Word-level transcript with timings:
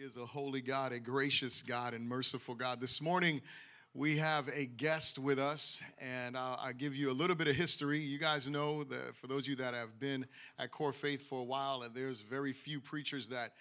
is 0.00 0.16
a 0.16 0.24
holy 0.24 0.62
God, 0.62 0.92
a 0.92 0.98
gracious 0.98 1.60
God, 1.60 1.92
and 1.92 2.08
merciful 2.08 2.54
God. 2.54 2.80
This 2.80 3.02
morning, 3.02 3.42
we 3.92 4.16
have 4.16 4.48
a 4.48 4.64
guest 4.64 5.18
with 5.18 5.38
us, 5.38 5.82
and 6.00 6.38
I'll, 6.38 6.58
I'll, 6.62 6.72
give 6.72 6.96
you 6.96 7.10
a 7.10 7.12
little 7.12 7.36
bit 7.36 7.48
of 7.48 7.54
history. 7.54 7.98
You 7.98 8.18
guys 8.18 8.48
know 8.48 8.82
that 8.84 9.14
for 9.14 9.26
those 9.26 9.42
of 9.42 9.48
you 9.48 9.56
that 9.56 9.74
have 9.74 10.00
been 10.00 10.24
at 10.58 10.70
Core 10.70 10.94
Faith 10.94 11.28
for 11.28 11.40
a 11.40 11.44
while, 11.44 11.84
there's 11.94 12.22
very 12.22 12.54
few 12.54 12.80
preachers 12.80 13.28
that 13.28 13.52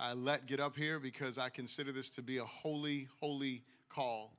I 0.00 0.14
let 0.14 0.46
get 0.46 0.58
up 0.58 0.76
here 0.76 0.98
because 0.98 1.38
I 1.38 1.48
consider 1.48 1.92
this 1.92 2.10
to 2.10 2.22
be 2.22 2.38
a 2.38 2.44
holy, 2.44 3.06
holy 3.20 3.62
call. 3.88 4.36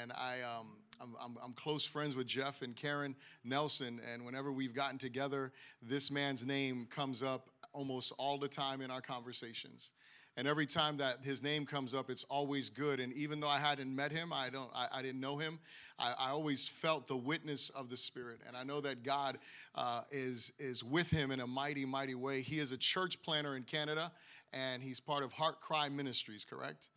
And 0.00 0.10
I, 0.10 0.38
um, 0.40 0.70
I'm, 1.00 1.14
I'm, 1.22 1.36
I'm, 1.40 1.52
close 1.52 1.86
friends 1.86 2.16
with 2.16 2.26
Jeff 2.26 2.62
and 2.62 2.74
Karen 2.74 3.14
Nelson, 3.44 4.00
and 4.12 4.24
whenever 4.24 4.50
we've 4.50 4.74
gotten 4.74 4.98
together, 4.98 5.52
this 5.82 6.10
man's 6.10 6.44
name 6.44 6.88
comes 6.90 7.22
up 7.22 7.48
almost 7.72 8.12
all 8.18 8.38
the 8.38 8.48
time 8.48 8.80
in 8.80 8.90
our 8.90 9.00
conversations. 9.00 9.92
And 10.36 10.48
every 10.48 10.66
time 10.66 10.96
that 10.96 11.18
his 11.22 11.42
name 11.42 11.64
comes 11.64 11.94
up, 11.94 12.10
it's 12.10 12.24
always 12.24 12.68
good. 12.68 12.98
And 12.98 13.12
even 13.12 13.38
though 13.38 13.48
I 13.48 13.58
hadn't 13.58 13.94
met 13.94 14.10
him, 14.10 14.32
I 14.32 14.50
don't, 14.50 14.70
I, 14.74 14.88
I 14.92 15.02
didn't 15.02 15.20
know 15.20 15.36
him. 15.36 15.60
I, 15.98 16.12
I, 16.18 16.30
always 16.30 16.66
felt 16.66 17.06
the 17.06 17.16
witness 17.16 17.68
of 17.70 17.88
the 17.88 17.96
Spirit, 17.96 18.40
and 18.48 18.56
I 18.56 18.64
know 18.64 18.80
that 18.80 19.04
God 19.04 19.38
uh, 19.76 20.02
is 20.10 20.52
is 20.58 20.82
with 20.82 21.08
him 21.08 21.30
in 21.30 21.38
a 21.38 21.46
mighty, 21.46 21.84
mighty 21.84 22.16
way. 22.16 22.42
He 22.42 22.58
is 22.58 22.72
a 22.72 22.76
church 22.76 23.22
planner 23.22 23.56
in 23.56 23.62
Canada, 23.62 24.10
and 24.52 24.82
he's 24.82 24.98
part 24.98 25.22
of 25.22 25.32
Heart 25.32 25.60
Cry 25.60 25.88
Ministries, 25.88 26.44
correct? 26.44 26.88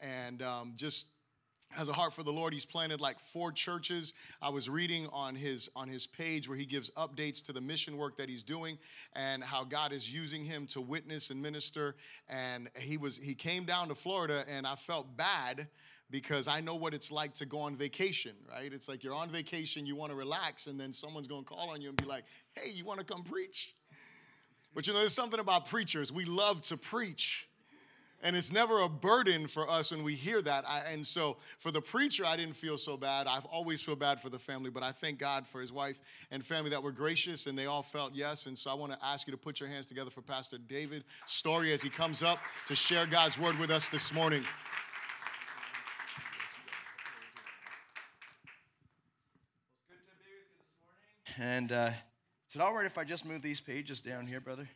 And 0.00 0.40
um, 0.40 0.74
just 0.76 1.08
has 1.70 1.88
a 1.88 1.92
heart 1.92 2.12
for 2.12 2.22
the 2.22 2.32
Lord. 2.32 2.52
He's 2.52 2.64
planted 2.64 3.00
like 3.00 3.18
four 3.18 3.52
churches. 3.52 4.14
I 4.40 4.48
was 4.48 4.68
reading 4.68 5.08
on 5.12 5.34
his 5.34 5.68
on 5.74 5.88
his 5.88 6.06
page 6.06 6.48
where 6.48 6.56
he 6.56 6.66
gives 6.66 6.90
updates 6.90 7.42
to 7.46 7.52
the 7.52 7.60
mission 7.60 7.96
work 7.96 8.16
that 8.18 8.28
he's 8.28 8.42
doing 8.42 8.78
and 9.14 9.42
how 9.42 9.64
God 9.64 9.92
is 9.92 10.12
using 10.12 10.44
him 10.44 10.66
to 10.68 10.80
witness 10.80 11.30
and 11.30 11.40
minister. 11.40 11.96
And 12.28 12.70
he 12.76 12.96
was 12.96 13.16
he 13.18 13.34
came 13.34 13.64
down 13.64 13.88
to 13.88 13.94
Florida 13.94 14.44
and 14.48 14.66
I 14.66 14.74
felt 14.74 15.16
bad 15.16 15.68
because 16.10 16.46
I 16.46 16.60
know 16.60 16.74
what 16.74 16.94
it's 16.94 17.10
like 17.10 17.34
to 17.34 17.46
go 17.46 17.58
on 17.60 17.76
vacation, 17.76 18.36
right? 18.48 18.72
It's 18.72 18.88
like 18.88 19.02
you're 19.02 19.14
on 19.14 19.30
vacation, 19.30 19.86
you 19.86 19.96
want 19.96 20.10
to 20.10 20.16
relax, 20.16 20.66
and 20.66 20.78
then 20.78 20.92
someone's 20.92 21.26
going 21.26 21.42
to 21.42 21.48
call 21.48 21.70
on 21.70 21.80
you 21.80 21.88
and 21.88 21.96
be 21.96 22.04
like, 22.04 22.24
"Hey, 22.52 22.70
you 22.70 22.84
want 22.84 23.00
to 23.00 23.04
come 23.04 23.24
preach?" 23.24 23.74
But 24.74 24.86
you 24.86 24.92
know, 24.92 24.98
there's 24.98 25.14
something 25.14 25.40
about 25.40 25.66
preachers. 25.66 26.12
We 26.12 26.24
love 26.24 26.62
to 26.62 26.76
preach 26.76 27.48
and 28.24 28.34
it's 28.34 28.50
never 28.50 28.80
a 28.80 28.88
burden 28.88 29.46
for 29.46 29.70
us 29.70 29.92
when 29.92 30.02
we 30.02 30.14
hear 30.14 30.40
that. 30.40 30.64
I, 30.66 30.80
and 30.90 31.06
so 31.06 31.36
for 31.58 31.70
the 31.70 31.82
preacher, 31.82 32.24
I 32.24 32.36
didn't 32.36 32.56
feel 32.56 32.78
so 32.78 32.96
bad. 32.96 33.26
I've 33.26 33.44
always 33.44 33.82
feel 33.82 33.96
bad 33.96 34.18
for 34.18 34.30
the 34.30 34.38
family, 34.38 34.70
but 34.70 34.82
I 34.82 34.92
thank 34.92 35.18
God 35.18 35.46
for 35.46 35.60
his 35.60 35.70
wife 35.70 36.00
and 36.30 36.42
family 36.42 36.70
that 36.70 36.82
were 36.82 36.90
gracious 36.90 37.46
and 37.46 37.56
they 37.56 37.66
all 37.66 37.82
felt 37.82 38.14
yes. 38.14 38.46
And 38.46 38.58
so 38.58 38.70
I 38.70 38.74
want 38.74 38.92
to 38.92 38.98
ask 39.04 39.26
you 39.26 39.32
to 39.32 39.36
put 39.36 39.60
your 39.60 39.68
hands 39.68 39.84
together 39.84 40.10
for 40.10 40.22
Pastor 40.22 40.56
David 40.56 41.04
Story 41.26 41.74
as 41.74 41.82
he 41.82 41.90
comes 41.90 42.22
up 42.22 42.38
to 42.66 42.74
share 42.74 43.04
God's 43.04 43.38
word 43.38 43.58
with 43.58 43.70
us 43.70 43.90
this 43.90 44.12
morning. 44.12 44.42
And 51.36 51.72
uh, 51.72 51.90
is 52.48 52.56
it 52.56 52.62
all 52.62 52.72
right 52.72 52.86
if 52.86 52.96
I 52.96 53.04
just 53.04 53.26
move 53.26 53.42
these 53.42 53.60
pages 53.60 54.00
down 54.00 54.24
here, 54.24 54.40
brother? 54.40 54.66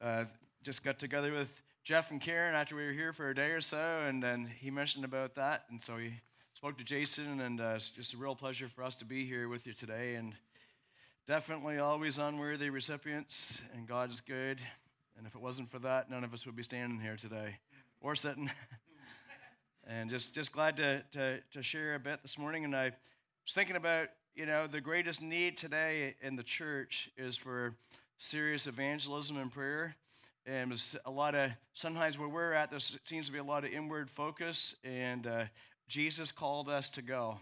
Uh, 0.00 0.24
just 0.64 0.82
got 0.82 0.98
together 0.98 1.30
with 1.30 1.60
Jeff 1.82 2.10
and 2.10 2.18
Karen 2.18 2.54
after 2.54 2.74
we 2.74 2.86
were 2.86 2.92
here 2.92 3.12
for 3.12 3.28
a 3.28 3.34
day 3.34 3.50
or 3.50 3.60
so, 3.60 4.00
and 4.08 4.22
then 4.22 4.50
he 4.60 4.70
mentioned 4.70 5.04
about 5.04 5.34
that, 5.34 5.64
and 5.68 5.80
so 5.80 5.98
he 5.98 6.14
spoke 6.54 6.78
to 6.78 6.84
Jason, 6.84 7.42
and 7.42 7.60
uh, 7.60 7.74
it's 7.76 7.90
just 7.90 8.14
a 8.14 8.16
real 8.16 8.34
pleasure 8.34 8.66
for 8.74 8.82
us 8.82 8.96
to 8.96 9.04
be 9.04 9.26
here 9.26 9.46
with 9.50 9.66
you 9.66 9.74
today, 9.74 10.14
and 10.14 10.32
definitely 11.26 11.76
always 11.76 12.16
unworthy 12.16 12.70
recipients, 12.70 13.60
and 13.74 13.86
God 13.86 14.10
is 14.10 14.22
good, 14.22 14.58
and 15.18 15.26
if 15.26 15.34
it 15.34 15.40
wasn't 15.42 15.70
for 15.70 15.78
that, 15.80 16.10
none 16.10 16.24
of 16.24 16.32
us 16.32 16.46
would 16.46 16.56
be 16.56 16.62
standing 16.62 16.98
here 16.98 17.16
today 17.16 17.56
or 18.00 18.16
sitting. 18.16 18.50
and 19.86 20.08
just 20.08 20.34
just 20.34 20.50
glad 20.50 20.78
to, 20.78 21.02
to 21.12 21.40
to 21.52 21.62
share 21.62 21.94
a 21.94 22.00
bit 22.00 22.20
this 22.22 22.38
morning, 22.38 22.64
and 22.64 22.74
I 22.74 22.84
was 22.84 23.52
thinking 23.52 23.76
about 23.76 24.08
you 24.34 24.46
know 24.46 24.66
the 24.66 24.80
greatest 24.80 25.20
need 25.20 25.58
today 25.58 26.14
in 26.22 26.36
the 26.36 26.42
church 26.42 27.10
is 27.18 27.36
for 27.36 27.74
serious 28.16 28.66
evangelism 28.66 29.36
and 29.36 29.52
prayer 29.52 29.96
and 30.46 30.70
there's 30.70 30.94
a 31.06 31.10
lot 31.10 31.34
of 31.34 31.50
sometimes 31.72 32.18
where 32.18 32.28
we're 32.28 32.52
at 32.52 32.70
there 32.70 32.78
seems 32.78 33.26
to 33.26 33.32
be 33.32 33.38
a 33.38 33.44
lot 33.44 33.64
of 33.64 33.72
inward 33.72 34.10
focus 34.10 34.74
and 34.84 35.26
uh, 35.26 35.44
jesus 35.88 36.30
called 36.30 36.68
us 36.68 36.88
to 36.90 37.02
go. 37.02 37.38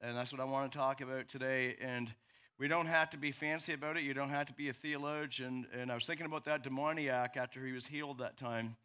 And 0.00 0.16
that's 0.16 0.32
what 0.32 0.40
i 0.40 0.44
want 0.44 0.70
to 0.70 0.78
talk 0.78 1.00
about 1.00 1.28
today. 1.28 1.76
And 1.80 2.12
we 2.58 2.66
don't 2.66 2.86
have 2.86 3.10
to 3.10 3.16
be 3.16 3.30
fancy 3.30 3.72
about 3.72 3.96
it. 3.96 4.02
You 4.02 4.14
don't 4.14 4.30
have 4.30 4.46
to 4.46 4.52
be 4.52 4.68
a 4.68 4.72
theologian. 4.72 5.66
And 5.72 5.92
i 5.92 5.94
was 5.94 6.04
thinking 6.04 6.26
about 6.26 6.44
that 6.46 6.62
demoniac 6.62 7.36
after 7.36 7.64
he 7.64 7.72
was 7.72 7.86
healed 7.86 8.18
that 8.18 8.36
time. 8.36 8.76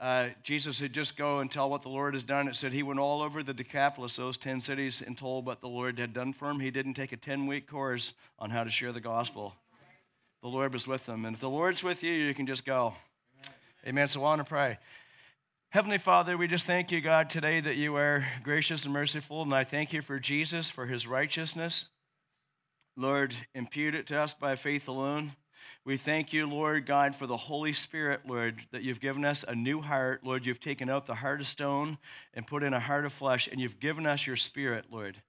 Uh, 0.00 0.30
jesus 0.42 0.78
said 0.78 0.92
just 0.92 1.16
go 1.16 1.40
and 1.40 1.50
tell 1.50 1.68
what 1.68 1.82
the 1.82 1.90
lord 1.90 2.14
has 2.14 2.24
done. 2.24 2.48
It 2.48 2.56
said 2.56 2.72
he 2.72 2.82
went 2.82 3.00
all 3.00 3.20
over 3.20 3.42
the 3.42 3.54
decapolis 3.54 4.16
those 4.16 4.38
10 4.38 4.62
cities 4.62 5.02
and 5.06 5.16
told 5.16 5.44
what 5.44 5.60
the 5.60 5.68
lord 5.68 5.98
had 5.98 6.14
done 6.14 6.32
for 6.32 6.48
him. 6.48 6.60
He 6.60 6.70
didn't 6.70 6.94
take 6.94 7.12
a 7.12 7.18
10 7.18 7.46
week 7.46 7.68
course 7.68 8.14
on 8.38 8.48
how 8.48 8.64
to 8.64 8.70
share 8.70 8.92
the 8.92 9.00
gospel 9.00 9.54
the 10.42 10.48
Lord 10.48 10.72
was 10.72 10.86
with 10.86 11.06
them. 11.06 11.24
And 11.24 11.34
if 11.34 11.40
the 11.40 11.48
Lord's 11.48 11.82
with 11.82 12.02
you, 12.02 12.12
you 12.12 12.34
can 12.34 12.46
just 12.46 12.64
go. 12.64 12.94
Amen. 13.44 13.54
Amen. 13.86 14.08
So 14.08 14.20
I 14.20 14.22
want 14.24 14.40
to 14.40 14.44
pray. 14.44 14.78
Heavenly 15.70 15.98
Father, 15.98 16.36
we 16.36 16.48
just 16.48 16.66
thank 16.66 16.90
you, 16.90 17.00
God, 17.00 17.30
today 17.30 17.60
that 17.60 17.76
you 17.76 17.96
are 17.96 18.26
gracious 18.42 18.84
and 18.84 18.92
merciful. 18.92 19.42
And 19.42 19.54
I 19.54 19.64
thank 19.64 19.92
you 19.92 20.02
for 20.02 20.18
Jesus, 20.18 20.68
for 20.68 20.86
his 20.86 21.06
righteousness. 21.06 21.86
Lord, 22.96 23.34
impute 23.54 23.94
it 23.94 24.06
to 24.08 24.18
us 24.18 24.34
by 24.34 24.56
faith 24.56 24.88
alone. 24.88 25.32
We 25.84 25.96
thank 25.96 26.32
you, 26.32 26.46
Lord 26.46 26.86
God, 26.86 27.16
for 27.16 27.26
the 27.26 27.36
Holy 27.36 27.72
Spirit, 27.72 28.20
Lord, 28.26 28.60
that 28.70 28.82
you've 28.82 29.00
given 29.00 29.24
us 29.24 29.44
a 29.46 29.54
new 29.54 29.80
heart. 29.80 30.20
Lord, 30.24 30.44
you've 30.44 30.60
taken 30.60 30.90
out 30.90 31.06
the 31.06 31.14
heart 31.14 31.40
of 31.40 31.48
stone 31.48 31.98
and 32.34 32.46
put 32.46 32.62
in 32.62 32.74
a 32.74 32.80
heart 32.80 33.04
of 33.06 33.12
flesh, 33.12 33.48
and 33.50 33.60
you've 33.60 33.80
given 33.80 34.06
us 34.06 34.26
your 34.26 34.36
spirit, 34.36 34.86
Lord. 34.90 35.22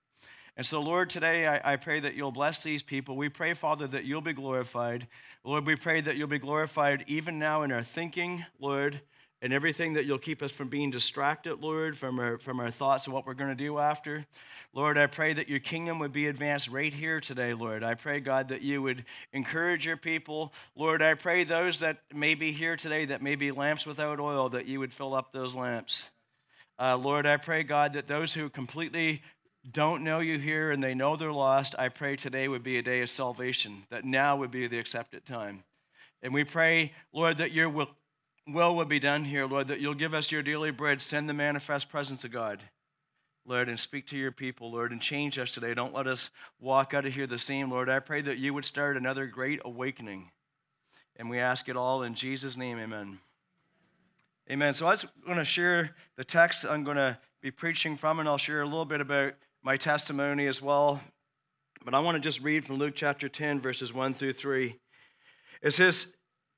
And 0.56 0.66
so, 0.66 0.81
Lord, 0.81 1.09
today 1.09 1.47
I, 1.47 1.74
I, 1.74 1.75
pray 1.78 2.00
that 2.02 2.14
you'll 2.14 2.31
bless 2.31 2.62
these 2.62 2.84
people. 2.84 3.16
We 3.16 3.28
pray, 3.28 3.56
Father, 3.56 3.88
that 3.88 4.06
you'll 4.06 4.22
be 4.22 4.34
glorified. 4.34 5.08
Lord, 5.44 5.66
we 5.66 5.75
pray 5.75 6.00
that 6.02 6.16
you'll 6.16 6.28
be 6.28 6.38
glorified 6.38 7.06
even 7.08 7.40
now 7.40 7.64
in 7.64 7.72
our 7.72 7.84
thinking, 7.84 8.46
Lord, 8.59 9.02
and 9.42 9.52
everything 9.52 9.94
that 9.94 10.06
you'll 10.06 10.19
keep 10.19 10.44
us 10.44 10.52
from 10.52 10.69
being 10.69 10.92
distracted, 10.92 11.59
Lord, 11.59 11.97
from 11.97 12.19
our, 12.19 12.38
from 12.38 12.59
our 12.59 12.69
thoughts 12.69 13.08
of 13.08 13.13
what 13.13 13.25
we're 13.25 13.34
going 13.34 13.50
to 13.50 13.56
do 13.56 13.80
after. 13.80 14.28
Lord, 14.74 14.96
I 14.96 15.08
pray 15.08 15.34
that 15.34 15.50
your 15.50 15.59
kingdom 15.59 15.97
would 16.00 16.13
be 16.13 16.28
advanced 16.28 16.68
right 16.68 16.94
here 16.94 17.19
today, 17.19 17.56
Lord. 17.56 17.84
I 17.84 17.96
pray, 17.96 18.19
God, 18.19 18.50
that 18.50 18.62
you 18.62 18.81
would 18.84 19.06
encourage 19.34 19.88
your 19.88 19.97
people. 19.97 20.53
Lord, 20.75 21.02
I 21.02 21.16
pray 21.16 21.46
those 21.46 21.80
that 21.80 21.97
may 22.13 22.36
be 22.36 22.52
here 22.52 22.78
today 22.78 23.06
that 23.06 23.24
may 23.24 23.36
be 23.36 23.52
lamps 23.52 23.88
without 23.88 24.19
oil, 24.19 24.50
that 24.50 24.68
you 24.68 24.80
would 24.80 24.94
fill 24.94 25.16
up 25.16 25.34
those 25.34 25.56
lamps. 25.56 26.09
Uh, 26.80 26.96
Lord, 26.96 27.25
I 27.25 27.38
pray, 27.38 27.63
God, 27.63 27.94
that 27.94 28.08
those 28.08 28.36
who 28.36 28.50
completely 28.50 29.24
don't 29.72 30.03
know 30.03 30.19
you 30.19 30.40
here 30.40 30.72
and 30.72 30.84
they 30.84 30.94
know 30.94 31.16
they're 31.16 31.31
lost, 31.31 31.75
I 31.79 31.90
pray 31.90 32.16
today 32.16 32.47
would 32.47 32.63
be 32.63 32.78
a 32.78 32.84
day 32.84 33.01
of 33.01 33.09
salvation, 33.09 33.85
that 33.90 34.03
now 34.03 34.35
would 34.35 34.51
be 34.51 34.68
the 34.68 34.79
accepted 34.79 35.25
time. 35.25 35.63
And 36.22 36.34
we 36.34 36.44
pray, 36.44 36.94
Lord, 37.13 37.38
that 37.38 37.51
your 37.51 37.69
will, 37.69 37.90
will 38.47 38.75
would 38.75 38.90
be 38.90 39.00
done 39.00 39.25
here, 39.25 39.46
Lord, 39.46 39.68
that 39.69 39.79
you'll 39.79 39.94
give 39.94 40.13
us 40.13 40.31
your 40.31 40.41
daily 40.41 40.72
bread, 40.72 41.01
send 41.01 41.29
the 41.29 41.34
manifest 41.34 41.90
presence 41.90 42.24
of 42.24 42.31
God, 42.31 42.62
Lord, 43.46 43.69
and 43.69 43.79
speak 43.79 44.07
to 44.07 44.18
your 44.18 44.31
people, 44.31 44.72
Lord, 44.72 44.91
and 44.91 45.01
change 45.01 45.40
us 45.40 45.51
today. 45.51 45.74
Don't 45.74 45.94
let 45.94 46.07
us 46.07 46.30
walk 46.59 46.94
out 46.94 47.06
of 47.06 47.13
here 47.13 47.28
the 47.28 47.38
same, 47.38 47.72
Lord. 47.72 47.90
I 47.90 48.00
pray 48.00 48.22
that 48.22 48.38
you 48.38 48.53
would 48.53 48.66
start 48.66 48.97
another 48.97 49.28
great 49.28 49.59
awakening. 49.63 50.31
And 51.16 51.30
we 51.30 51.40
ask 51.40 51.69
it 51.69 51.78
all 51.78 52.03
in 52.03 52.16
Jesus' 52.16 52.57
name, 52.57 52.80
amen. 52.80 53.19
Amen. 54.50 54.74
So 54.74 54.88
I 54.88 54.91
was 54.91 55.06
going 55.25 55.38
to 55.38 55.45
share 55.45 55.95
the 56.18 56.24
text 56.24 56.66
I'm 56.66 56.84
going 56.84 56.97
to 56.97 57.18
be 57.41 57.51
preaching 57.51 57.95
from, 57.95 58.19
and 58.19 58.28
I'll 58.28 58.38
share 58.38 58.62
a 58.62 58.66
little 58.66 58.85
bit 58.85 59.00
about 59.00 59.34
my 59.63 59.78
testimony 59.78 60.46
as 60.46 60.62
well. 60.62 61.01
But 61.84 61.94
I 61.94 62.00
want 62.00 62.16
to 62.16 62.22
just 62.22 62.41
read 62.41 62.66
from 62.66 62.78
Luke 62.78 62.94
chapter 62.96 63.29
10, 63.29 63.62
verses 63.62 63.94
1 63.94 64.13
through 64.13 64.34
3. 64.34 64.78
It 65.62 65.72
says, 65.72 66.07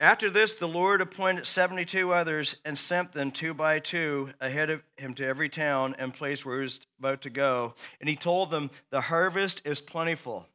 After 0.00 0.28
this, 0.28 0.54
the 0.54 0.68
Lord 0.68 1.00
appointed 1.00 1.46
72 1.46 2.12
others 2.12 2.56
and 2.64 2.78
sent 2.78 3.12
them 3.12 3.30
two 3.30 3.54
by 3.54 3.78
two 3.78 4.30
ahead 4.40 4.70
of 4.70 4.82
him 4.96 5.14
to 5.14 5.26
every 5.26 5.48
town 5.48 5.94
and 5.98 6.12
place 6.12 6.44
where 6.44 6.56
he 6.56 6.62
was 6.64 6.80
about 6.98 7.22
to 7.22 7.30
go. 7.30 7.74
And 8.00 8.08
he 8.08 8.16
told 8.16 8.50
them, 8.50 8.70
The 8.90 9.02
harvest 9.02 9.62
is 9.64 9.80
plentiful. 9.80 10.46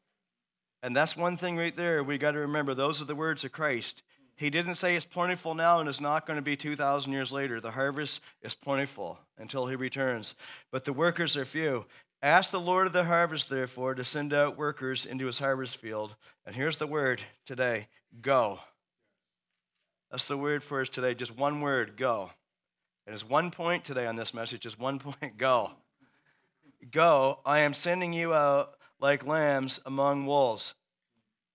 And 0.84 0.96
that's 0.96 1.16
one 1.16 1.38
thing 1.38 1.58
right 1.58 1.76
there 1.76 2.04
we 2.04 2.18
got 2.18 2.32
to 2.32 2.40
remember. 2.40 2.74
Those 2.74 3.02
are 3.02 3.06
the 3.06 3.16
words 3.16 3.44
of 3.44 3.52
Christ. 3.52 4.04
He 4.36 4.50
didn't 4.50 4.76
say 4.76 4.96
it's 4.96 5.06
plentiful 5.06 5.54
now 5.54 5.80
and 5.80 5.88
it's 5.88 6.02
not 6.02 6.26
going 6.26 6.38
to 6.38 6.42
be 6.42 6.56
2,000 6.56 7.12
years 7.12 7.32
later. 7.32 7.62
The 7.62 7.72
harvest 7.72 8.22
is 8.42 8.56
plentiful 8.56 9.20
until 9.38 9.68
he 9.68 9.76
returns. 9.76 10.34
But 10.72 10.84
the 10.86 10.94
workers 10.94 11.38
are 11.38 11.46
few. 11.46 11.86
Ask 12.24 12.52
the 12.52 12.60
Lord 12.60 12.86
of 12.86 12.94
the 12.94 13.06
harvest, 13.06 13.50
therefore, 13.50 13.96
to 13.96 14.06
send 14.06 14.32
out 14.32 14.58
workers 14.58 15.08
into 15.08 15.26
his 15.26 15.40
harvest 15.40 15.78
field. 15.78 16.16
And 16.46 16.56
here's 16.56 16.78
the 16.78 16.86
word 16.86 17.24
today 17.48 17.88
go. 18.22 18.60
That's 20.12 20.26
the 20.26 20.38
word 20.38 20.64
for 20.64 20.82
us 20.82 20.90
today. 20.90 21.16
Just 21.16 21.36
one 21.36 21.62
word 21.62 21.98
go. 21.98 22.30
And 23.06 23.14
there's 23.14 23.28
one 23.28 23.50
point 23.50 23.86
today 23.86 24.06
on 24.06 24.16
this 24.16 24.34
message, 24.34 24.62
just 24.62 24.80
one 24.80 25.00
point 25.00 25.38
go. 25.38 25.72
Go. 26.92 27.40
I 27.44 27.60
am 27.60 27.74
sending 27.74 28.14
you 28.14 28.34
out 28.34 28.76
like 29.00 29.26
lambs 29.26 29.80
among 29.86 30.28
wolves. 30.28 30.76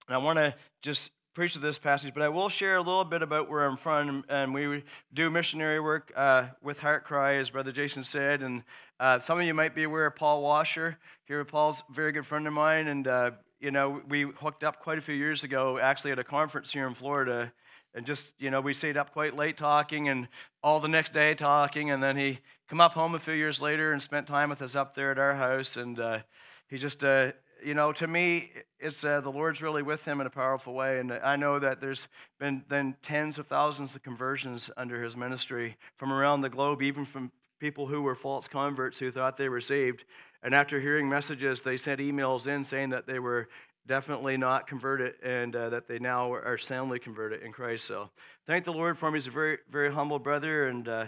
And 0.08 0.16
I 0.16 0.18
want 0.18 0.38
to 0.38 0.54
just 0.82 1.10
preach 1.36 1.54
this 1.56 1.78
passage, 1.78 2.14
but 2.14 2.22
I 2.22 2.30
will 2.30 2.48
share 2.48 2.76
a 2.76 2.80
little 2.80 3.04
bit 3.04 3.20
about 3.20 3.50
where 3.50 3.66
I'm 3.66 3.76
from. 3.76 4.24
And 4.30 4.54
we 4.54 4.82
do 5.12 5.28
missionary 5.28 5.78
work 5.78 6.10
uh, 6.16 6.46
with 6.62 6.78
Heart 6.78 7.04
Cry, 7.04 7.34
as 7.34 7.50
Brother 7.50 7.72
Jason 7.72 8.04
said. 8.04 8.40
And 8.40 8.62
uh, 8.98 9.18
some 9.18 9.38
of 9.38 9.44
you 9.44 9.52
might 9.52 9.74
be 9.74 9.82
aware 9.82 10.06
of 10.06 10.16
Paul 10.16 10.42
Washer. 10.42 10.96
Here, 11.26 11.44
Paul's 11.44 11.82
a 11.90 11.92
very 11.92 12.12
good 12.12 12.24
friend 12.24 12.46
of 12.46 12.54
mine. 12.54 12.86
And, 12.86 13.06
uh, 13.06 13.30
you 13.60 13.70
know, 13.70 14.00
we 14.08 14.22
hooked 14.22 14.64
up 14.64 14.80
quite 14.80 14.96
a 14.96 15.02
few 15.02 15.14
years 15.14 15.44
ago, 15.44 15.76
actually 15.76 16.12
at 16.12 16.18
a 16.18 16.24
conference 16.24 16.72
here 16.72 16.86
in 16.86 16.94
Florida. 16.94 17.52
And 17.92 18.06
just, 18.06 18.32
you 18.38 18.50
know, 18.50 18.62
we 18.62 18.72
stayed 18.72 18.96
up 18.96 19.12
quite 19.12 19.36
late 19.36 19.58
talking 19.58 20.08
and 20.08 20.28
all 20.62 20.80
the 20.80 20.88
next 20.88 21.12
day 21.12 21.34
talking. 21.34 21.90
And 21.90 22.02
then 22.02 22.16
he 22.16 22.38
come 22.66 22.80
up 22.80 22.92
home 22.92 23.14
a 23.14 23.18
few 23.18 23.34
years 23.34 23.60
later 23.60 23.92
and 23.92 24.00
spent 24.00 24.26
time 24.26 24.48
with 24.48 24.62
us 24.62 24.74
up 24.74 24.94
there 24.94 25.10
at 25.10 25.18
our 25.18 25.34
house. 25.34 25.76
And 25.76 26.00
uh, 26.00 26.20
he 26.66 26.78
just, 26.78 27.04
uh, 27.04 27.32
you 27.66 27.74
know, 27.74 27.90
to 27.90 28.06
me, 28.06 28.52
it's 28.78 29.04
uh, 29.04 29.20
the 29.20 29.30
Lord's 29.30 29.60
really 29.60 29.82
with 29.82 30.04
him 30.04 30.20
in 30.20 30.26
a 30.28 30.30
powerful 30.30 30.72
way. 30.72 31.00
And 31.00 31.12
I 31.12 31.34
know 31.34 31.58
that 31.58 31.80
there's 31.80 32.06
been 32.38 32.62
then 32.68 32.94
tens 33.02 33.38
of 33.38 33.48
thousands 33.48 33.96
of 33.96 34.04
conversions 34.04 34.70
under 34.76 35.02
his 35.02 35.16
ministry 35.16 35.76
from 35.96 36.12
around 36.12 36.42
the 36.42 36.48
globe, 36.48 36.80
even 36.80 37.04
from 37.04 37.32
people 37.58 37.88
who 37.88 38.02
were 38.02 38.14
false 38.14 38.46
converts 38.46 39.00
who 39.00 39.10
thought 39.10 39.36
they 39.36 39.48
were 39.48 39.60
saved. 39.60 40.04
And 40.44 40.54
after 40.54 40.80
hearing 40.80 41.08
messages, 41.08 41.60
they 41.60 41.76
sent 41.76 41.98
emails 41.98 42.46
in 42.46 42.62
saying 42.62 42.90
that 42.90 43.08
they 43.08 43.18
were 43.18 43.48
definitely 43.88 44.36
not 44.36 44.68
converted 44.68 45.14
and 45.24 45.56
uh, 45.56 45.68
that 45.70 45.88
they 45.88 45.98
now 45.98 46.32
are 46.32 46.58
soundly 46.58 47.00
converted 47.00 47.42
in 47.42 47.50
Christ. 47.50 47.84
So 47.84 48.10
thank 48.46 48.64
the 48.64 48.72
Lord 48.72 48.96
for 48.96 49.08
him. 49.08 49.14
He's 49.14 49.26
a 49.26 49.32
very, 49.32 49.58
very 49.68 49.92
humble 49.92 50.20
brother. 50.20 50.68
And, 50.68 50.86
uh, 50.86 51.06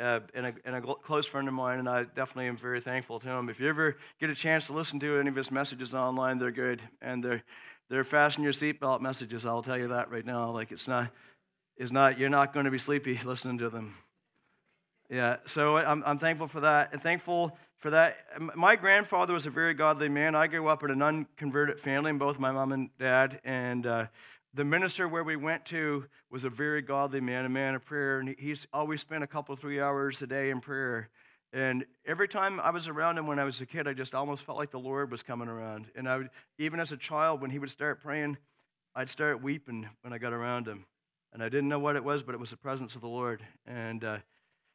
uh, 0.00 0.20
and, 0.34 0.46
a, 0.46 0.54
and, 0.64 0.76
a, 0.76 0.80
close 0.80 1.26
friend 1.26 1.48
of 1.48 1.54
mine, 1.54 1.78
and 1.78 1.88
I 1.88 2.04
definitely 2.04 2.46
am 2.46 2.56
very 2.56 2.80
thankful 2.80 3.20
to 3.20 3.28
him. 3.28 3.48
If 3.48 3.60
you 3.60 3.68
ever 3.68 3.96
get 4.20 4.30
a 4.30 4.34
chance 4.34 4.66
to 4.66 4.72
listen 4.72 5.00
to 5.00 5.18
any 5.18 5.28
of 5.28 5.36
his 5.36 5.50
messages 5.50 5.94
online, 5.94 6.38
they're 6.38 6.50
good, 6.50 6.82
and 7.00 7.22
they're 7.22 7.42
they're 7.88 8.04
fasten 8.04 8.42
your 8.42 8.52
seatbelt 8.52 9.00
messages. 9.00 9.46
I'll 9.46 9.62
tell 9.62 9.78
you 9.78 9.88
that 9.88 10.10
right 10.10 10.26
now. 10.26 10.50
Like 10.50 10.72
it's 10.72 10.88
not, 10.88 11.10
it's 11.76 11.92
not. 11.92 12.18
You're 12.18 12.28
not 12.28 12.52
going 12.52 12.64
to 12.64 12.70
be 12.70 12.78
sleepy 12.78 13.20
listening 13.24 13.58
to 13.58 13.70
them. 13.70 13.94
Yeah, 15.08 15.36
so 15.46 15.76
I'm 15.76 16.02
I'm 16.04 16.18
thankful 16.18 16.48
for 16.48 16.60
that, 16.60 16.92
and 16.92 17.02
thankful 17.02 17.56
for 17.78 17.90
that. 17.90 18.16
My 18.56 18.76
grandfather 18.76 19.32
was 19.32 19.46
a 19.46 19.50
very 19.50 19.74
godly 19.74 20.08
man. 20.08 20.34
I 20.34 20.46
grew 20.46 20.66
up 20.68 20.82
in 20.82 20.90
an 20.90 21.02
unconverted 21.02 21.80
family, 21.80 22.12
both 22.12 22.38
my 22.38 22.52
mom 22.52 22.72
and 22.72 22.90
dad, 22.98 23.40
and. 23.44 23.86
Uh, 23.86 24.06
the 24.56 24.64
minister 24.64 25.06
where 25.06 25.22
we 25.22 25.36
went 25.36 25.66
to 25.66 26.06
was 26.30 26.44
a 26.44 26.50
very 26.50 26.80
godly 26.80 27.20
man, 27.20 27.44
a 27.44 27.48
man 27.48 27.74
of 27.74 27.84
prayer, 27.84 28.20
and 28.20 28.34
he's 28.38 28.66
always 28.72 29.02
spent 29.02 29.22
a 29.22 29.26
couple, 29.26 29.54
three 29.54 29.80
hours 29.80 30.22
a 30.22 30.26
day 30.26 30.48
in 30.48 30.62
prayer. 30.62 31.10
And 31.52 31.84
every 32.06 32.26
time 32.26 32.58
I 32.58 32.70
was 32.70 32.88
around 32.88 33.18
him 33.18 33.26
when 33.26 33.38
I 33.38 33.44
was 33.44 33.60
a 33.60 33.66
kid, 33.66 33.86
I 33.86 33.92
just 33.92 34.14
almost 34.14 34.44
felt 34.44 34.56
like 34.56 34.70
the 34.70 34.78
Lord 34.78 35.10
was 35.10 35.22
coming 35.22 35.48
around. 35.48 35.88
And 35.94 36.08
I 36.08 36.16
would, 36.16 36.30
even 36.58 36.80
as 36.80 36.90
a 36.90 36.96
child, 36.96 37.42
when 37.42 37.50
he 37.50 37.58
would 37.58 37.70
start 37.70 38.02
praying, 38.02 38.38
I'd 38.94 39.10
start 39.10 39.42
weeping 39.42 39.90
when 40.00 40.14
I 40.14 40.18
got 40.18 40.32
around 40.32 40.66
him. 40.66 40.86
And 41.34 41.42
I 41.42 41.50
didn't 41.50 41.68
know 41.68 41.78
what 41.78 41.96
it 41.96 42.02
was, 42.02 42.22
but 42.22 42.34
it 42.34 42.40
was 42.40 42.50
the 42.50 42.56
presence 42.56 42.94
of 42.94 43.02
the 43.02 43.08
Lord. 43.08 43.42
And 43.66 44.02
uh, 44.04 44.18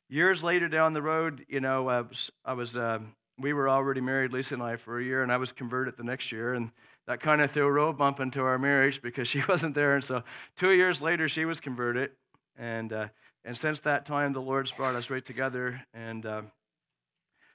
years 0.09 0.43
later 0.43 0.67
down 0.67 0.93
the 0.93 1.01
road, 1.01 1.43
you 1.49 1.59
know, 1.59 1.89
I 1.89 2.01
was, 2.01 2.29
I 2.45 2.53
was 2.53 2.77
uh, 2.77 2.99
we 3.39 3.53
were 3.53 3.67
already 3.67 4.01
married, 4.01 4.31
Lisa 4.31 4.53
and 4.53 4.61
I, 4.61 4.75
for 4.75 4.99
a 4.99 5.03
year, 5.03 5.23
and 5.23 5.31
I 5.31 5.37
was 5.37 5.51
converted 5.51 5.97
the 5.97 6.03
next 6.03 6.31
year. 6.31 6.53
And 6.53 6.69
that 7.11 7.19
kind 7.19 7.41
of 7.41 7.51
threw 7.51 7.65
a 7.65 7.71
road 7.71 7.97
bump 7.97 8.21
into 8.21 8.39
our 8.39 8.57
marriage 8.57 9.01
because 9.01 9.27
she 9.27 9.43
wasn't 9.49 9.75
there. 9.75 9.95
And 9.95 10.03
so 10.03 10.23
two 10.55 10.71
years 10.71 11.01
later, 11.01 11.27
she 11.27 11.43
was 11.43 11.59
converted. 11.59 12.11
And, 12.57 12.93
uh, 12.93 13.07
and 13.43 13.57
since 13.57 13.81
that 13.81 14.05
time, 14.05 14.31
the 14.31 14.41
Lord's 14.41 14.71
brought 14.71 14.95
us 14.95 15.09
right 15.09 15.25
together. 15.25 15.81
And 15.93 16.25
uh, 16.25 16.43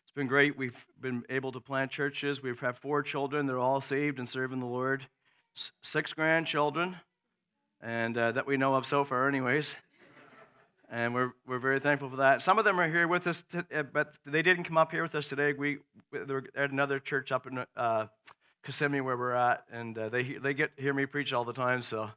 it's 0.04 0.12
been 0.14 0.26
great. 0.26 0.58
We've 0.58 0.76
been 1.00 1.24
able 1.30 1.52
to 1.52 1.60
plant 1.60 1.90
churches. 1.90 2.42
We've 2.42 2.60
had 2.60 2.76
four 2.76 3.02
children. 3.02 3.46
They're 3.46 3.58
all 3.58 3.80
saved 3.80 4.18
and 4.18 4.28
serving 4.28 4.60
the 4.60 4.66
Lord. 4.66 5.06
S- 5.56 5.72
six 5.82 6.12
grandchildren, 6.12 6.96
and 7.80 8.18
uh, 8.18 8.32
that 8.32 8.46
we 8.46 8.58
know 8.58 8.74
of 8.74 8.86
so 8.86 9.04
far, 9.04 9.26
anyways. 9.26 9.74
And 10.90 11.14
we're, 11.14 11.32
we're 11.46 11.58
very 11.58 11.80
thankful 11.80 12.10
for 12.10 12.16
that. 12.16 12.42
Some 12.42 12.58
of 12.58 12.66
them 12.66 12.78
are 12.78 12.88
here 12.90 13.08
with 13.08 13.26
us, 13.26 13.42
to, 13.52 13.64
uh, 13.74 13.84
but 13.84 14.12
they 14.26 14.42
didn't 14.42 14.64
come 14.64 14.76
up 14.76 14.92
here 14.92 15.02
with 15.02 15.14
us 15.14 15.26
today. 15.26 15.54
We, 15.54 15.78
they 16.12 16.30
were 16.30 16.44
at 16.54 16.70
another 16.72 17.00
church 17.00 17.32
up 17.32 17.46
in 17.46 17.64
uh, 17.74 18.06
Kissimmee 18.66 19.00
where 19.00 19.16
we're 19.16 19.32
at, 19.32 19.64
and 19.72 19.96
uh, 19.96 20.08
they 20.08 20.34
they 20.34 20.52
get 20.52 20.72
hear 20.76 20.92
me 20.92 21.06
preach 21.06 21.32
all 21.32 21.44
the 21.44 21.52
time. 21.52 21.80
So, 21.82 22.10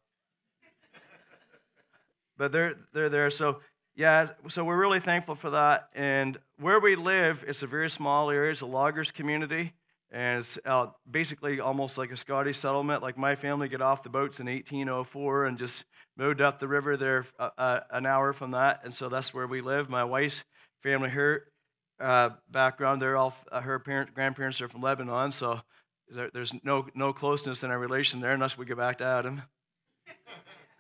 but 2.38 2.52
they're 2.52 2.76
they're 2.92 3.10
there. 3.10 3.30
So 3.30 3.60
yeah, 3.96 4.30
so 4.48 4.64
we're 4.64 4.80
really 4.80 5.00
thankful 5.00 5.36
for 5.36 5.52
that. 5.52 5.90
And 5.94 6.40
where 6.60 6.80
we 6.80 6.96
live, 6.96 7.46
it's 7.48 7.62
a 7.62 7.68
very 7.68 7.90
small 7.90 8.32
area. 8.32 8.52
It's 8.52 8.62
a 8.62 8.66
loggers 8.66 9.12
community, 9.12 9.74
and 10.12 10.40
it's 10.40 10.58
uh, 10.66 10.88
basically 11.10 11.60
almost 11.60 11.98
like 12.00 12.12
a 12.12 12.18
Scottish 12.18 12.58
settlement. 12.58 13.04
Like 13.04 13.18
my 13.18 13.36
family 13.36 13.70
get 13.70 13.82
off 13.82 14.02
the 14.02 14.10
boats 14.10 14.40
in 14.40 14.48
1804 14.48 15.46
and 15.46 15.58
just 15.58 15.86
moved 16.18 16.42
up 16.42 16.60
the 16.60 16.68
river 16.68 16.98
there 16.98 17.28
uh, 17.38 17.50
uh, 17.58 17.80
an 17.92 18.08
hour 18.08 18.34
from 18.34 18.52
that, 18.52 18.82
and 18.84 18.94
so 18.94 19.08
that's 19.08 19.34
where 19.34 19.48
we 19.48 19.62
live. 19.62 19.88
My 19.88 20.04
wife's 20.04 20.44
family, 20.82 21.10
her 21.10 21.44
uh, 22.00 22.30
background, 22.50 23.02
they're 23.02 23.18
all 23.18 23.36
uh, 23.52 23.62
her 23.62 23.78
parents, 23.78 24.14
grandparents 24.16 24.60
are 24.62 24.70
from 24.70 24.82
Lebanon, 24.82 25.32
so 25.32 25.60
there's 26.34 26.54
no, 26.64 26.88
no 26.96 27.14
closeness 27.14 27.64
in 27.64 27.72
our 27.72 27.80
relation 27.80 28.20
there 28.20 28.32
unless 28.32 28.58
we 28.58 28.66
go 28.66 28.76
back 28.76 28.98
to 29.00 29.04
Adam. 29.04 29.42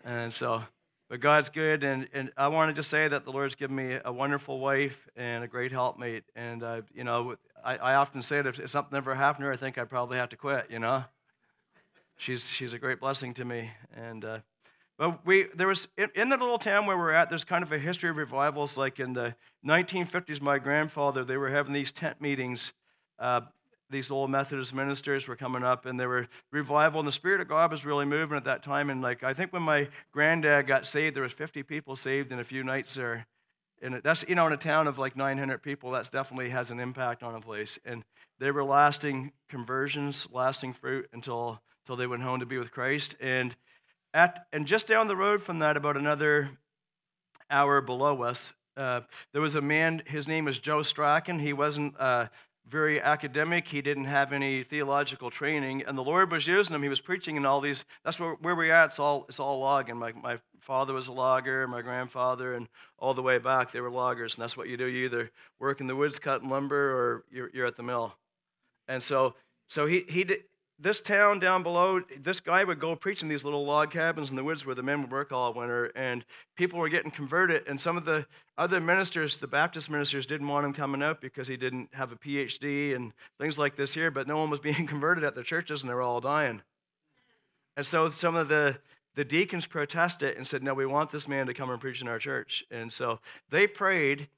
and 0.03 0.33
so, 0.33 0.63
but 1.09 1.19
God's 1.19 1.49
good. 1.49 1.83
And, 1.83 2.07
and 2.13 2.31
I 2.37 2.47
want 2.47 2.69
to 2.69 2.73
just 2.73 2.89
say 2.89 3.07
that 3.07 3.25
the 3.25 3.31
Lord's 3.31 3.55
given 3.55 3.75
me 3.75 3.97
a 4.03 4.11
wonderful 4.11 4.59
wife 4.59 5.07
and 5.15 5.43
a 5.43 5.47
great 5.47 5.71
helpmate. 5.71 6.23
And, 6.35 6.63
uh, 6.63 6.81
you 6.93 7.03
know, 7.03 7.35
I, 7.63 7.77
I 7.77 7.95
often 7.95 8.21
say 8.21 8.41
that 8.41 8.59
if 8.59 8.69
something 8.69 8.95
ever 8.95 9.15
happened 9.15 9.43
to 9.43 9.47
her, 9.47 9.53
I 9.53 9.57
think 9.57 9.77
I'd 9.77 9.89
probably 9.89 10.17
have 10.17 10.29
to 10.29 10.37
quit, 10.37 10.67
you 10.69 10.79
know? 10.79 11.03
She's, 12.17 12.47
she's 12.47 12.73
a 12.73 12.79
great 12.79 12.99
blessing 12.99 13.33
to 13.35 13.45
me. 13.45 13.71
And, 13.95 14.25
uh, 14.25 14.39
but 14.97 15.25
we, 15.25 15.47
there 15.55 15.67
was, 15.67 15.87
in, 15.97 16.09
in 16.13 16.29
the 16.29 16.37
little 16.37 16.59
town 16.59 16.85
where 16.85 16.97
we're 16.97 17.13
at, 17.13 17.29
there's 17.29 17.45
kind 17.45 17.63
of 17.63 17.71
a 17.71 17.79
history 17.79 18.09
of 18.09 18.17
revivals. 18.17 18.77
Like 18.77 18.99
in 18.99 19.13
the 19.13 19.33
1950s, 19.65 20.41
my 20.41 20.59
grandfather, 20.59 21.23
they 21.23 21.37
were 21.37 21.49
having 21.49 21.73
these 21.73 21.91
tent 21.91 22.19
meetings 22.19 22.73
uh, 23.17 23.41
these 23.89 24.12
old 24.12 24.30
Methodist 24.30 24.74
ministers 24.74 25.27
were 25.27 25.36
coming 25.36 25.63
up 25.63 25.86
and 25.86 26.00
they 26.00 26.06
were 26.06 26.27
revival 26.51 27.00
and 27.00 27.07
the 27.07 27.13
Spirit 27.13 27.41
of 27.41 27.47
God 27.47 27.71
was 27.71 27.86
really 27.86 28.06
moving 28.06 28.38
at 28.38 28.45
that 28.45 28.63
time. 28.63 28.89
And 28.89 29.01
like 29.01 29.24
I 29.24 29.33
think 29.33 29.51
when 29.51 29.63
my 29.63 29.88
granddad 30.12 30.68
got 30.68 30.86
saved, 30.86 31.15
there 31.15 31.24
was 31.24 31.33
50 31.33 31.63
people 31.63 31.95
saved 31.95 32.31
in 32.31 32.39
a 32.39 32.44
few 32.44 32.63
nights 32.63 32.95
there. 32.95 33.25
And 33.81 34.01
that's 34.03 34.25
you 34.27 34.36
know 34.36 34.47
in 34.47 34.53
a 34.53 34.57
town 34.57 34.88
of 34.88 34.97
like 34.97 35.15
900 35.15 35.63
people, 35.63 35.91
that's 35.91 36.09
definitely 36.09 36.50
has 36.50 36.69
an 36.71 36.80
impact 36.80 37.24
on 37.24 37.36
a 37.36 37.41
place. 37.41 37.80
And 37.86 38.03
they 38.39 38.51
were 38.51 38.63
lasting 38.63 39.31
conversions, 39.50 40.27
lasting 40.31 40.74
fruit 40.74 41.09
until 41.13 41.62
until 41.83 41.95
they 41.95 42.07
went 42.07 42.24
home 42.24 42.39
to 42.41 42.45
be 42.45 42.57
with 42.57 42.71
Christ. 42.71 43.15
And 43.19 43.56
at 44.13 44.45
and 44.53 44.65
just 44.65 44.88
down 44.88 45.07
the 45.07 45.15
road 45.15 45.41
from 45.41 45.59
that, 45.59 45.77
about 45.77 45.97
another 45.97 46.51
hour 47.50 47.81
below 47.81 48.21
us, 48.21 48.51
uh, 48.77 49.01
there 49.33 49.41
was 49.41 49.56
a 49.56 49.62
man. 49.62 50.01
His 50.05 50.27
name 50.27 50.46
was 50.46 50.60
Joe 50.60 50.84
Strachan. 50.84 51.39
He 51.39 51.53
wasn't 51.53 52.00
uh, 52.00 52.27
very 52.69 53.01
academic. 53.01 53.67
He 53.67 53.81
didn't 53.81 54.05
have 54.05 54.31
any 54.31 54.63
theological 54.63 55.29
training, 55.29 55.83
and 55.88 55.97
the 55.97 56.03
Lord 56.03 56.31
was 56.31 56.47
using 56.47 56.75
him. 56.75 56.83
He 56.83 56.89
was 56.89 57.01
preaching 57.01 57.35
in 57.35 57.45
all 57.45 57.61
these. 57.61 57.83
That's 58.03 58.19
where, 58.19 58.33
where 58.35 58.55
we're 58.55 58.73
at. 58.73 58.89
It's 58.91 58.99
all 58.99 59.25
it's 59.27 59.39
all 59.39 59.59
logging. 59.59 59.97
My 59.97 60.13
my 60.13 60.39
father 60.61 60.93
was 60.93 61.07
a 61.07 61.11
logger, 61.11 61.67
my 61.67 61.81
grandfather, 61.81 62.53
and 62.53 62.67
all 62.97 63.13
the 63.13 63.21
way 63.21 63.38
back 63.38 63.71
they 63.71 63.81
were 63.81 63.89
loggers. 63.91 64.35
And 64.35 64.43
that's 64.43 64.55
what 64.55 64.67
you 64.67 64.77
do. 64.77 64.85
You 64.85 65.05
either 65.05 65.31
work 65.59 65.81
in 65.81 65.88
the 65.88 65.95
woods 65.95 66.19
cutting 66.19 66.49
lumber, 66.49 66.75
or 66.75 67.23
you're, 67.31 67.49
you're 67.53 67.67
at 67.67 67.75
the 67.75 67.83
mill. 67.83 68.13
And 68.88 69.01
so 69.01 69.35
so 69.67 69.85
he 69.85 70.05
he 70.07 70.23
did, 70.23 70.43
this 70.81 71.01
town 71.01 71.39
down 71.39 71.62
below, 71.62 72.01
this 72.21 72.39
guy 72.39 72.63
would 72.63 72.79
go 72.79 72.95
preach 72.95 73.21
in 73.21 73.27
these 73.27 73.43
little 73.43 73.65
log 73.65 73.91
cabins 73.91 74.29
in 74.29 74.38
the 74.38 74.43
woods 74.43 74.65
where 74.65 74.75
the 74.75 74.83
men 74.83 75.01
would 75.01 75.12
work 75.12 75.31
all 75.31 75.53
winter, 75.53 75.91
and 75.95 76.24
people 76.55 76.79
were 76.79 76.89
getting 76.89 77.12
converted. 77.12 77.67
And 77.67 77.79
some 77.79 77.98
of 77.98 78.05
the 78.05 78.25
other 78.57 78.79
ministers, 78.79 79.38
the 79.38 79.48
Baptist 79.48 79.89
ministers, 79.89 80.25
didn't 80.25 80.48
want 80.48 80.65
him 80.65 80.74
coming 80.74 81.01
up 81.01 81.19
because 81.19 81.48
he 81.48 81.57
didn't 81.57 81.89
have 81.93 82.12
a 82.12 82.15
PhD 82.15 82.95
and 82.95 83.12
things 83.39 83.59
like 83.59 83.75
this 83.75 83.93
here, 83.93 84.09
but 84.09 84.27
no 84.27 84.38
one 84.38 84.50
was 84.50 84.59
being 84.62 84.88
converted 84.88 85.24
at 85.24 85.36
their 85.36 85.43
churches, 85.43 85.81
and 85.81 85.89
they 85.89 85.93
were 85.93 86.01
all 86.01 86.21
dying. 86.21 86.62
And 87.75 87.86
so 87.86 88.09
some 88.09 88.36
of 88.36 88.48
the, 88.48 88.77
the 89.15 89.25
deacons 89.25 89.67
protested 89.67 90.38
and 90.38 90.48
said, 90.48 90.63
No, 90.63 90.74
we 90.74 90.86
want 90.86 91.12
this 91.12 91.27
man 91.27 91.48
to 91.48 91.53
come 91.53 91.69
and 91.69 91.81
preach 91.81 92.01
in 92.01 92.07
our 92.07 92.19
church. 92.19 92.63
And 92.71 92.91
so 92.91 93.19
they 93.50 93.67
prayed, 93.67 94.29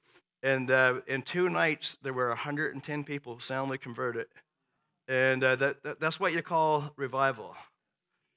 and 0.42 0.70
uh, 0.70 1.00
in 1.06 1.22
two 1.22 1.48
nights, 1.48 1.98
there 2.02 2.12
were 2.12 2.28
110 2.28 3.04
people 3.04 3.38
soundly 3.38 3.78
converted. 3.78 4.26
And 5.08 5.42
uh, 5.42 5.56
that, 5.56 5.82
that, 5.82 6.00
that's 6.00 6.20
what 6.20 6.32
you 6.32 6.42
call 6.42 6.92
revival. 6.96 7.54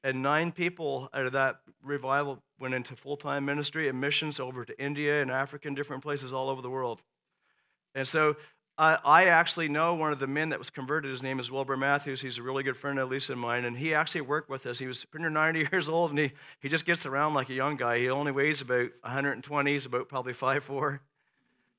And 0.04 0.22
nine 0.22 0.52
people 0.52 1.10
out 1.14 1.26
of 1.26 1.34
that 1.34 1.62
revival 1.82 2.44
went 2.60 2.74
into 2.74 2.96
full 2.96 3.18
time 3.18 3.46
ministry 3.46 3.90
and 3.90 4.00
missions 4.00 4.40
over 4.40 4.64
to 4.66 4.80
India 4.82 5.22
and 5.22 5.32
Africa 5.32 5.68
and 5.68 5.76
different 5.76 6.04
places 6.04 6.32
all 6.32 6.50
over 6.50 6.62
the 6.62 6.70
world. 6.70 7.02
And 7.96 8.08
so 8.08 8.36
uh, 8.78 8.98
I 9.06 9.26
actually 9.26 9.70
know 9.70 9.96
one 9.96 10.12
of 10.12 10.20
the 10.20 10.28
men 10.28 10.50
that 10.50 10.60
was 10.60 10.70
converted. 10.70 11.10
His 11.10 11.24
name 11.24 11.40
is 11.40 11.50
Wilbur 11.50 11.78
Matthews. 11.78 12.20
He's 12.20 12.38
a 12.38 12.42
really 12.44 12.62
good 12.62 12.76
friend 12.76 13.00
of 13.00 13.10
Lisa 13.10 13.32
and 13.32 13.42
mine. 13.42 13.64
And 13.64 13.78
he 13.78 13.94
actually 13.94 14.22
worked 14.22 14.50
with 14.50 14.66
us. 14.66 14.78
He 14.78 14.86
was 14.86 15.06
90 15.14 15.60
years 15.72 15.88
old 15.88 16.10
and 16.12 16.20
he, 16.20 16.34
he 16.60 16.68
just 16.68 16.86
gets 16.86 17.06
around 17.06 17.34
like 17.34 17.50
a 17.50 17.54
young 17.54 17.78
guy. 17.78 18.00
He 18.00 18.10
only 18.10 18.34
weighs 18.34 18.62
about 18.62 18.90
120. 19.02 19.72
He's 19.72 19.86
about 19.86 20.10
probably 20.10 20.34
5'4, 20.34 21.00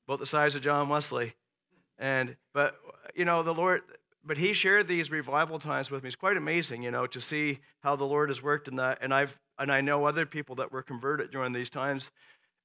about 0.07 0.19
the 0.19 0.25
size 0.25 0.55
of 0.55 0.63
John 0.63 0.89
Wesley. 0.89 1.35
And, 1.99 2.35
but, 2.53 2.75
you 3.15 3.25
know, 3.25 3.43
the 3.43 3.53
Lord, 3.53 3.81
but 4.27 4.37
he 4.37 4.53
shared 4.53 4.87
these 4.87 5.09
revival 5.09 5.57
times 5.57 5.89
with 5.89 6.03
me. 6.03 6.07
It's 6.07 6.15
quite 6.15 6.37
amazing, 6.37 6.83
you 6.83 6.91
know, 6.91 7.07
to 7.07 7.21
see 7.21 7.59
how 7.79 7.95
the 7.95 8.03
Lord 8.03 8.29
has 8.29 8.43
worked 8.43 8.67
in 8.67 8.75
that. 8.75 8.99
And 9.01 9.13
I've 9.13 9.35
and 9.59 9.71
I 9.71 9.81
know 9.81 10.05
other 10.05 10.25
people 10.25 10.55
that 10.55 10.71
were 10.71 10.83
converted 10.83 11.31
during 11.31 11.53
these 11.53 11.69
times. 11.69 12.11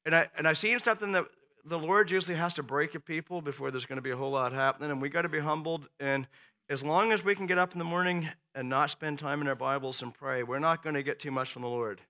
And, 0.05 0.15
I, 0.15 0.29
and 0.37 0.47
I've 0.47 0.59
seen 0.59 0.79
something 0.81 1.13
that 1.13 1.25
the 1.65 1.79
Lord 1.79 2.11
usually 2.11 2.37
has 2.37 2.55
to 2.55 2.63
break 2.63 2.95
a 2.95 3.01
people 3.01 3.41
before 3.41 3.71
there's 3.71 3.87
going 3.87 3.97
to 3.97 4.03
be 4.03 4.11
a 4.11 4.17
whole 4.17 4.33
lot 4.33 4.53
happening, 4.53 4.91
and 4.91 5.01
we 5.01 5.09
got 5.09 5.23
to 5.23 5.29
be 5.29 5.41
humbled. 5.41 5.89
And 6.01 6.27
as 6.69 6.83
long 6.83 7.13
as 7.13 7.25
we 7.25 7.35
can 7.35 7.47
get 7.47 7.59
up 7.59 7.73
in 7.73 7.79
the 7.79 7.85
morning 7.85 8.29
and 8.55 8.69
not 8.69 8.91
spend 8.91 9.19
time 9.19 9.41
in 9.41 9.49
our 9.49 9.55
Bibles 9.55 10.03
and 10.03 10.13
pray, 10.13 10.43
we're 10.43 10.59
not 10.59 10.83
going 10.83 10.95
to 10.95 11.03
get 11.03 11.21
too 11.21 11.31
much 11.31 11.51
from 11.51 11.63
the 11.63 11.69
Lord. 11.69 12.01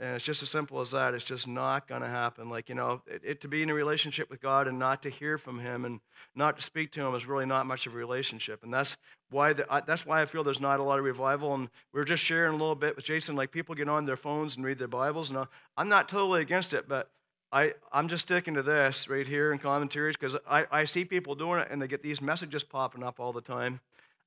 And 0.00 0.16
it's 0.16 0.24
just 0.24 0.42
as 0.42 0.48
simple 0.48 0.80
as 0.80 0.92
that. 0.92 1.12
It's 1.12 1.24
just 1.24 1.46
not 1.46 1.86
going 1.86 2.00
to 2.00 2.08
happen. 2.08 2.48
Like, 2.48 2.70
you 2.70 2.74
know, 2.74 3.02
it, 3.06 3.20
it, 3.22 3.40
to 3.42 3.48
be 3.48 3.62
in 3.62 3.68
a 3.68 3.74
relationship 3.74 4.30
with 4.30 4.40
God 4.40 4.66
and 4.66 4.78
not 4.78 5.02
to 5.02 5.10
hear 5.10 5.36
from 5.36 5.58
Him 5.58 5.84
and 5.84 6.00
not 6.34 6.56
to 6.56 6.62
speak 6.62 6.90
to 6.92 7.02
Him 7.02 7.14
is 7.14 7.26
really 7.26 7.44
not 7.44 7.66
much 7.66 7.86
of 7.86 7.92
a 7.92 7.98
relationship. 7.98 8.64
And 8.64 8.72
that's 8.72 8.96
why, 9.28 9.52
the, 9.52 9.70
I, 9.70 9.82
that's 9.82 10.06
why 10.06 10.22
I 10.22 10.24
feel 10.24 10.42
there's 10.42 10.58
not 10.58 10.80
a 10.80 10.82
lot 10.82 10.98
of 10.98 11.04
revival. 11.04 11.52
And 11.52 11.68
we 11.92 12.00
are 12.00 12.06
just 12.06 12.24
sharing 12.24 12.54
a 12.54 12.56
little 12.56 12.74
bit 12.74 12.96
with 12.96 13.04
Jason. 13.04 13.36
Like, 13.36 13.52
people 13.52 13.74
get 13.74 13.90
on 13.90 14.06
their 14.06 14.16
phones 14.16 14.56
and 14.56 14.64
read 14.64 14.78
their 14.78 14.88
Bibles. 14.88 15.28
And 15.28 15.46
I'm 15.76 15.88
not 15.90 16.08
totally 16.08 16.40
against 16.40 16.72
it, 16.72 16.88
but 16.88 17.10
I, 17.52 17.74
I'm 17.92 18.08
just 18.08 18.22
sticking 18.22 18.54
to 18.54 18.62
this 18.62 19.06
right 19.06 19.26
here 19.26 19.52
in 19.52 19.58
commentaries 19.58 20.16
because 20.18 20.36
I, 20.48 20.64
I 20.70 20.84
see 20.86 21.04
people 21.04 21.34
doing 21.34 21.60
it 21.60 21.68
and 21.70 21.82
they 21.82 21.88
get 21.88 22.02
these 22.02 22.22
messages 22.22 22.64
popping 22.64 23.02
up 23.02 23.20
all 23.20 23.34
the 23.34 23.42
time. 23.42 23.80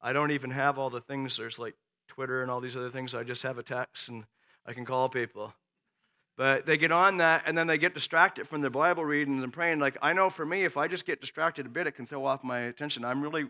I 0.04 0.14
don't 0.14 0.32
even 0.32 0.52
have 0.52 0.78
all 0.78 0.92
the 0.92 1.02
things. 1.02 1.38
There's 1.38 1.58
like 1.58 1.74
Twitter 2.10 2.44
and 2.44 2.52
all 2.52 2.62
these 2.62 2.76
other 2.76 2.92
things. 2.92 3.16
I 3.16 3.24
just 3.24 3.42
have 3.42 3.58
a 3.58 3.64
text 3.64 4.10
and 4.10 4.26
I 4.68 4.74
can 4.74 4.86
call 4.86 5.10
people. 5.10 5.54
But 6.36 6.66
they 6.66 6.78
get 6.78 6.92
on 6.92 7.18
that 7.18 7.44
and 7.46 7.56
then 7.56 7.68
they 7.68 7.78
get 7.78 7.94
distracted 7.94 8.48
from 8.48 8.62
their 8.62 8.72
Bible 8.72 9.06
readings 9.06 9.44
and 9.44 9.54
praying. 9.54 9.80
Like, 9.80 9.98
I 10.02 10.14
know 10.14 10.30
for 10.30 10.46
me, 10.46 10.66
if 10.66 10.78
I 10.78 10.88
just 10.88 11.06
get 11.06 11.22
distracted 11.22 11.68
a 11.68 11.70
bit, 11.70 11.86
it 11.86 11.92
can 11.92 12.08
throw 12.08 12.26
off 12.26 12.44
my 12.44 12.62
attention. 12.62 13.06
I'm 13.06 13.22
really 13.22 13.46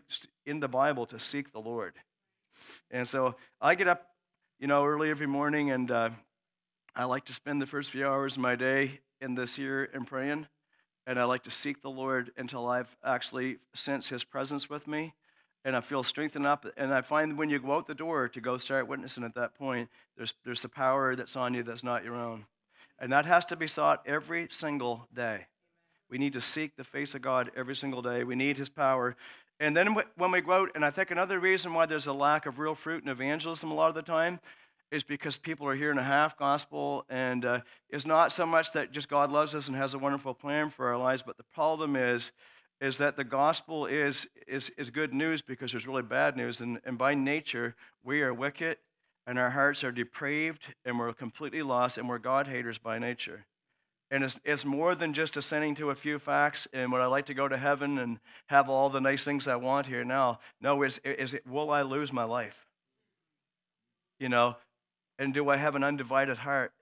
in 0.45 0.59
the 0.59 0.67
Bible 0.67 1.05
to 1.07 1.19
seek 1.19 1.53
the 1.53 1.59
Lord. 1.59 1.93
And 2.91 3.07
so 3.07 3.35
I 3.61 3.75
get 3.75 3.87
up, 3.87 4.07
you 4.59 4.67
know, 4.67 4.85
early 4.85 5.09
every 5.09 5.27
morning 5.27 5.71
and 5.71 5.89
uh, 5.89 6.09
I 6.95 7.05
like 7.05 7.25
to 7.25 7.33
spend 7.33 7.61
the 7.61 7.65
first 7.65 7.89
few 7.89 8.05
hours 8.05 8.33
of 8.33 8.39
my 8.39 8.55
day 8.55 8.99
in 9.21 9.35
this 9.35 9.55
here 9.55 9.89
and 9.93 10.05
praying. 10.05 10.47
And 11.07 11.17
I 11.17 11.23
like 11.23 11.43
to 11.43 11.51
seek 11.51 11.81
the 11.81 11.89
Lord 11.89 12.31
until 12.37 12.67
I've 12.67 12.95
actually 13.03 13.57
sensed 13.73 14.09
His 14.09 14.25
presence 14.25 14.69
with 14.69 14.87
me 14.87 15.13
and 15.65 15.75
I 15.75 15.81
feel 15.81 16.03
strengthened 16.03 16.45
up. 16.45 16.65
And 16.75 16.93
I 16.93 17.01
find 17.01 17.37
when 17.37 17.49
you 17.49 17.59
go 17.59 17.75
out 17.75 17.87
the 17.87 17.95
door 17.95 18.27
to 18.27 18.41
go 18.41 18.57
start 18.57 18.87
witnessing 18.87 19.23
at 19.23 19.35
that 19.35 19.55
point, 19.55 19.89
there's, 20.17 20.33
there's 20.43 20.63
a 20.63 20.69
power 20.69 21.15
that's 21.15 21.35
on 21.35 21.53
you 21.53 21.63
that's 21.63 21.83
not 21.83 22.03
your 22.03 22.15
own. 22.15 22.45
And 23.03 23.11
that 23.11 23.25
has 23.25 23.43
to 23.47 23.57
be 23.57 23.67
sought 23.67 24.01
every 24.05 24.47
single 24.49 25.09
day. 25.13 25.47
We 26.09 26.17
need 26.17 26.31
to 26.33 26.39
seek 26.39 26.77
the 26.77 26.85
face 26.85 27.13
of 27.13 27.21
God 27.21 27.51
every 27.53 27.75
single 27.75 28.01
day. 28.01 28.23
We 28.23 28.37
need 28.37 28.57
His 28.57 28.69
power. 28.69 29.17
And 29.59 29.75
then 29.75 29.97
when 30.15 30.31
we 30.31 30.39
go 30.39 30.53
out, 30.53 30.69
and 30.73 30.85
I 30.85 30.89
think 30.89 31.11
another 31.11 31.37
reason 31.37 31.73
why 31.73 31.85
there's 31.85 32.07
a 32.07 32.13
lack 32.13 32.45
of 32.45 32.59
real 32.59 32.75
fruit 32.75 33.03
in 33.03 33.09
evangelism 33.09 33.71
a 33.71 33.73
lot 33.73 33.89
of 33.89 33.95
the 33.95 34.03
time 34.03 34.39
is 34.89 35.03
because 35.03 35.35
people 35.35 35.67
are 35.67 35.75
hearing 35.75 35.97
a 35.97 36.03
half 36.03 36.37
gospel, 36.37 37.03
and 37.09 37.43
uh, 37.43 37.59
it's 37.89 38.05
not 38.05 38.31
so 38.31 38.45
much 38.45 38.71
that 38.71 38.93
just 38.93 39.09
God 39.09 39.29
loves 39.29 39.53
us 39.53 39.67
and 39.67 39.75
has 39.75 39.93
a 39.93 39.99
wonderful 39.99 40.33
plan 40.33 40.69
for 40.69 40.87
our 40.87 40.97
lives, 40.97 41.21
but 41.25 41.35
the 41.35 41.43
problem 41.53 41.97
is 41.97 42.31
is 42.79 42.99
that 42.99 43.17
the 43.17 43.23
gospel 43.25 43.85
is, 43.85 44.27
is, 44.47 44.71
is 44.77 44.89
good 44.89 45.13
news 45.13 45.41
because 45.41 45.71
there's 45.71 45.87
really 45.87 46.01
bad 46.01 46.35
news. 46.35 46.59
And, 46.59 46.79
and 46.85 46.97
by 46.97 47.15
nature, 47.15 47.75
we 48.03 48.21
are 48.21 48.33
wicked 48.33 48.77
and 49.25 49.39
our 49.39 49.51
hearts 49.51 49.83
are 49.83 49.91
depraved 49.91 50.61
and 50.85 50.99
we're 50.99 51.13
completely 51.13 51.61
lost 51.61 51.97
and 51.97 52.09
we're 52.09 52.17
God 52.17 52.47
haters 52.47 52.77
by 52.77 52.99
nature. 52.99 53.45
And 54.11 54.23
it's, 54.23 54.37
it's 54.43 54.65
more 54.65 54.93
than 54.93 55.13
just 55.13 55.37
ascending 55.37 55.75
to 55.75 55.89
a 55.89 55.95
few 55.95 56.19
facts 56.19 56.67
and 56.73 56.91
would 56.91 57.01
I 57.01 57.07
like 57.07 57.25
to 57.27 57.33
go 57.33 57.47
to 57.47 57.57
heaven 57.57 57.97
and 57.97 58.19
have 58.47 58.69
all 58.69 58.89
the 58.89 59.01
nice 59.01 59.25
things 59.25 59.47
I 59.47 59.55
want 59.55 59.87
here 59.87 60.03
now. 60.03 60.39
No, 60.61 60.83
is, 60.83 60.99
is 61.03 61.33
it, 61.33 61.47
will 61.47 61.71
I 61.71 61.81
lose 61.81 62.13
my 62.13 62.23
life? 62.23 62.67
You 64.19 64.29
know, 64.29 64.57
and 65.17 65.33
do 65.33 65.49
I 65.49 65.57
have 65.57 65.75
an 65.75 65.83
undivided 65.83 66.37
heart? 66.37 66.73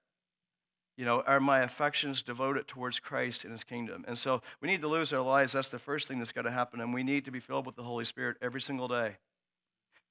You 0.98 1.05
know, 1.05 1.21
are 1.21 1.39
my 1.39 1.62
affections 1.62 2.21
devoted 2.21 2.67
towards 2.67 3.00
Christ 3.00 3.43
and 3.43 3.53
his 3.53 3.63
kingdom? 3.63 4.03
And 4.07 4.17
so 4.17 4.41
we 4.62 4.67
need 4.67 4.81
to 4.81 4.88
lose 4.88 5.13
our 5.13 5.21
lives. 5.21 5.53
That's 5.53 5.69
the 5.69 5.79
first 5.79 6.07
thing 6.07 6.19
that's 6.19 6.31
got 6.31 6.43
to 6.43 6.51
happen. 6.51 6.81
And 6.81 6.93
we 6.93 7.01
need 7.01 7.25
to 7.25 7.31
be 7.31 7.39
filled 7.39 7.65
with 7.65 7.75
the 7.75 7.83
Holy 7.83 8.05
Spirit 8.05 8.38
every 8.41 8.62
single 8.62 8.88
day. 8.88 9.15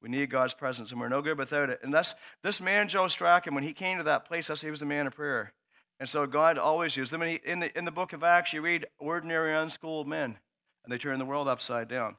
We 0.03 0.09
need 0.09 0.31
God's 0.31 0.55
presence, 0.55 0.91
and 0.91 1.01
we're 1.01 1.09
no 1.09 1.23
good 1.23 1.39
without 1.39 1.71
it. 1.71 1.81
And 1.83 1.93
that's 1.93 2.15
this 2.43 2.61
man, 2.61 2.89
Joe 2.89 3.09
Strachan, 3.09 3.55
when 3.55 3.65
he 3.65 3.73
came 3.73 3.99
to 3.99 4.05
that 4.05 4.27
place, 4.27 4.47
that's, 4.47 4.63
he 4.63 4.71
was 4.71 4.83
a 4.83 4.87
man 4.87 5.07
of 5.07 5.15
prayer. 5.15 5.53
And 5.99 6.09
so 6.09 6.27
God 6.27 6.57
always 6.57 6.97
used 6.97 7.13
them. 7.13 7.23
in, 7.23 7.61
the, 7.61 7.79
in 7.79 7.85
the 7.85 7.91
book 7.91 8.15
of 8.15 8.25
Acts, 8.25 8.55
you 8.55 8.63
read 8.63 8.87
ordinary, 8.99 9.55
unschooled 9.55 10.09
men, 10.09 10.39
and 10.83 10.93
they 10.93 10.97
turn 10.97 11.19
the 11.19 11.27
world 11.27 11.49
upside 11.49 11.89
down. 11.89 12.17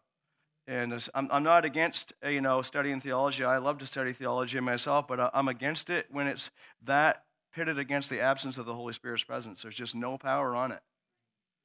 And 0.68 0.94
I'm, 1.16 1.28
I'm 1.32 1.44
not 1.44 1.66
against, 1.66 2.14
uh, 2.24 2.30
you 2.30 2.42
know, 2.42 2.62
studying 2.62 3.02
theology. 3.02 3.44
I 3.44 3.58
love 3.58 3.80
to 3.80 3.88
study 3.88 4.14
theology 4.14 4.60
myself, 4.60 5.08
but 5.08 5.32
I'm 5.34 5.48
against 5.48 5.90
it 5.90 6.06
when 6.12 6.28
it's 6.28 6.52
that 6.84 7.24
pitted 7.54 7.80
against 7.80 8.10
the 8.10 8.22
absence 8.22 8.58
of 8.58 8.68
the 8.68 8.76
Holy 8.76 8.94
Spirit's 8.94 9.24
presence. 9.24 9.64
There's 9.64 9.76
just 9.76 9.96
no 9.96 10.20
power 10.20 10.56
on 10.56 10.72
it. 10.72 10.82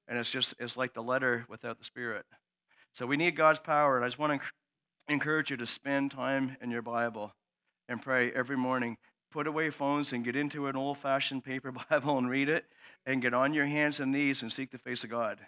And 0.09 0.19
it's 0.19 0.31
just, 0.31 0.55
it's 0.59 0.77
like 0.77 0.95
the 0.95 1.03
letter 1.03 1.45
without 1.49 1.79
the 1.79 1.85
Spirit. 1.85 2.25
So 2.95 3.07
we 3.07 3.19
need 3.19 3.37
God's 3.37 3.61
power. 3.61 3.97
And 3.97 4.05
I 4.05 4.09
just 4.09 4.19
want 4.19 4.41
to 4.41 4.49
encourage 5.09 5.51
you 5.51 5.57
to 5.57 5.67
spend 5.67 6.11
time 6.11 6.57
in 6.61 6.71
your 6.71 6.83
Bible 6.83 7.33
and 7.89 8.03
pray 8.03 8.31
every 8.33 8.57
morning. 8.57 8.97
Put 9.33 9.47
away 9.47 9.71
phones 9.71 10.13
and 10.13 10.25
get 10.25 10.37
into 10.37 10.67
an 10.67 10.77
old 10.77 10.99
fashioned 10.99 11.45
paper 11.45 11.73
Bible 11.91 12.19
and 12.19 12.29
read 12.29 12.49
it 12.49 12.65
and 13.05 13.23
get 13.23 13.35
on 13.35 13.55
your 13.55 13.67
hands 13.67 14.01
and 14.01 14.13
knees 14.13 14.43
and 14.43 14.53
seek 14.53 14.71
the 14.71 14.79
face 14.79 15.05
of 15.05 15.11
God. 15.11 15.39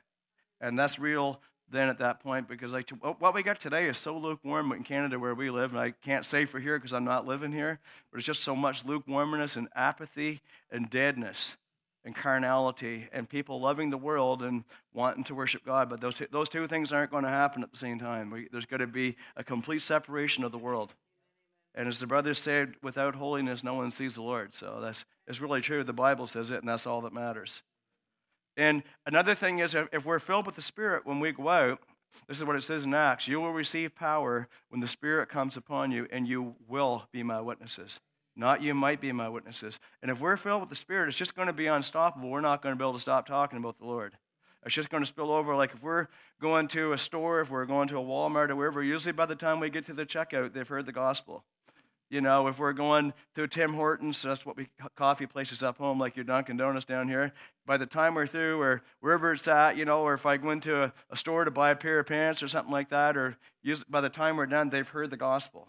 And 0.61 0.79
that's 0.79 0.99
real 0.99 1.41
then 1.71 1.89
at 1.89 1.99
that 1.99 2.21
point 2.21 2.49
because 2.49 2.73
what 3.01 3.35
we 3.35 3.43
got 3.43 3.61
today 3.61 3.89
is 3.89 3.99
so 3.99 4.17
lukewarm 4.17 4.73
in 4.73 4.85
Canada 4.85 5.19
where 5.19 5.35
we 5.35 5.51
live, 5.51 5.73
and 5.73 5.81
I 5.81 5.91
can't 5.91 6.25
say 6.25 6.47
for 6.47 6.59
here 6.59 6.79
because 6.79 6.95
I'm 6.95 7.05
not 7.05 7.27
living 7.27 7.53
here, 7.53 7.79
but 8.11 8.19
it's 8.19 8.27
just 8.27 8.43
so 8.43 8.57
much 8.57 8.85
lukewarmness 8.85 9.57
and 9.57 9.69
apathy 9.75 10.41
and 10.71 10.89
deadness 10.89 11.57
and 12.05 12.15
carnality 12.15 13.09
and 13.13 13.29
people 13.29 13.61
loving 13.61 13.91
the 13.91 13.99
world 13.99 14.43
and 14.43 14.65
wanting 14.95 15.25
to 15.25 15.35
worship 15.35 15.65
God. 15.65 15.91
But 15.91 16.01
those 16.01 16.15
two, 16.15 16.27
those 16.31 16.49
two 16.49 16.67
things 16.69 16.93
aren't 16.93 17.11
going 17.11 17.25
to 17.25 17.31
happen 17.31 17.63
at 17.63 17.71
the 17.71 17.79
same 17.79 17.99
time. 17.99 18.31
We, 18.31 18.49
there's 18.51 18.67
going 18.67 18.81
to 18.81 18.87
be 18.87 19.17
a 19.37 19.45
complete 19.45 19.83
separation 19.83 20.45
of 20.45 20.53
the 20.53 20.59
world. 20.59 20.95
And 21.75 21.89
as 21.89 21.99
the 21.99 22.07
brothers 22.07 22.41
said, 22.41 22.75
without 22.83 23.15
holiness, 23.15 23.63
no 23.63 23.75
one 23.75 23.91
sees 23.91 24.15
the 24.15 24.23
Lord. 24.23 24.55
So 24.55 24.79
that's 24.81 25.05
it's 25.27 25.41
really 25.41 25.61
true. 25.61 25.85
The 25.85 25.93
Bible 25.93 26.27
says 26.27 26.51
it, 26.51 26.59
and 26.59 26.69
that's 26.69 26.87
all 26.87 27.03
that 27.03 27.13
matters. 27.13 27.63
And 28.57 28.83
another 29.07 29.35
thing 29.35 29.61
is, 29.61 29.77
if 29.93 30.05
we're 30.05 30.19
filled 30.19 30.47
with 30.47 30.57
the 30.57 30.63
Spirit 30.63 31.07
when 31.07 31.21
we 31.21 31.31
go 31.31 31.49
out, 31.49 31.81
this 32.27 32.39
is 32.39 32.45
what 32.45 32.57
it 32.57 32.63
says 32.63 32.85
in 32.85 32.95
Acts 32.95 33.29
you 33.29 33.41
will 33.41 33.53
receive 33.53 33.95
power 33.95 34.49
when 34.71 34.81
the 34.81 34.89
Spirit 34.89 35.29
comes 35.29 35.57
upon 35.57 35.93
you, 35.93 36.09
and 36.11 36.27
you 36.27 36.57
will 36.67 37.05
be 37.13 37.23
my 37.23 37.41
witnesses. 37.41 38.01
Not 38.39 38.63
you 38.63 38.73
might 38.73 39.01
be 39.01 39.11
my 39.11 39.29
witnesses. 39.29 39.81
And 40.01 40.13
if 40.13 40.21
we're 40.21 40.37
filled 40.37 40.61
with 40.61 40.71
the 40.71 40.77
Spirit, 40.77 41.09
it's 41.09 41.19
just 41.19 41.35
going 41.35 41.49
to 41.49 41.53
be 41.53 41.67
unstoppable. 41.67 42.31
We're 42.31 42.41
not 42.41 42.63
going 42.63 42.73
to 42.73 42.79
be 42.79 42.85
able 42.85 42.95
to 42.95 43.01
stop 43.01 43.27
talking 43.27 43.59
about 43.59 43.81
the 43.81 43.85
Lord. 43.85 44.17
It's 44.65 44.75
just 44.75 44.91
going 44.91 45.03
to 45.03 45.09
spill 45.09 45.33
over. 45.33 45.57
Like 45.57 45.75
if 45.75 45.83
we're 45.83 46.07
going 46.41 46.69
to 46.69 46.93
a 46.93 46.99
store, 46.99 47.41
if 47.41 47.51
we're 47.51 47.67
going 47.67 47.89
to 47.89 47.99
a 47.99 48.03
Walmart 48.03 48.51
or 48.51 48.57
wherever, 48.57 48.81
usually 48.81 49.13
by 49.13 49.27
the 49.27 49.35
time 49.35 49.59
we 49.59 49.71
get 49.71 49.87
to 49.87 49.93
the 49.93 50.07
checkout, 50.07 50.53
they've 50.53 50.69
heard 50.69 50.87
the 50.87 50.93
gospel. 50.93 51.43
You 52.11 52.21
know, 52.21 52.47
if 52.47 52.61
we're 52.61 52.73
going 52.73 53.13
to 53.35 53.49
Tim 53.49 53.75
Hortons, 53.75 54.23
that's 54.23 54.47
what 54.47 54.57
we 54.57 54.69
coffee 54.97 55.27
places 55.27 55.63
up 55.63 55.77
home, 55.77 55.99
like 55.99 56.17
your 56.17 56.25
Dunkin' 56.25 56.57
Donuts 56.57 56.87
down 56.87 57.09
here. 57.09 57.33
By 57.67 57.77
the 57.77 57.87
time 57.87 58.15
we're 58.15 58.27
through, 58.27 58.63
or 58.63 58.83
wherever 59.01 59.33
it's 59.33 59.47
at, 59.47 59.77
you 59.77 59.85
know, 59.85 60.01
or 60.01 60.15
if 60.15 60.25
I 60.25 60.39
go 60.39 60.53
into 60.53 60.85
a, 60.85 60.93
a 61.11 61.17
store 61.19 61.45
to 61.45 61.51
buy 61.51 61.71
a 61.71 61.77
pair 61.77 61.99
of 61.99 62.07
pants 62.07 62.43
or 62.43 62.49
something 62.49 62.73
like 62.73 62.89
that, 62.91 63.17
or 63.17 63.37
use, 63.63 63.85
by 63.85 64.01
the 64.01 64.09
time 64.09 64.37
we're 64.37 64.47
done, 64.47 64.71
they've 64.71 64.89
heard 64.89 65.11
the 65.11 65.19
gospel. 65.19 65.69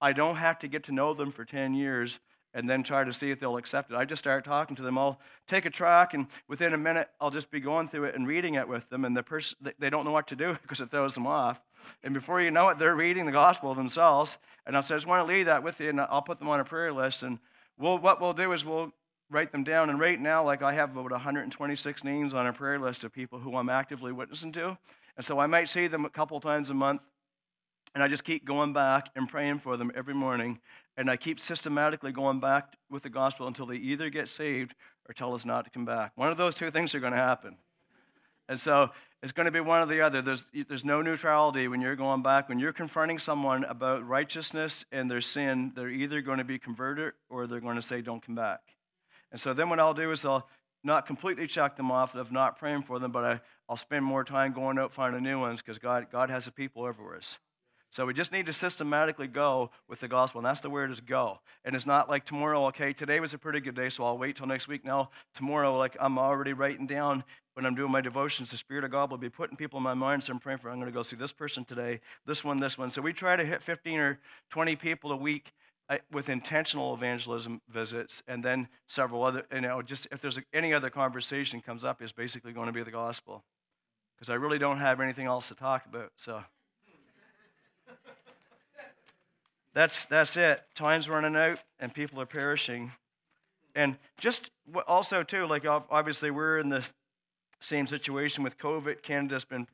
I 0.00 0.12
don't 0.12 0.36
have 0.36 0.58
to 0.60 0.68
get 0.68 0.84
to 0.84 0.92
know 0.92 1.14
them 1.14 1.32
for 1.32 1.44
10 1.44 1.74
years 1.74 2.18
and 2.54 2.68
then 2.68 2.82
try 2.82 3.04
to 3.04 3.12
see 3.12 3.30
if 3.30 3.40
they'll 3.40 3.56
accept 3.56 3.90
it. 3.90 3.96
I 3.96 4.04
just 4.04 4.20
start 4.20 4.44
talking 4.44 4.74
to 4.76 4.82
them. 4.82 4.96
I'll 4.96 5.20
take 5.46 5.66
a 5.66 5.70
track, 5.70 6.14
and 6.14 6.26
within 6.48 6.72
a 6.72 6.78
minute, 6.78 7.08
I'll 7.20 7.30
just 7.30 7.50
be 7.50 7.60
going 7.60 7.88
through 7.88 8.04
it 8.04 8.14
and 8.14 8.26
reading 8.26 8.54
it 8.54 8.66
with 8.66 8.88
them, 8.88 9.04
and 9.04 9.16
the 9.16 9.22
person 9.22 9.56
they 9.78 9.90
don't 9.90 10.04
know 10.04 10.12
what 10.12 10.28
to 10.28 10.36
do 10.36 10.56
because 10.62 10.80
it 10.80 10.90
throws 10.90 11.14
them 11.14 11.26
off. 11.26 11.60
And 12.02 12.14
before 12.14 12.40
you 12.40 12.50
know 12.50 12.68
it, 12.70 12.78
they're 12.78 12.96
reading 12.96 13.26
the 13.26 13.32
gospel 13.32 13.74
themselves. 13.74 14.38
And 14.66 14.76
I'll 14.76 14.82
say, 14.82 14.94
I 14.94 14.98
just 14.98 15.06
want 15.06 15.26
to 15.26 15.32
leave 15.32 15.46
that 15.46 15.62
with 15.62 15.78
you, 15.78 15.90
and 15.90 16.00
I'll 16.00 16.22
put 16.22 16.38
them 16.38 16.48
on 16.48 16.58
a 16.58 16.64
prayer 16.64 16.92
list. 16.92 17.22
And 17.22 17.38
we'll, 17.78 17.98
what 17.98 18.20
we'll 18.20 18.32
do 18.32 18.52
is 18.52 18.64
we'll 18.64 18.92
write 19.30 19.52
them 19.52 19.62
down. 19.62 19.90
And 19.90 20.00
right 20.00 20.20
now, 20.20 20.44
like 20.44 20.62
I 20.62 20.72
have 20.72 20.96
about 20.96 21.10
126 21.10 22.04
names 22.04 22.34
on 22.34 22.46
a 22.46 22.52
prayer 22.52 22.78
list 22.78 23.04
of 23.04 23.12
people 23.12 23.38
who 23.38 23.56
I'm 23.56 23.68
actively 23.68 24.10
witnessing 24.10 24.52
to. 24.52 24.76
And 25.16 25.24
so 25.24 25.38
I 25.38 25.46
might 25.46 25.68
see 25.68 25.86
them 25.86 26.04
a 26.04 26.10
couple 26.10 26.40
times 26.40 26.70
a 26.70 26.74
month 26.74 27.02
and 27.94 28.02
I 28.02 28.08
just 28.08 28.24
keep 28.24 28.44
going 28.44 28.72
back 28.72 29.08
and 29.16 29.28
praying 29.28 29.60
for 29.60 29.76
them 29.76 29.90
every 29.94 30.14
morning. 30.14 30.60
And 30.96 31.10
I 31.10 31.16
keep 31.16 31.40
systematically 31.40 32.12
going 32.12 32.40
back 32.40 32.74
with 32.90 33.02
the 33.02 33.08
gospel 33.08 33.46
until 33.46 33.66
they 33.66 33.76
either 33.76 34.10
get 34.10 34.28
saved 34.28 34.74
or 35.08 35.14
tell 35.14 35.34
us 35.34 35.44
not 35.44 35.64
to 35.64 35.70
come 35.70 35.84
back. 35.84 36.12
One 36.16 36.30
of 36.30 36.36
those 36.36 36.54
two 36.54 36.70
things 36.70 36.94
are 36.94 37.00
going 37.00 37.12
to 37.12 37.18
happen. 37.18 37.56
And 38.48 38.58
so 38.58 38.90
it's 39.22 39.32
going 39.32 39.46
to 39.46 39.52
be 39.52 39.60
one 39.60 39.82
or 39.82 39.86
the 39.86 40.00
other. 40.00 40.22
There's, 40.22 40.44
there's 40.68 40.84
no 40.84 41.02
neutrality 41.02 41.68
when 41.68 41.80
you're 41.80 41.96
going 41.96 42.22
back. 42.22 42.48
When 42.48 42.58
you're 42.58 42.72
confronting 42.72 43.18
someone 43.18 43.64
about 43.64 44.06
righteousness 44.06 44.84
and 44.90 45.10
their 45.10 45.20
sin, 45.20 45.72
they're 45.74 45.90
either 45.90 46.20
going 46.20 46.38
to 46.38 46.44
be 46.44 46.58
converted 46.58 47.12
or 47.28 47.46
they're 47.46 47.60
going 47.60 47.76
to 47.76 47.82
say, 47.82 48.00
don't 48.00 48.24
come 48.24 48.34
back. 48.34 48.60
And 49.30 49.40
so 49.40 49.52
then 49.54 49.68
what 49.68 49.80
I'll 49.80 49.94
do 49.94 50.10
is 50.12 50.24
I'll 50.24 50.48
not 50.84 51.06
completely 51.06 51.46
check 51.46 51.76
them 51.76 51.90
off 51.90 52.14
of 52.14 52.32
not 52.32 52.58
praying 52.58 52.82
for 52.82 52.98
them, 52.98 53.12
but 53.12 53.24
I, 53.24 53.40
I'll 53.68 53.76
spend 53.76 54.04
more 54.04 54.24
time 54.24 54.52
going 54.52 54.78
out 54.78 54.92
finding 54.92 55.22
new 55.22 55.38
ones 55.38 55.60
because 55.60 55.78
God, 55.78 56.06
God 56.10 56.30
has 56.30 56.46
a 56.46 56.52
people 56.52 56.86
everywhere. 56.86 57.20
So 57.90 58.04
we 58.04 58.12
just 58.12 58.32
need 58.32 58.46
to 58.46 58.52
systematically 58.52 59.28
go 59.28 59.70
with 59.88 60.00
the 60.00 60.08
gospel, 60.08 60.40
and 60.40 60.46
that's 60.46 60.60
the 60.60 60.68
word 60.68 60.90
is 60.90 61.00
go. 61.00 61.40
And 61.64 61.74
it's 61.74 61.86
not 61.86 62.10
like 62.10 62.26
tomorrow, 62.26 62.66
okay, 62.66 62.92
today 62.92 63.18
was 63.18 63.32
a 63.32 63.38
pretty 63.38 63.60
good 63.60 63.74
day, 63.74 63.88
so 63.88 64.04
I'll 64.04 64.18
wait 64.18 64.36
till 64.36 64.46
next 64.46 64.68
week. 64.68 64.84
Now, 64.84 65.10
tomorrow, 65.34 65.76
like 65.76 65.96
I'm 65.98 66.18
already 66.18 66.52
writing 66.52 66.86
down 66.86 67.24
when 67.54 67.66
I'm 67.66 67.74
doing 67.74 67.90
my 67.90 68.00
devotions, 68.00 68.52
the 68.52 68.56
Spirit 68.56 68.84
of 68.84 68.92
God 68.92 69.10
will 69.10 69.18
be 69.18 69.30
putting 69.30 69.56
people 69.56 69.78
in 69.78 69.82
my 69.82 69.94
mind, 69.94 70.22
so 70.22 70.32
I'm 70.32 70.38
praying 70.38 70.58
for, 70.58 70.70
I'm 70.70 70.76
going 70.76 70.86
to 70.86 70.92
go 70.92 71.02
see 71.02 71.16
this 71.16 71.32
person 71.32 71.64
today, 71.64 72.00
this 72.24 72.44
one, 72.44 72.60
this 72.60 72.78
one. 72.78 72.92
So 72.92 73.02
we 73.02 73.12
try 73.12 73.34
to 73.34 73.44
hit 73.44 73.64
15 73.64 73.98
or 73.98 74.20
20 74.50 74.76
people 74.76 75.10
a 75.10 75.16
week 75.16 75.52
uh, 75.88 75.98
with 76.12 76.28
intentional 76.28 76.94
evangelism 76.94 77.60
visits, 77.68 78.22
and 78.28 78.44
then 78.44 78.68
several 78.86 79.24
other, 79.24 79.44
you 79.52 79.62
know, 79.62 79.82
just 79.82 80.06
if 80.12 80.20
there's 80.20 80.38
any 80.52 80.72
other 80.72 80.88
conversation 80.88 81.60
comes 81.60 81.82
up, 81.82 82.00
is 82.00 82.12
basically 82.12 82.52
going 82.52 82.66
to 82.66 82.72
be 82.72 82.82
the 82.84 82.92
gospel. 82.92 83.42
Because 84.14 84.30
I 84.30 84.34
really 84.34 84.58
don't 84.58 84.78
have 84.78 85.00
anything 85.00 85.26
else 85.26 85.48
to 85.48 85.56
talk 85.56 85.84
about, 85.86 86.12
so. 86.16 86.44
That's, 89.78 90.06
that's 90.06 90.36
it. 90.36 90.60
Time's 90.74 91.08
running 91.08 91.36
out 91.36 91.60
and 91.78 91.94
people 91.94 92.20
are 92.20 92.26
perishing. 92.26 92.90
And 93.76 93.96
just 94.18 94.50
also, 94.88 95.22
too, 95.22 95.46
like 95.46 95.64
obviously 95.68 96.32
we're 96.32 96.58
in 96.58 96.68
the 96.68 96.84
same 97.60 97.86
situation 97.86 98.42
with 98.42 98.58
COVID. 98.58 99.02
Canada's 99.02 99.44
been, 99.44 99.68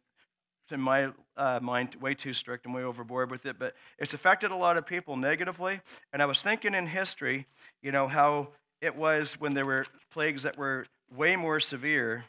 in 0.71 0.79
my 0.79 1.09
uh, 1.39 1.59
mind, 1.63 1.95
way 2.03 2.13
too 2.13 2.35
strict 2.35 2.67
and 2.67 2.75
way 2.75 2.83
overboard 2.83 3.31
with 3.31 3.47
it, 3.47 3.59
but 3.59 3.73
it's 3.99 4.13
affected 4.13 4.51
a 4.51 4.57
lot 4.57 4.77
of 4.77 4.87
people 4.87 5.17
negatively. 5.17 5.81
And 6.13 6.21
I 6.21 6.27
was 6.27 6.43
thinking 6.43 6.75
in 6.75 6.87
history, 6.87 7.47
you 7.81 7.91
know, 7.91 8.07
how 8.07 8.49
it 8.83 8.95
was 8.95 9.41
when 9.41 9.55
there 9.55 9.65
were 9.65 9.87
plagues 10.13 10.43
that 10.43 10.59
were 10.59 10.85
way 11.17 11.35
more 11.35 11.61
severe. 11.61 12.27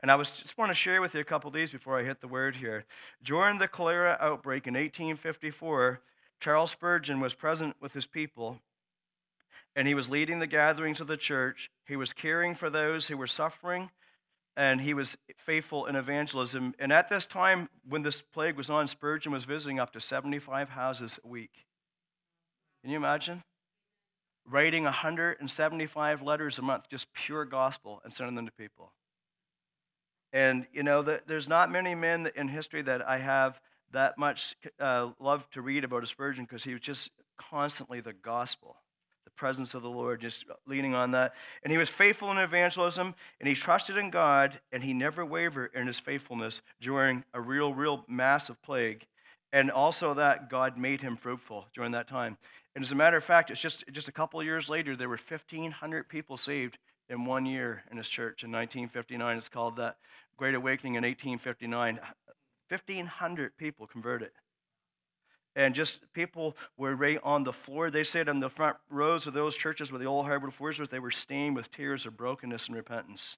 And 0.00 0.10
I 0.10 0.14
was 0.14 0.30
just 0.30 0.56
want 0.56 0.70
to 0.70 0.74
share 0.74 1.02
with 1.02 1.12
you 1.12 1.20
a 1.20 1.24
couple 1.24 1.48
of 1.48 1.54
these 1.54 1.70
before 1.70 2.00
I 2.00 2.02
hit 2.02 2.22
the 2.22 2.28
word 2.28 2.56
here. 2.56 2.86
During 3.22 3.58
the 3.58 3.68
cholera 3.68 4.16
outbreak 4.22 4.66
in 4.66 4.72
1854, 4.72 6.00
Charles 6.40 6.70
Spurgeon 6.70 7.20
was 7.20 7.34
present 7.34 7.76
with 7.80 7.92
his 7.92 8.06
people, 8.06 8.60
and 9.76 9.86
he 9.86 9.94
was 9.94 10.08
leading 10.08 10.38
the 10.38 10.46
gatherings 10.46 11.00
of 11.00 11.06
the 11.06 11.16
church. 11.16 11.70
He 11.86 11.96
was 11.96 12.12
caring 12.12 12.54
for 12.54 12.70
those 12.70 13.06
who 13.06 13.16
were 13.16 13.26
suffering, 13.26 13.90
and 14.56 14.80
he 14.80 14.94
was 14.94 15.16
faithful 15.36 15.86
in 15.86 15.96
evangelism. 15.96 16.74
And 16.78 16.92
at 16.92 17.08
this 17.08 17.26
time, 17.26 17.68
when 17.88 18.02
this 18.02 18.22
plague 18.22 18.56
was 18.56 18.70
on, 18.70 18.88
Spurgeon 18.88 19.32
was 19.32 19.44
visiting 19.44 19.78
up 19.78 19.92
to 19.92 20.00
75 20.00 20.70
houses 20.70 21.18
a 21.22 21.28
week. 21.28 21.66
Can 22.82 22.90
you 22.90 22.96
imagine? 22.96 23.42
Writing 24.46 24.84
175 24.84 26.22
letters 26.22 26.58
a 26.58 26.62
month, 26.62 26.88
just 26.88 27.12
pure 27.12 27.44
gospel, 27.44 28.00
and 28.02 28.12
sending 28.12 28.34
them 28.34 28.46
to 28.46 28.52
people. 28.52 28.92
And, 30.32 30.66
you 30.72 30.82
know, 30.82 31.02
there's 31.02 31.48
not 31.48 31.70
many 31.70 31.94
men 31.94 32.30
in 32.34 32.48
history 32.48 32.82
that 32.82 33.06
I 33.06 33.18
have 33.18 33.60
that 33.92 34.18
much 34.18 34.54
uh, 34.78 35.10
love 35.18 35.48
to 35.50 35.62
read 35.62 35.84
about 35.84 36.06
Spurgeon 36.06 36.44
because 36.44 36.64
he 36.64 36.72
was 36.72 36.82
just 36.82 37.10
constantly 37.36 38.00
the 38.00 38.12
gospel, 38.12 38.76
the 39.24 39.30
presence 39.30 39.74
of 39.74 39.82
the 39.82 39.90
Lord, 39.90 40.20
just 40.20 40.44
leaning 40.66 40.94
on 40.94 41.12
that. 41.12 41.34
And 41.62 41.72
he 41.72 41.78
was 41.78 41.88
faithful 41.88 42.30
in 42.30 42.38
evangelism, 42.38 43.14
and 43.40 43.48
he 43.48 43.54
trusted 43.54 43.96
in 43.96 44.10
God, 44.10 44.60
and 44.72 44.82
he 44.82 44.92
never 44.92 45.24
wavered 45.24 45.70
in 45.74 45.86
his 45.86 45.98
faithfulness 45.98 46.62
during 46.80 47.24
a 47.34 47.40
real, 47.40 47.74
real 47.74 48.04
massive 48.08 48.60
plague. 48.62 49.06
And 49.52 49.70
also 49.70 50.14
that 50.14 50.48
God 50.48 50.78
made 50.78 51.00
him 51.00 51.16
fruitful 51.16 51.66
during 51.74 51.92
that 51.92 52.08
time. 52.08 52.36
And 52.76 52.84
as 52.84 52.92
a 52.92 52.94
matter 52.94 53.16
of 53.16 53.24
fact, 53.24 53.50
it's 53.50 53.60
just, 53.60 53.84
just 53.90 54.06
a 54.06 54.12
couple 54.12 54.40
years 54.44 54.68
later, 54.68 54.94
there 54.94 55.08
were 55.08 55.18
1,500 55.28 56.08
people 56.08 56.36
saved 56.36 56.78
in 57.08 57.24
one 57.24 57.44
year 57.44 57.82
in 57.90 57.96
his 57.96 58.08
church 58.08 58.44
in 58.44 58.52
1959. 58.52 59.36
It's 59.36 59.48
called 59.48 59.76
that 59.76 59.96
Great 60.36 60.54
Awakening 60.54 60.94
in 60.94 61.02
1859. 61.02 61.98
1,500 62.70 63.56
people 63.56 63.86
converted. 63.86 64.30
And 65.56 65.74
just 65.74 66.00
people 66.12 66.56
were 66.76 66.94
right 66.94 67.18
on 67.24 67.42
the 67.42 67.52
floor. 67.52 67.90
They 67.90 68.04
said 68.04 68.28
in 68.28 68.38
the 68.38 68.48
front 68.48 68.76
rows 68.88 69.26
of 69.26 69.34
those 69.34 69.56
churches 69.56 69.90
where 69.90 69.98
the 69.98 70.04
old 70.04 70.26
hardwood 70.26 70.54
floors 70.54 70.78
were, 70.78 70.86
they 70.86 71.00
were 71.00 71.10
stained 71.10 71.56
with 71.56 71.72
tears 71.72 72.06
of 72.06 72.16
brokenness 72.16 72.68
and 72.68 72.76
repentance. 72.76 73.36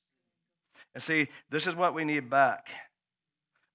And 0.94 1.02
see, 1.02 1.28
this 1.50 1.66
is 1.66 1.74
what 1.74 1.94
we 1.94 2.04
need 2.04 2.28
back. 2.28 2.68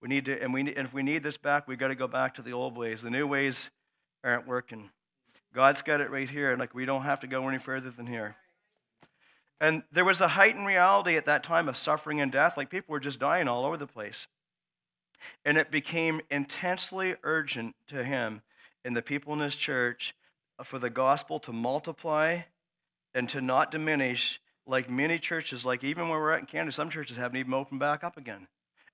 We 0.02 0.10
need 0.10 0.26
to, 0.26 0.40
and 0.40 0.54
we 0.54 0.62
and 0.62 0.88
if 0.88 0.94
we 0.94 1.02
need 1.02 1.24
this 1.24 1.38
back, 1.38 1.68
we've 1.68 1.80
got 1.80 1.88
to 1.88 1.96
go 1.96 2.08
back 2.08 2.36
to 2.36 2.44
the 2.44 2.54
old 2.54 2.78
ways. 2.78 3.02
The 3.02 3.10
new 3.10 3.26
ways 3.26 3.72
aren't 4.24 4.48
working. 4.48 4.92
God's 5.54 5.82
got 5.82 6.02
it 6.02 6.12
right 6.12 6.30
here. 6.30 6.56
Like 6.56 6.76
we 6.76 6.86
don't 6.86 7.02
have 7.02 7.22
to 7.22 7.28
go 7.28 7.48
any 7.48 7.58
further 7.58 7.90
than 7.90 8.06
here. 8.06 8.36
And 9.60 9.82
there 9.92 10.06
was 10.06 10.22
a 10.22 10.28
heightened 10.28 10.68
reality 10.68 11.18
at 11.18 11.26
that 11.26 11.44
time 11.44 11.68
of 11.68 11.78
suffering 11.78 12.22
and 12.22 12.32
death. 12.32 12.58
Like 12.58 12.70
people 12.70 12.94
were 12.94 13.00
just 13.00 13.20
dying 13.20 13.48
all 13.48 13.66
over 13.66 13.78
the 13.78 13.88
place. 13.88 14.28
And 15.46 15.58
it 15.58 15.72
became 15.72 16.22
intensely 16.30 17.16
urgent 17.24 17.76
to 17.90 18.04
him 18.04 18.42
and 18.84 18.96
the 18.96 19.02
people 19.02 19.34
in 19.34 19.40
his 19.40 19.56
church 19.56 20.16
uh, 20.58 20.64
for 20.64 20.80
the 20.80 20.90
gospel 20.90 21.40
to 21.42 21.52
multiply 21.52 22.40
and 23.14 23.28
to 23.30 23.42
not 23.42 23.72
diminish 23.72 24.40
like 24.66 24.90
many 24.90 25.20
churches, 25.20 25.66
like 25.66 25.84
even 25.84 26.10
where 26.10 26.20
we're 26.20 26.32
at 26.32 26.40
in 26.40 26.46
Canada, 26.46 26.72
some 26.72 26.90
churches 26.90 27.18
haven't 27.18 27.38
even 27.38 27.54
opened 27.54 27.80
back 27.80 28.04
up 28.04 28.18
again. 28.18 28.48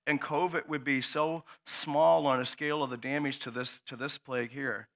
And 0.05 0.21
COVID 0.21 0.67
would 0.67 0.83
be 0.83 1.01
so 1.01 1.43
small 1.65 2.27
on 2.27 2.39
a 2.39 2.45
scale 2.45 2.83
of 2.83 2.89
the 2.89 2.97
damage 2.97 3.39
to 3.39 3.51
this 3.51 3.79
to 3.87 3.95
this 3.95 4.17
plague 4.17 4.51
here. 4.51 4.87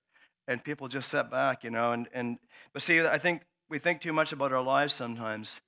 And 0.48 0.64
people 0.64 0.88
just 0.88 1.10
set 1.10 1.30
back, 1.30 1.64
you 1.64 1.70
know, 1.70 1.92
and, 1.92 2.08
and 2.14 2.38
but 2.74 2.82
see, 2.82 3.02
I 3.02 3.18
think 3.18 3.44
we 3.70 3.80
think 3.80 4.02
too 4.02 4.14
much 4.14 4.32
about 4.32 4.54
our 4.54 4.64
lives 4.64 4.94
sometimes. 4.94 5.62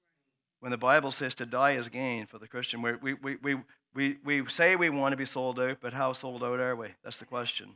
When 0.60 0.72
the 0.72 0.78
Bible 0.78 1.12
says 1.12 1.36
to 1.36 1.45
die 1.45 1.72
is 1.72 1.88
gain 1.88 2.26
for 2.26 2.38
the 2.38 2.48
Christian, 2.48 2.82
we, 2.82 3.13
we, 3.13 3.36
we, 3.41 3.56
we, 3.93 4.17
we 4.23 4.47
say 4.47 4.75
we 4.75 4.89
want 4.89 5.13
to 5.13 5.17
be 5.17 5.25
sold 5.25 5.60
out, 5.60 5.78
but 5.82 5.93
how 5.93 6.13
sold 6.13 6.43
out 6.43 6.60
are 6.60 6.75
we? 6.75 6.89
That's 7.04 7.19
the 7.19 7.25
question. 7.25 7.71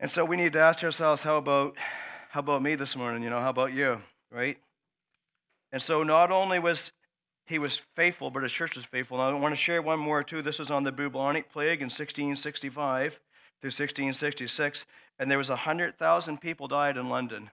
And 0.00 0.10
so 0.10 0.24
we 0.24 0.36
need 0.36 0.52
to 0.54 0.60
ask 0.60 0.82
ourselves, 0.82 1.22
how 1.22 1.36
about, 1.36 1.76
how 2.30 2.40
about 2.40 2.62
me 2.62 2.74
this 2.74 2.96
morning? 2.96 3.22
You 3.22 3.30
know, 3.30 3.40
how 3.40 3.50
about 3.50 3.72
you, 3.72 4.00
right? 4.30 4.58
And 5.72 5.80
so 5.80 6.02
not 6.02 6.30
only 6.30 6.58
was 6.58 6.92
he 7.46 7.58
was 7.58 7.82
faithful, 7.94 8.30
but 8.30 8.42
his 8.42 8.52
church 8.52 8.76
was 8.76 8.86
faithful. 8.86 9.20
And 9.20 9.36
I 9.36 9.38
want 9.38 9.52
to 9.52 9.60
share 9.60 9.82
one 9.82 9.98
more, 9.98 10.22
too. 10.22 10.40
This 10.40 10.60
is 10.60 10.70
on 10.70 10.84
the 10.84 10.92
bubonic 10.92 11.52
plague 11.52 11.80
in 11.80 11.86
1665 11.86 13.12
through 13.60 13.68
1666. 13.68 14.86
And 15.18 15.30
there 15.30 15.38
was 15.38 15.50
100,000 15.50 16.40
people 16.40 16.68
died 16.68 16.96
in 16.96 17.08
London. 17.08 17.50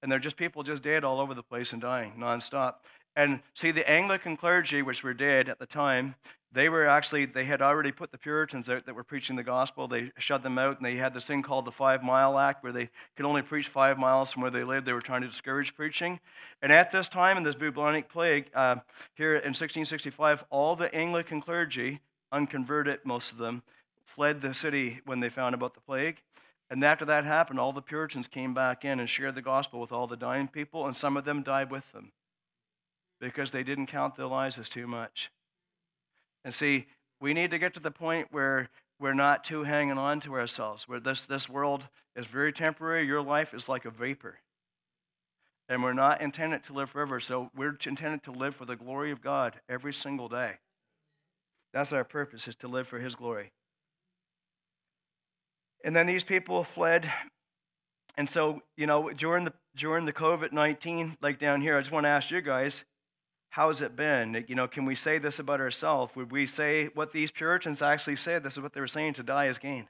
And 0.00 0.10
they're 0.10 0.18
just 0.18 0.36
people 0.36 0.62
just 0.62 0.82
dead 0.82 1.04
all 1.04 1.20
over 1.20 1.34
the 1.34 1.42
place 1.42 1.72
and 1.72 1.82
dying 1.82 2.12
nonstop. 2.18 2.74
And 3.14 3.40
see, 3.54 3.70
the 3.70 3.88
Anglican 3.88 4.36
clergy, 4.36 4.80
which 4.80 5.02
were 5.02 5.12
dead 5.12 5.48
at 5.48 5.58
the 5.58 5.66
time, 5.66 6.14
they 6.54 6.68
were 6.68 6.86
actually, 6.86 7.24
they 7.24 7.44
had 7.44 7.62
already 7.62 7.92
put 7.92 8.12
the 8.12 8.18
Puritans 8.18 8.68
out 8.68 8.84
that 8.84 8.94
were 8.94 9.04
preaching 9.04 9.36
the 9.36 9.42
gospel. 9.42 9.88
They 9.88 10.12
shut 10.18 10.42
them 10.42 10.58
out, 10.58 10.76
and 10.76 10.84
they 10.84 10.96
had 10.96 11.14
this 11.14 11.24
thing 11.24 11.42
called 11.42 11.64
the 11.64 11.72
Five 11.72 12.02
Mile 12.02 12.38
Act, 12.38 12.62
where 12.62 12.72
they 12.72 12.90
could 13.16 13.24
only 13.24 13.40
preach 13.40 13.68
five 13.68 13.98
miles 13.98 14.32
from 14.32 14.42
where 14.42 14.50
they 14.50 14.64
lived. 14.64 14.86
They 14.86 14.92
were 14.92 15.00
trying 15.00 15.22
to 15.22 15.28
discourage 15.28 15.74
preaching. 15.74 16.20
And 16.60 16.70
at 16.70 16.90
this 16.90 17.08
time, 17.08 17.38
in 17.38 17.42
this 17.42 17.54
bubonic 17.54 18.10
plague, 18.10 18.50
uh, 18.54 18.76
here 19.14 19.32
in 19.32 19.54
1665, 19.54 20.44
all 20.50 20.76
the 20.76 20.94
Anglican 20.94 21.40
clergy, 21.40 22.00
unconverted, 22.30 23.00
most 23.04 23.32
of 23.32 23.38
them, 23.38 23.62
fled 24.04 24.42
the 24.42 24.52
city 24.52 25.00
when 25.06 25.20
they 25.20 25.30
found 25.30 25.54
about 25.54 25.74
the 25.74 25.80
plague. 25.80 26.18
And 26.70 26.84
after 26.84 27.06
that 27.06 27.24
happened, 27.24 27.60
all 27.60 27.72
the 27.72 27.82
Puritans 27.82 28.26
came 28.26 28.52
back 28.52 28.84
in 28.84 29.00
and 29.00 29.08
shared 29.08 29.34
the 29.34 29.42
gospel 29.42 29.80
with 29.80 29.92
all 29.92 30.06
the 30.06 30.16
dying 30.16 30.48
people, 30.48 30.86
and 30.86 30.96
some 30.96 31.16
of 31.16 31.24
them 31.24 31.42
died 31.42 31.70
with 31.70 31.90
them 31.92 32.12
because 33.22 33.52
they 33.52 33.62
didn't 33.62 33.86
count 33.86 34.16
their 34.16 34.26
lives 34.26 34.58
as 34.58 34.68
too 34.68 34.86
much. 34.86 35.30
And 36.44 36.52
see, 36.52 36.86
we 37.20 37.32
need 37.32 37.52
to 37.52 37.58
get 37.58 37.72
to 37.74 37.80
the 37.80 37.90
point 37.90 38.28
where 38.32 38.68
we're 38.98 39.14
not 39.14 39.44
too 39.44 39.62
hanging 39.62 39.96
on 39.96 40.20
to 40.20 40.34
ourselves, 40.34 40.88
where 40.88 41.00
this, 41.00 41.22
this 41.22 41.48
world 41.48 41.84
is 42.16 42.26
very 42.26 42.52
temporary. 42.52 43.06
Your 43.06 43.22
life 43.22 43.54
is 43.54 43.68
like 43.68 43.84
a 43.84 43.90
vapor. 43.90 44.38
And 45.68 45.82
we're 45.82 45.92
not 45.92 46.20
intended 46.20 46.64
to 46.64 46.72
live 46.72 46.90
forever, 46.90 47.20
so 47.20 47.50
we're 47.56 47.78
intended 47.86 48.24
to 48.24 48.32
live 48.32 48.56
for 48.56 48.64
the 48.64 48.76
glory 48.76 49.12
of 49.12 49.22
God 49.22 49.60
every 49.68 49.94
single 49.94 50.28
day. 50.28 50.54
That's 51.72 51.92
our 51.92 52.04
purpose, 52.04 52.48
is 52.48 52.56
to 52.56 52.68
live 52.68 52.88
for 52.88 52.98
His 52.98 53.14
glory. 53.14 53.52
And 55.84 55.94
then 55.94 56.06
these 56.06 56.24
people 56.24 56.64
fled. 56.64 57.10
And 58.16 58.28
so, 58.28 58.62
you 58.76 58.86
know, 58.86 59.10
during 59.10 59.44
the 59.44 59.54
during 59.74 60.04
the 60.04 60.12
COVID 60.12 60.52
19, 60.52 61.16
like 61.22 61.38
down 61.38 61.62
here, 61.62 61.78
I 61.78 61.80
just 61.80 61.92
want 61.92 62.04
to 62.04 62.10
ask 62.10 62.30
you 62.30 62.42
guys, 62.42 62.84
how's 63.52 63.82
it 63.82 63.94
been? 63.94 64.46
You 64.48 64.54
know, 64.54 64.66
can 64.66 64.86
we 64.86 64.94
say 64.94 65.18
this 65.18 65.38
about 65.38 65.60
ourselves? 65.60 66.16
Would 66.16 66.32
we 66.32 66.46
say 66.46 66.88
what 66.94 67.12
these 67.12 67.30
Puritans 67.30 67.82
actually 67.82 68.16
said? 68.16 68.42
This 68.42 68.54
is 68.54 68.62
what 68.62 68.72
they 68.72 68.80
were 68.80 68.88
saying 68.88 69.12
to 69.14 69.22
die 69.22 69.46
is 69.46 69.58
gain. 69.58 69.88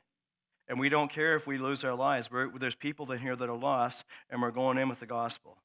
And 0.66 0.80
we 0.80 0.88
don't 0.88 1.12
care 1.12 1.36
if 1.36 1.46
we 1.46 1.58
lose 1.58 1.84
our 1.84 1.94
lives. 1.94 2.28
We're, 2.28 2.50
there's 2.58 2.74
people 2.74 3.12
in 3.12 3.20
here 3.20 3.36
that 3.36 3.48
are 3.48 3.56
lost, 3.56 4.02
and 4.30 4.42
we're 4.42 4.50
going 4.50 4.78
in 4.78 4.88
with 4.88 4.98
the 4.98 5.06
gospel. 5.06 5.58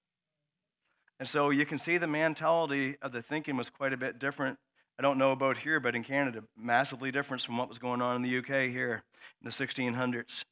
And 1.19 1.27
so 1.27 1.49
you 1.49 1.65
can 1.65 1.79
see 1.79 1.97
the 1.97 2.05
mentality 2.05 2.97
of 3.01 3.13
the 3.13 3.23
thinking 3.23 3.57
was 3.57 3.71
quite 3.71 3.93
a 3.93 3.97
bit 3.97 4.19
different. 4.19 4.59
I 4.99 5.01
don't 5.01 5.17
know 5.17 5.31
about 5.31 5.57
here, 5.57 5.79
but 5.79 5.95
in 5.95 6.03
Canada, 6.03 6.43
massively 6.55 7.11
different 7.11 7.41
from 7.41 7.57
what 7.57 7.67
was 7.67 7.79
going 7.79 8.03
on 8.03 8.17
in 8.17 8.21
the 8.21 8.37
UK 8.37 8.69
here 8.69 9.03
in 9.41 9.45
the 9.45 9.49
1600s. 9.49 10.43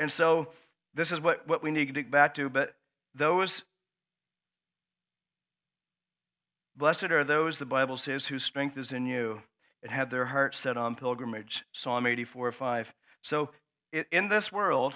And 0.00 0.10
so 0.10 0.48
this 0.92 1.12
is 1.12 1.20
what, 1.20 1.46
what 1.46 1.62
we 1.62 1.70
need 1.70 1.86
to 1.86 1.92
get 1.92 2.10
back 2.10 2.34
to. 2.34 2.48
But 2.48 2.74
those 3.14 3.62
Blessed 6.76 7.04
are 7.04 7.24
those, 7.24 7.58
the 7.58 7.66
Bible 7.66 7.96
says, 7.96 8.26
whose 8.26 8.44
strength 8.44 8.76
is 8.76 8.92
in 8.92 9.06
you 9.06 9.42
and 9.82 9.92
have 9.92 10.10
their 10.10 10.26
hearts 10.26 10.58
set 10.58 10.76
on 10.76 10.94
pilgrimage. 10.94 11.64
Psalm 11.72 12.06
84 12.06 12.52
5. 12.52 12.94
So, 13.22 13.50
in 14.10 14.28
this 14.28 14.50
world, 14.50 14.94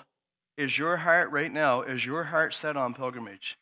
is 0.57 0.77
your 0.77 0.97
heart 0.97 1.31
right 1.31 1.53
now, 1.53 1.83
is 1.83 2.05
your 2.05 2.25
heart 2.25 2.53
set 2.53 2.77
on 2.77 2.95
pilgrimage? 2.95 3.57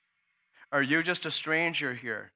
Are 0.73 0.83
you 0.83 1.03
just 1.03 1.27
a 1.27 1.31
stranger 1.31 1.95
here? 1.95 2.33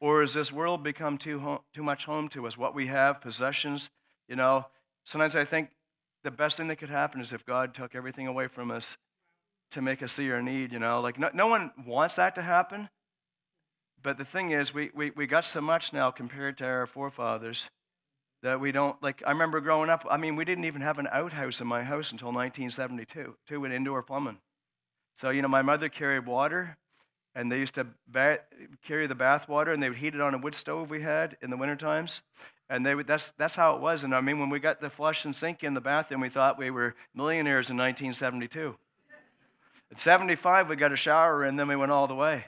Or 0.00 0.20
has 0.20 0.34
this 0.34 0.52
world 0.52 0.82
become 0.82 1.16
too, 1.16 1.38
home, 1.38 1.60
too 1.74 1.82
much 1.82 2.04
home 2.04 2.28
to 2.30 2.46
us? 2.46 2.58
What 2.58 2.74
we 2.74 2.88
have, 2.88 3.20
possessions, 3.20 3.88
you 4.28 4.36
know. 4.36 4.66
Sometimes 5.04 5.36
I 5.36 5.44
think 5.44 5.70
the 6.24 6.30
best 6.30 6.56
thing 6.56 6.68
that 6.68 6.76
could 6.76 6.90
happen 6.90 7.20
is 7.20 7.32
if 7.32 7.46
God 7.46 7.72
took 7.72 7.94
everything 7.94 8.26
away 8.26 8.48
from 8.48 8.70
us 8.70 8.96
to 9.70 9.80
make 9.80 10.02
us 10.02 10.12
see 10.12 10.30
our 10.30 10.42
need, 10.42 10.72
you 10.72 10.78
know. 10.78 11.00
Like, 11.00 11.18
no, 11.18 11.30
no 11.32 11.46
one 11.46 11.70
wants 11.86 12.16
that 12.16 12.34
to 12.34 12.42
happen. 12.42 12.88
But 14.02 14.18
the 14.18 14.24
thing 14.24 14.52
is, 14.52 14.72
we, 14.72 14.90
we, 14.94 15.10
we 15.10 15.26
got 15.26 15.44
so 15.44 15.60
much 15.60 15.92
now 15.92 16.10
compared 16.10 16.58
to 16.58 16.64
our 16.64 16.86
forefathers 16.86 17.68
that 18.42 18.60
we 18.60 18.70
don't, 18.70 19.02
like, 19.02 19.22
I 19.26 19.30
remember 19.30 19.60
growing 19.60 19.90
up, 19.90 20.06
I 20.08 20.16
mean, 20.16 20.36
we 20.36 20.44
didn't 20.44 20.64
even 20.64 20.82
have 20.82 20.98
an 20.98 21.08
outhouse 21.10 21.60
in 21.60 21.66
my 21.66 21.82
house 21.82 22.12
until 22.12 22.28
1972, 22.28 23.34
two 23.48 23.60
with 23.60 23.72
indoor 23.72 24.02
plumbing. 24.02 24.38
So, 25.16 25.30
you 25.30 25.42
know, 25.42 25.48
my 25.48 25.62
mother 25.62 25.88
carried 25.88 26.26
water, 26.26 26.76
and 27.34 27.50
they 27.50 27.58
used 27.58 27.74
to 27.74 27.86
ba- 28.06 28.40
carry 28.86 29.06
the 29.06 29.14
bath 29.14 29.48
water, 29.48 29.72
and 29.72 29.82
they 29.82 29.88
would 29.88 29.98
heat 29.98 30.14
it 30.14 30.20
on 30.20 30.34
a 30.34 30.38
wood 30.38 30.54
stove 30.54 30.90
we 30.90 31.02
had 31.02 31.36
in 31.42 31.50
the 31.50 31.56
winter 31.56 31.76
times. 31.76 32.22
And 32.68 32.84
they 32.84 32.94
would, 32.94 33.06
that's, 33.06 33.30
that's 33.38 33.54
how 33.54 33.74
it 33.76 33.80
was. 33.80 34.04
And 34.04 34.14
I 34.14 34.20
mean, 34.20 34.38
when 34.38 34.50
we 34.50 34.58
got 34.58 34.80
the 34.80 34.90
flush 34.90 35.24
and 35.24 35.34
sink 35.34 35.64
in 35.64 35.74
the 35.74 35.80
bathroom, 35.80 36.20
we 36.20 36.28
thought 36.28 36.58
we 36.58 36.70
were 36.70 36.94
millionaires 37.14 37.70
in 37.70 37.76
1972. 37.76 38.76
At 39.90 40.00
75, 40.00 40.68
we 40.68 40.76
got 40.76 40.92
a 40.92 40.96
shower, 40.96 41.44
and 41.44 41.58
then 41.58 41.68
we 41.68 41.76
went 41.76 41.92
all 41.92 42.06
the 42.06 42.14
way. 42.14 42.44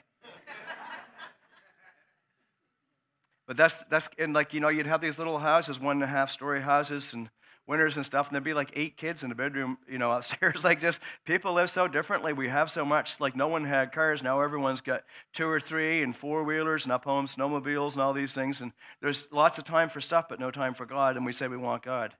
But 3.49 3.57
that's, 3.57 3.83
that's, 3.89 4.07
and 4.19 4.31
like, 4.31 4.53
you 4.53 4.59
know, 4.59 4.69
you'd 4.69 4.85
have 4.85 5.01
these 5.01 5.17
little 5.17 5.39
houses, 5.39 5.79
one 5.79 5.95
and 5.95 6.03
a 6.03 6.07
half 6.07 6.29
story 6.29 6.61
houses, 6.61 7.13
and 7.13 7.31
winters 7.65 7.95
and 7.95 8.05
stuff, 8.05 8.27
and 8.27 8.35
there'd 8.35 8.43
be 8.43 8.53
like 8.53 8.69
eight 8.75 8.95
kids 8.95 9.23
in 9.23 9.29
the 9.29 9.33
bedroom, 9.33 9.79
you 9.89 9.97
know, 9.97 10.11
upstairs. 10.17 10.63
like 10.63 10.79
just 10.79 11.01
people 11.25 11.53
live 11.53 11.71
so 11.71 11.87
differently. 11.87 12.31
We 12.31 12.47
have 12.47 12.69
so 12.69 12.85
much. 12.85 13.19
Like 13.19 13.35
no 13.35 13.47
one 13.47 13.65
had 13.65 13.91
cars. 13.91 14.21
Now 14.21 14.39
everyone's 14.41 14.81
got 14.81 15.01
two 15.33 15.47
or 15.47 15.59
three 15.59 16.03
and 16.03 16.15
four 16.15 16.43
wheelers 16.43 16.83
and 16.83 16.91
up 16.91 17.05
home 17.05 17.25
snowmobiles 17.25 17.93
and 17.93 18.03
all 18.03 18.13
these 18.13 18.35
things. 18.35 18.61
And 18.61 18.71
there's 19.01 19.27
lots 19.31 19.57
of 19.57 19.63
time 19.63 19.89
for 19.89 19.99
stuff, 19.99 20.25
but 20.29 20.39
no 20.39 20.51
time 20.51 20.75
for 20.75 20.85
God. 20.85 21.17
And 21.17 21.25
we 21.25 21.33
say 21.33 21.47
we 21.47 21.57
want 21.57 21.81
God. 21.81 22.13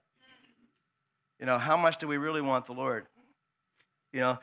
You 1.39 1.45
know, 1.45 1.59
how 1.59 1.77
much 1.77 1.99
do 1.99 2.07
we 2.07 2.17
really 2.17 2.41
want 2.41 2.65
the 2.65 2.73
Lord? 2.73 3.05
You 4.11 4.21
know, 4.21 4.39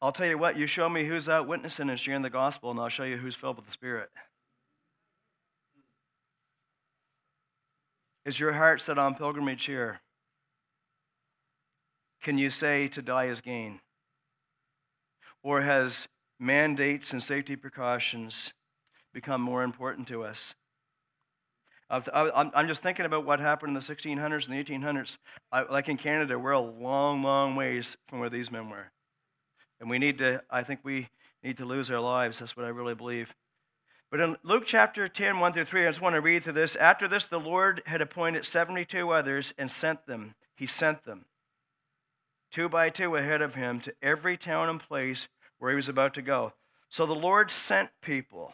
I'll 0.00 0.12
tell 0.12 0.28
you 0.28 0.38
what, 0.38 0.56
you 0.56 0.68
show 0.68 0.88
me 0.88 1.04
who's 1.04 1.28
out 1.28 1.48
witnessing 1.48 1.90
and 1.90 1.98
sharing 1.98 2.22
the 2.22 2.30
gospel, 2.30 2.70
and 2.70 2.78
I'll 2.78 2.88
show 2.88 3.02
you 3.02 3.16
who's 3.16 3.34
filled 3.34 3.56
with 3.56 3.66
the 3.66 3.72
Spirit. 3.72 4.10
Is 8.30 8.38
your 8.38 8.52
heart 8.52 8.80
set 8.80 8.96
on 8.96 9.16
pilgrimage 9.16 9.64
here? 9.64 9.98
can 12.22 12.38
you 12.38 12.48
say 12.48 12.86
to 12.86 13.02
die 13.02 13.24
is 13.24 13.40
gain? 13.40 13.80
Or 15.42 15.62
has 15.62 16.06
mandates 16.38 17.12
and 17.12 17.20
safety 17.20 17.56
precautions 17.56 18.52
become 19.12 19.40
more 19.40 19.64
important 19.64 20.06
to 20.08 20.22
us? 20.22 20.54
I'm 21.90 22.68
just 22.68 22.84
thinking 22.84 23.04
about 23.04 23.26
what 23.26 23.40
happened 23.40 23.70
in 23.70 23.74
the 23.74 23.80
1600s 23.80 24.46
and 24.46 24.54
the 24.54 24.62
1800s. 24.62 25.16
Like 25.68 25.88
in 25.88 25.96
Canada, 25.96 26.38
we're 26.38 26.52
a 26.52 26.60
long, 26.60 27.24
long 27.24 27.56
ways 27.56 27.96
from 28.06 28.20
where 28.20 28.30
these 28.30 28.52
men 28.52 28.70
were. 28.70 28.92
And 29.80 29.90
we 29.90 29.98
need 29.98 30.18
to, 30.18 30.40
I 30.48 30.62
think 30.62 30.82
we 30.84 31.08
need 31.42 31.56
to 31.56 31.64
lose 31.64 31.90
our 31.90 31.98
lives. 31.98 32.38
That's 32.38 32.56
what 32.56 32.64
I 32.64 32.68
really 32.68 32.94
believe. 32.94 33.34
But 34.10 34.20
in 34.20 34.36
Luke 34.42 34.64
chapter 34.66 35.08
10, 35.08 35.38
1 35.38 35.52
through 35.52 35.64
3, 35.64 35.86
I 35.86 35.90
just 35.90 36.00
want 36.00 36.14
to 36.14 36.20
read 36.20 36.42
through 36.42 36.54
this. 36.54 36.74
After 36.74 37.06
this, 37.06 37.24
the 37.24 37.38
Lord 37.38 37.82
had 37.86 38.00
appointed 38.00 38.44
72 38.44 39.10
others 39.10 39.54
and 39.56 39.70
sent 39.70 40.06
them. 40.06 40.34
He 40.56 40.66
sent 40.66 41.04
them 41.04 41.26
two 42.50 42.68
by 42.68 42.90
two 42.90 43.16
ahead 43.16 43.42
of 43.42 43.54
him 43.54 43.80
to 43.80 43.94
every 44.02 44.36
town 44.36 44.68
and 44.68 44.80
place 44.80 45.28
where 45.58 45.70
he 45.70 45.76
was 45.76 45.88
about 45.88 46.14
to 46.14 46.22
go. 46.22 46.52
So 46.88 47.06
the 47.06 47.14
Lord 47.14 47.50
sent 47.50 47.90
people 48.02 48.52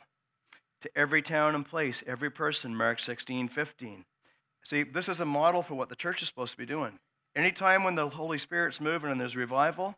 to 0.82 0.90
every 0.96 1.22
town 1.22 1.54
and 1.54 1.64
place, 1.64 2.02
every 2.06 2.30
person, 2.30 2.76
Mark 2.76 2.98
16, 2.98 3.48
15. 3.48 4.04
See, 4.64 4.82
this 4.82 5.08
is 5.08 5.20
a 5.20 5.24
model 5.24 5.62
for 5.62 5.74
what 5.74 5.88
the 5.88 5.96
church 5.96 6.22
is 6.22 6.28
supposed 6.28 6.52
to 6.52 6.58
be 6.58 6.66
doing. 6.66 6.98
Anytime 7.34 7.84
when 7.84 7.94
the 7.94 8.08
Holy 8.08 8.38
Spirit's 8.38 8.80
moving 8.80 9.10
and 9.10 9.20
there's 9.20 9.36
revival, 9.36 9.96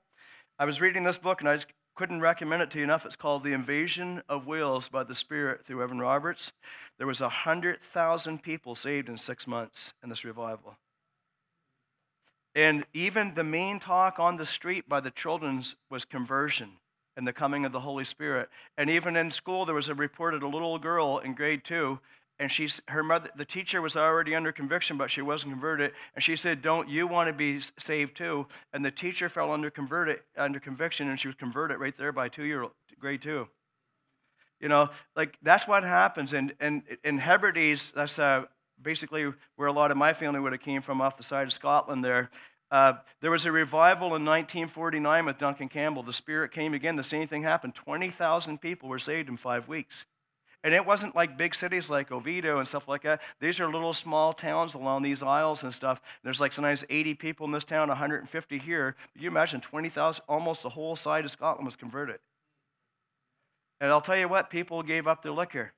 I 0.58 0.64
was 0.64 0.80
reading 0.80 1.04
this 1.04 1.18
book 1.18 1.40
and 1.40 1.48
I 1.48 1.56
just 1.56 1.66
couldn't 1.98 2.20
recommend 2.20 2.62
it 2.62 2.70
to 2.70 2.78
you 2.78 2.84
enough. 2.84 3.04
It's 3.04 3.16
called 3.16 3.42
The 3.42 3.52
Invasion 3.52 4.22
of 4.28 4.46
Wales 4.46 4.88
by 4.88 5.02
the 5.02 5.16
Spirit 5.16 5.66
through 5.66 5.82
Evan 5.82 5.98
Roberts. 5.98 6.52
There 6.96 7.08
was 7.08 7.20
100,000 7.20 8.40
people 8.40 8.76
saved 8.76 9.08
in 9.08 9.18
six 9.18 9.48
months 9.48 9.92
in 10.00 10.08
this 10.08 10.24
revival. 10.24 10.76
And 12.54 12.86
even 12.94 13.34
the 13.34 13.42
main 13.42 13.80
talk 13.80 14.20
on 14.20 14.36
the 14.36 14.46
street 14.46 14.88
by 14.88 15.00
the 15.00 15.10
children's 15.10 15.74
was 15.90 16.04
conversion 16.04 16.74
and 17.16 17.26
the 17.26 17.32
coming 17.32 17.64
of 17.64 17.72
the 17.72 17.80
Holy 17.80 18.04
Spirit. 18.04 18.48
And 18.76 18.88
even 18.88 19.16
in 19.16 19.32
school, 19.32 19.66
there 19.66 19.74
was 19.74 19.88
a 19.88 19.94
reported 19.96 20.44
a 20.44 20.48
little 20.48 20.78
girl 20.78 21.18
in 21.18 21.34
grade 21.34 21.64
two, 21.64 21.98
and 22.38 22.50
she's 22.50 22.80
her 22.88 23.02
mother. 23.02 23.30
The 23.36 23.44
teacher 23.44 23.82
was 23.82 23.96
already 23.96 24.34
under 24.34 24.52
conviction, 24.52 24.96
but 24.96 25.10
she 25.10 25.22
wasn't 25.22 25.52
converted. 25.52 25.92
And 26.14 26.22
she 26.22 26.36
said, 26.36 26.62
"Don't 26.62 26.88
you 26.88 27.06
want 27.06 27.28
to 27.28 27.32
be 27.32 27.60
saved 27.78 28.16
too?" 28.16 28.46
And 28.72 28.84
the 28.84 28.90
teacher 28.90 29.28
fell 29.28 29.52
under 29.52 29.70
converted 29.70 30.20
under 30.36 30.60
conviction, 30.60 31.08
and 31.08 31.18
she 31.18 31.28
was 31.28 31.36
converted 31.36 31.78
right 31.78 31.96
there 31.96 32.12
by 32.12 32.28
two 32.28 32.44
year 32.44 32.62
old 32.62 32.72
grade 32.98 33.22
two. 33.22 33.48
You 34.60 34.68
know, 34.68 34.90
like 35.16 35.36
that's 35.42 35.66
what 35.66 35.82
happens. 35.82 36.32
And 36.32 36.54
and 36.60 36.82
in 37.04 37.18
Hebrides, 37.18 37.92
that's 37.92 38.18
uh, 38.18 38.44
basically 38.80 39.32
where 39.56 39.68
a 39.68 39.72
lot 39.72 39.90
of 39.90 39.96
my 39.96 40.12
family 40.12 40.40
would 40.40 40.52
have 40.52 40.62
came 40.62 40.82
from 40.82 41.00
off 41.00 41.16
the 41.16 41.22
side 41.22 41.46
of 41.46 41.52
Scotland 41.52 42.04
there. 42.04 42.30
Uh, 42.70 42.94
there 43.22 43.30
was 43.30 43.46
a 43.46 43.52
revival 43.52 44.08
in 44.08 44.24
1949 44.24 45.24
with 45.24 45.38
Duncan 45.38 45.68
Campbell. 45.68 46.02
The 46.02 46.12
Spirit 46.12 46.52
came 46.52 46.74
again. 46.74 46.96
The 46.96 47.04
same 47.04 47.26
thing 47.26 47.42
happened. 47.42 47.74
20,000 47.74 48.60
people 48.60 48.90
were 48.90 48.98
saved 48.98 49.30
in 49.30 49.38
five 49.38 49.68
weeks. 49.68 50.04
And 50.68 50.74
it 50.74 50.84
wasn't 50.84 51.16
like 51.16 51.38
big 51.38 51.54
cities 51.54 51.88
like 51.88 52.12
Oviedo 52.12 52.58
and 52.58 52.68
stuff 52.68 52.88
like 52.88 53.00
that. 53.04 53.22
These 53.40 53.58
are 53.58 53.72
little 53.72 53.94
small 53.94 54.34
towns 54.34 54.74
along 54.74 55.02
these 55.02 55.22
isles 55.22 55.62
and 55.62 55.72
stuff. 55.72 55.98
There's 56.22 56.42
like 56.42 56.52
sometimes 56.52 56.84
80 56.90 57.14
people 57.14 57.46
in 57.46 57.52
this 57.52 57.64
town, 57.64 57.88
150 57.88 58.58
here. 58.58 58.94
But 59.14 59.22
you 59.22 59.30
imagine 59.30 59.62
20,000, 59.62 60.22
almost 60.28 60.62
the 60.62 60.68
whole 60.68 60.94
side 60.94 61.24
of 61.24 61.30
Scotland 61.30 61.64
was 61.64 61.74
converted. 61.74 62.18
And 63.80 63.90
I'll 63.90 64.02
tell 64.02 64.18
you 64.18 64.28
what, 64.28 64.50
people 64.50 64.82
gave 64.82 65.06
up 65.06 65.22
their 65.22 65.32
liquor. 65.32 65.72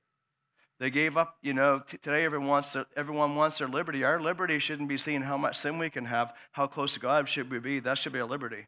They 0.81 0.91
gave 0.91 1.17
up, 1.17 1.37
you 1.41 1.55
know, 1.55 1.85
t- 1.89 1.97
today 1.99 2.25
everyone 2.25 2.49
wants, 2.49 2.73
their, 2.73 2.87
everyone 2.97 3.37
wants 3.37 3.59
their 3.59 3.69
liberty. 3.69 4.03
Our 4.03 4.21
liberty 4.21 4.59
shouldn't 4.59 4.89
be 4.89 4.97
seeing 4.97 5.23
how 5.23 5.37
much 5.37 5.57
sin 5.57 5.79
we 5.79 5.89
can 5.91 6.07
have, 6.07 6.33
how 6.51 6.67
close 6.67 6.95
to 6.95 6.99
God 6.99 7.29
should 7.29 7.49
we 7.49 7.61
be. 7.61 7.79
That 7.79 7.97
should 7.97 8.13
be 8.13 8.19
our 8.19 8.27
liberty. 8.27 8.67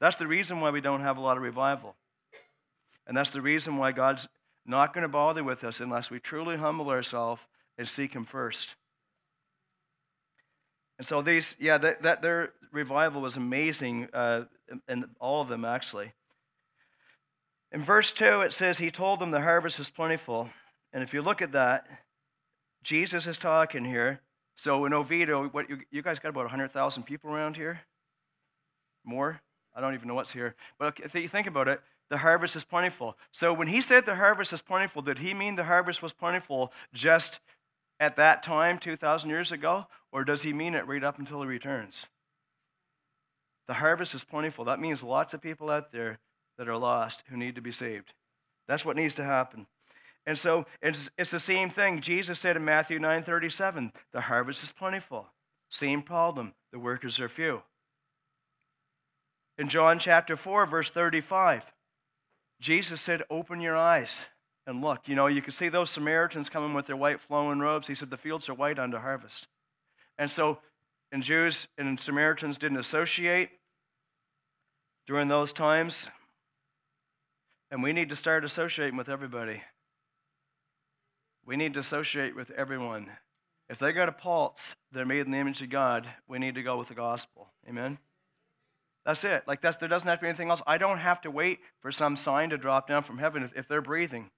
That's 0.00 0.16
the 0.16 0.26
reason 0.26 0.60
why 0.60 0.70
we 0.70 0.80
don't 0.80 1.02
have 1.02 1.16
a 1.16 1.20
lot 1.20 1.36
of 1.36 1.44
revival. 1.44 1.94
And 3.06 3.16
that's 3.16 3.30
the 3.30 3.40
reason 3.40 3.76
why 3.76 3.92
God's 3.92 4.26
not 4.66 4.94
going 4.94 5.02
to 5.02 5.08
bother 5.08 5.44
with 5.44 5.64
us 5.64 5.80
unless 5.80 6.10
we 6.10 6.18
truly 6.18 6.56
humble 6.56 6.90
ourselves 6.90 7.40
and 7.76 7.88
seek 7.88 8.14
Him 8.14 8.24
first. 8.24 8.74
And 10.98 11.06
so 11.06 11.22
these, 11.22 11.56
yeah, 11.58 11.78
that, 11.78 12.02
that 12.02 12.22
their 12.22 12.52
revival 12.72 13.20
was 13.20 13.36
amazing, 13.36 14.08
uh, 14.12 14.44
and 14.88 15.06
all 15.20 15.42
of 15.42 15.48
them 15.48 15.64
actually. 15.64 16.12
In 17.72 17.82
verse 17.82 18.12
2, 18.12 18.42
it 18.42 18.52
says, 18.52 18.78
He 18.78 18.90
told 18.90 19.20
them 19.20 19.30
the 19.30 19.40
harvest 19.40 19.80
is 19.80 19.90
plentiful 19.90 20.50
and 20.94 21.02
if 21.02 21.12
you 21.12 21.20
look 21.20 21.42
at 21.42 21.52
that, 21.52 21.86
Jesus 22.84 23.26
is 23.26 23.36
talking 23.36 23.84
here. 23.84 24.20
So 24.56 24.84
in 24.84 24.94
Oviedo, 24.94 25.48
what 25.48 25.68
you, 25.68 25.78
you 25.90 26.02
guys 26.02 26.20
got 26.20 26.28
about 26.28 26.44
100,000 26.44 27.02
people 27.02 27.30
around 27.30 27.56
here? 27.56 27.80
More? 29.04 29.40
I 29.74 29.80
don't 29.80 29.94
even 29.94 30.06
know 30.06 30.14
what's 30.14 30.30
here. 30.30 30.54
But 30.78 31.00
if 31.02 31.12
you 31.16 31.26
think 31.26 31.48
about 31.48 31.66
it, 31.66 31.80
the 32.10 32.18
harvest 32.18 32.56
is 32.56 32.64
plentiful. 32.64 33.16
So 33.32 33.52
when 33.52 33.68
he 33.68 33.80
said 33.80 34.06
the 34.06 34.16
harvest 34.16 34.52
is 34.52 34.60
plentiful, 34.60 35.02
did 35.02 35.18
he 35.18 35.34
mean 35.34 35.56
the 35.56 35.64
harvest 35.64 36.02
was 36.02 36.12
plentiful 36.12 36.72
just 36.92 37.40
at 38.00 38.16
that 38.16 38.42
time, 38.42 38.78
2,000 38.78 39.30
years 39.30 39.52
ago? 39.52 39.86
Or 40.12 40.24
does 40.24 40.42
he 40.42 40.52
mean 40.52 40.74
it 40.74 40.86
right 40.86 41.02
up 41.02 41.18
until 41.18 41.40
he 41.42 41.48
returns? 41.48 42.06
The 43.66 43.74
harvest 43.74 44.14
is 44.14 44.24
plentiful. 44.24 44.66
That 44.66 44.80
means 44.80 45.02
lots 45.02 45.34
of 45.34 45.40
people 45.40 45.70
out 45.70 45.92
there 45.92 46.18
that 46.58 46.68
are 46.68 46.76
lost 46.76 47.22
who 47.28 47.36
need 47.36 47.54
to 47.54 47.62
be 47.62 47.72
saved. 47.72 48.12
That's 48.68 48.84
what 48.84 48.96
needs 48.96 49.14
to 49.16 49.24
happen. 49.24 49.66
And 50.26 50.38
so 50.38 50.66
it's, 50.80 51.10
it's 51.18 51.30
the 51.30 51.38
same 51.38 51.70
thing. 51.70 52.00
Jesus 52.00 52.38
said 52.38 52.56
in 52.56 52.64
Matthew 52.64 52.98
9:37, 52.98 53.92
the 54.12 54.22
harvest 54.22 54.62
is 54.62 54.72
plentiful. 54.72 55.26
Same 55.68 56.02
problem. 56.02 56.54
The 56.72 56.78
workers 56.78 57.20
are 57.20 57.28
few. 57.28 57.62
In 59.58 59.68
John 59.68 59.98
chapter 59.98 60.36
4, 60.36 60.66
verse 60.66 60.90
35, 60.90 61.62
Jesus 62.64 63.02
said, 63.02 63.22
Open 63.28 63.60
your 63.60 63.76
eyes 63.76 64.24
and 64.66 64.80
look. 64.80 65.06
You 65.06 65.14
know, 65.14 65.26
you 65.26 65.42
can 65.42 65.52
see 65.52 65.68
those 65.68 65.90
Samaritans 65.90 66.48
coming 66.48 66.72
with 66.72 66.86
their 66.86 66.96
white 66.96 67.20
flowing 67.20 67.58
robes. 67.58 67.86
He 67.86 67.94
said, 67.94 68.08
The 68.08 68.16
fields 68.16 68.48
are 68.48 68.54
white 68.54 68.78
unto 68.78 68.96
harvest. 68.96 69.48
And 70.16 70.30
so, 70.30 70.60
and 71.12 71.22
Jews 71.22 71.68
and 71.76 72.00
Samaritans 72.00 72.56
didn't 72.56 72.78
associate 72.78 73.50
during 75.06 75.28
those 75.28 75.52
times. 75.52 76.08
And 77.70 77.82
we 77.82 77.92
need 77.92 78.08
to 78.08 78.16
start 78.16 78.46
associating 78.46 78.96
with 78.96 79.10
everybody. 79.10 79.60
We 81.44 81.56
need 81.56 81.74
to 81.74 81.80
associate 81.80 82.34
with 82.34 82.50
everyone 82.52 83.10
If 83.68 83.78
they 83.78 83.92
got 83.92 84.08
a 84.08 84.12
pulse, 84.12 84.74
they're 84.90 85.04
made 85.04 85.26
in 85.26 85.32
the 85.32 85.38
image 85.38 85.60
of 85.60 85.68
God, 85.68 86.08
we 86.26 86.38
need 86.38 86.54
to 86.54 86.62
go 86.62 86.78
with 86.78 86.88
the 86.88 86.94
gospel. 86.94 87.48
Amen? 87.68 87.98
That's 89.04 89.22
it. 89.24 89.44
Like 89.46 89.60
that's 89.60 89.76
there 89.76 89.88
doesn't 89.88 90.08
have 90.08 90.18
to 90.18 90.22
be 90.22 90.28
anything 90.28 90.50
else. 90.50 90.62
I 90.66 90.78
don't 90.78 90.98
have 90.98 91.20
to 91.22 91.30
wait 91.30 91.60
for 91.80 91.92
some 91.92 92.16
sign 92.16 92.50
to 92.50 92.58
drop 92.58 92.88
down 92.88 93.02
from 93.02 93.18
heaven 93.18 93.42
if, 93.42 93.52
if 93.54 93.68
they're 93.68 93.82
breathing. 93.82 94.30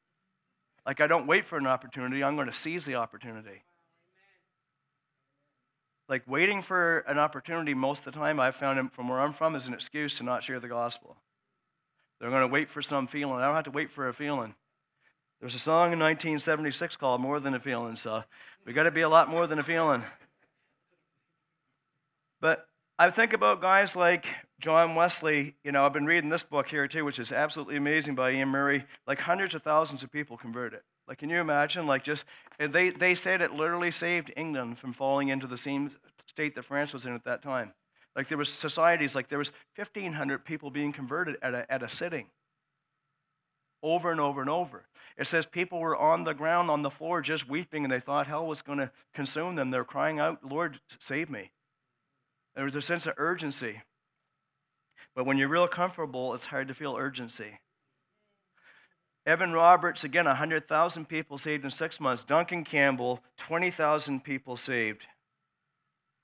Like 0.85 1.01
I 1.01 1.07
don't 1.07 1.27
wait 1.27 1.47
for 1.47 1.57
an 1.57 1.67
opportunity, 1.67 2.23
I'm 2.23 2.37
going 2.37 2.49
to 2.49 2.53
seize 2.53 2.85
the 2.85 2.97
opportunity. 2.97 3.63
Like 6.09 6.23
waiting 6.29 6.63
for 6.63 6.99
an 7.01 7.19
opportunity 7.19 7.75
most 7.75 8.07
of 8.07 8.13
the 8.13 8.19
time 8.19 8.39
I've 8.39 8.55
found 8.55 8.93
from 8.93 9.09
where 9.09 9.21
I'm 9.21 9.33
from 9.33 9.57
is 9.57 9.67
an 9.67 9.75
excuse 9.75 10.17
to 10.19 10.23
not 10.23 10.45
share 10.45 10.61
the 10.61 10.69
gospel. 10.69 11.17
They're 12.21 12.31
going 12.31 12.43
to 12.43 12.53
wait 12.53 12.71
for 12.71 12.81
some 12.81 13.09
feeling. 13.09 13.35
I 13.35 13.47
don't 13.47 13.57
have 13.57 13.65
to 13.65 13.71
wait 13.71 13.91
for 13.91 14.09
a 14.09 14.15
feeling. 14.15 14.55
There's 15.41 15.55
a 15.55 15.59
song 15.59 15.93
in 15.93 15.99
1976 15.99 16.97
called 16.97 17.21
More 17.21 17.41
Than 17.41 17.55
a 17.55 17.61
Feeling, 17.61 17.97
so 17.97 18.23
we 18.65 18.73
got 18.73 18.85
to 18.85 18.91
be 18.91 19.03
a 19.03 19.09
lot 19.09 19.29
more 19.29 19.47
than 19.47 19.59
a 19.59 19.63
feeling. 19.63 20.03
But 22.41 22.67
I 22.99 23.11
think 23.11 23.33
about 23.33 23.61
guys 23.61 23.97
like 23.97 24.27
John 24.61 24.95
Wesley. 24.95 25.55
You 25.65 25.73
know, 25.73 25.85
I've 25.85 25.93
been 25.93 26.07
reading 26.07 26.31
this 26.31 26.43
book 26.43 26.69
here 26.69 26.89
too, 26.89 27.05
which 27.05 27.19
is 27.19 27.33
absolutely 27.33 27.77
amazing 27.77 28.15
by 28.15 28.31
Iain 28.31 28.49
Murray. 28.49 28.85
Like 29.07 29.21
hundreds 29.21 29.55
of 29.55 29.63
thousands 29.63 30.03
of 30.03 30.11
people 30.11 30.37
converted. 30.37 30.81
Like, 31.09 31.19
can 31.19 31.31
you 31.31 31.41
imagine? 31.41 31.87
Like, 31.87 32.03
just 32.03 32.25
they 32.59 32.91
they 32.91 33.15
said 33.15 33.41
it 33.41 33.53
literally 33.53 33.91
saved 33.91 34.33
England 34.37 34.79
from 34.79 34.93
falling 34.93 35.29
into 35.29 35.47
the 35.47 35.59
same 35.59 35.93
state 36.27 36.55
that 36.57 36.65
France 36.65 36.93
was 36.93 37.07
in 37.07 37.15
at 37.15 37.25
that 37.25 37.43
time. 37.43 37.73
Like, 38.17 38.29
there 38.29 38.39
was 38.39 38.49
societies 38.49 39.15
like 39.15 39.29
there 39.29 39.39
was 39.39 39.53
1,500 39.77 40.45
people 40.45 40.71
being 40.71 40.93
converted 40.93 41.37
at 41.43 41.55
a 41.55 41.71
at 41.71 41.83
a 41.83 41.89
sitting. 41.89 42.27
Over 43.83 44.11
and 44.11 44.21
over 44.21 44.41
and 44.41 44.51
over. 44.51 44.87
It 45.17 45.27
says 45.27 45.47
people 45.47 45.79
were 45.79 45.97
on 45.97 46.25
the 46.25 46.35
ground, 46.35 46.71
on 46.71 46.83
the 46.83 46.91
floor, 46.91 47.21
just 47.21 47.49
weeping, 47.49 47.85
and 47.85 47.93
they 47.93 48.01
thought 48.01 48.27
hell 48.27 48.47
was 48.47 48.63
going 48.63 48.79
to 48.79 48.91
consume 49.15 49.55
them. 49.55 49.71
They're 49.71 49.85
crying 49.85 50.19
out, 50.19 50.41
Lord, 50.45 50.81
save 50.99 51.31
me. 51.31 51.53
There 52.55 52.65
was 52.65 52.75
a 52.75 52.83
sense 52.83 53.07
of 53.07 53.15
urgency. 53.17 53.83
But 55.17 55.25
when 55.25 55.39
you're 55.39 55.49
real 55.49 55.67
comfortable, 55.67 56.35
it's 56.35 56.45
hard 56.45 56.69
to 56.69 56.75
feel 56.75 56.95
urgency. 56.97 57.59
Evan 59.25 59.53
Roberts, 59.53 60.05
again, 60.05 60.27
100,000 60.27 61.09
people 61.09 61.39
saved 61.39 61.65
in 61.65 61.71
six 61.71 61.99
months. 61.99 62.23
Duncan 62.23 62.63
Campbell, 62.63 63.21
20,000 63.39 64.23
people 64.23 64.57
saved 64.57 65.05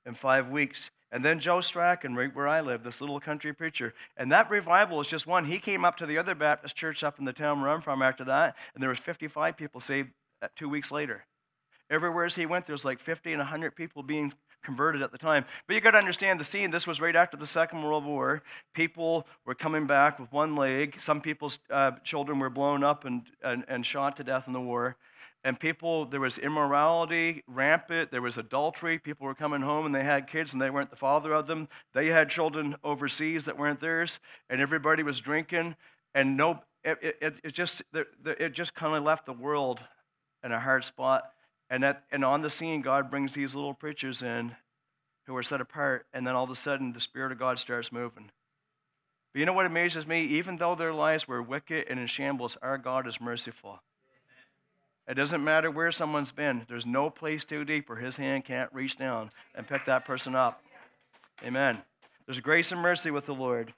in 0.07 0.15
five 0.15 0.51
weeks. 0.51 0.91
And 1.11 1.25
then 1.25 1.41
Joe 1.41 1.61
Strachan, 1.61 2.15
right 2.15 2.35
where 2.35 2.47
I 2.47 2.61
live, 2.61 2.85
this 2.85 3.01
little 3.01 3.19
country 3.19 3.53
preacher. 3.53 3.93
And 4.17 4.31
that 4.31 4.51
revival 4.51 5.01
is 5.01 5.09
just 5.09 5.27
one. 5.27 5.47
He 5.47 5.59
came 5.59 5.85
up 5.85 5.97
to 5.97 6.07
the 6.07 6.19
other 6.19 6.35
Baptist 6.35 6.77
church 6.77 7.03
up 7.03 7.19
in 7.19 7.25
the 7.25 7.33
town 7.33 7.61
where 7.61 7.71
I'm 7.71 7.83
from 7.83 8.03
after 8.03 8.25
that, 8.25 8.57
and 8.75 8.83
there 8.83 8.91
was 8.91 8.99
55 8.99 9.57
people 9.57 9.81
saved 9.81 10.11
uh, 10.43 10.49
two 10.55 10.69
weeks 10.69 10.93
later. 10.93 11.25
Everywhere 11.91 12.25
as 12.25 12.35
he 12.35 12.47
went, 12.47 12.67
there 12.67 12.73
was 12.73 12.85
like 12.85 13.01
50 13.01 13.33
and 13.33 13.41
100 13.41 13.75
people 13.77 14.03
being 14.03 14.33
converted 14.63 15.03
at 15.03 15.13
the 15.13 15.19
time. 15.19 15.45
But 15.67 15.75
you 15.75 15.81
got 15.81 15.93
to 15.93 15.99
understand 15.99 16.41
the 16.41 16.45
scene. 16.45 16.71
This 16.71 16.87
was 16.87 17.01
right 17.01 17.17
after 17.17 17.37
the 17.37 17.47
Second 17.47 17.83
World 17.83 18.05
War. 18.05 18.43
People 18.75 19.27
were 19.45 19.55
coming 19.55 19.87
back 19.87 20.19
with 20.19 20.33
one 20.33 20.57
leg. 20.57 21.01
Some 21.01 21.21
people's 21.21 21.59
uh, 21.71 21.93
children 22.05 22.39
were 22.39 22.51
blown 22.51 22.85
up 22.85 23.05
and, 23.05 23.23
and, 23.43 23.65
and 23.69 23.85
shot 23.85 24.17
to 24.17 24.25
death 24.25 24.45
in 24.47 24.53
the 24.53 24.61
war 24.61 24.97
and 25.45 25.59
people 25.59 26.07
there 26.07 26.21
was 26.21 26.39
immorality 26.39 27.43
rampant 27.47 28.11
there 28.11 28.23
was 28.23 28.37
adultery 28.37 28.99
people 28.99 29.27
were 29.27 29.35
coming 29.35 29.61
home 29.61 29.87
and 29.87 29.95
they 29.95 30.05
had 30.05 30.27
kids 30.27 30.53
and 30.53 30.63
they 30.63 30.71
weren't 30.71 30.91
the 30.91 30.97
father 30.97 31.33
of 31.33 31.47
them 31.47 31.69
they 31.95 32.07
had 32.07 32.29
children 32.29 32.77
overseas 32.85 33.45
that 33.45 33.59
weren't 33.59 33.81
theirs 33.81 34.19
and 34.51 34.61
everybody 34.61 35.03
was 35.03 35.21
drinking 35.21 35.75
and 36.15 36.37
no 36.37 36.61
it, 36.85 37.17
it, 37.21 37.35
it 37.45 37.53
just 37.53 37.83
it 37.93 38.53
just 38.53 38.75
kind 38.75 38.97
of 38.97 39.03
left 39.03 39.27
the 39.27 39.33
world 39.33 39.81
in 40.45 40.53
a 40.53 40.61
hard 40.61 40.85
spot 40.85 41.31
and 41.73 41.83
that 41.83 42.05
and 42.13 42.25
on 42.25 42.43
the 42.43 42.51
scene 42.51 42.83
god 42.83 43.11
brings 43.11 43.35
these 43.35 43.57
little 43.57 43.75
preachers 43.75 44.23
in 44.23 44.55
who 45.27 45.35
are 45.35 45.43
set 45.43 45.61
apart 45.61 46.07
and 46.13 46.25
then 46.25 46.35
all 46.37 46.45
of 46.45 46.51
a 46.51 46.55
sudden 46.55 46.93
the 46.93 47.01
spirit 47.01 47.33
of 47.33 47.39
god 47.39 47.59
starts 47.59 47.91
moving 47.91 48.31
but 49.33 49.41
you 49.41 49.47
know 49.47 49.53
what 49.53 49.67
amazes 49.67 50.07
me 50.07 50.23
even 50.23 50.59
though 50.59 50.77
their 50.77 50.93
lives 50.93 51.27
were 51.27 51.43
wicked 51.43 51.87
and 51.89 51.99
in 51.99 52.07
shambles 52.07 52.57
our 52.63 52.79
god 52.79 53.09
is 53.09 53.21
merciful 53.21 53.81
it 55.09 55.15
doesn't 55.15 55.43
matter 55.43 55.71
where 55.71 55.91
someone's 55.91 56.33
been, 56.33 56.65
there's 56.69 56.87
no 56.87 57.11
place 57.11 57.45
too 57.45 57.65
deep 57.65 57.89
where 57.89 57.99
his 57.99 58.17
hand 58.17 58.45
can't 58.45 58.73
reach 58.73 58.97
down 58.97 59.31
and 59.55 59.67
pick 59.67 59.85
that 59.87 60.05
person 60.05 60.37
up. 60.37 60.63
Amen. 61.45 61.79
There's 62.25 62.39
grace 62.39 62.71
and 62.71 62.81
mercy 62.81 63.11
with 63.11 63.27
the 63.27 63.35
Lord. 63.35 63.75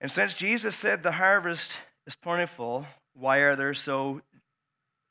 And 0.00 0.10
since 0.10 0.34
Jesus 0.34 0.76
said 0.76 1.02
the 1.02 1.12
harvest 1.12 1.72
is 2.06 2.14
plentiful, 2.14 2.86
why 3.14 3.38
are 3.38 3.56
there 3.56 3.72
so 3.72 4.20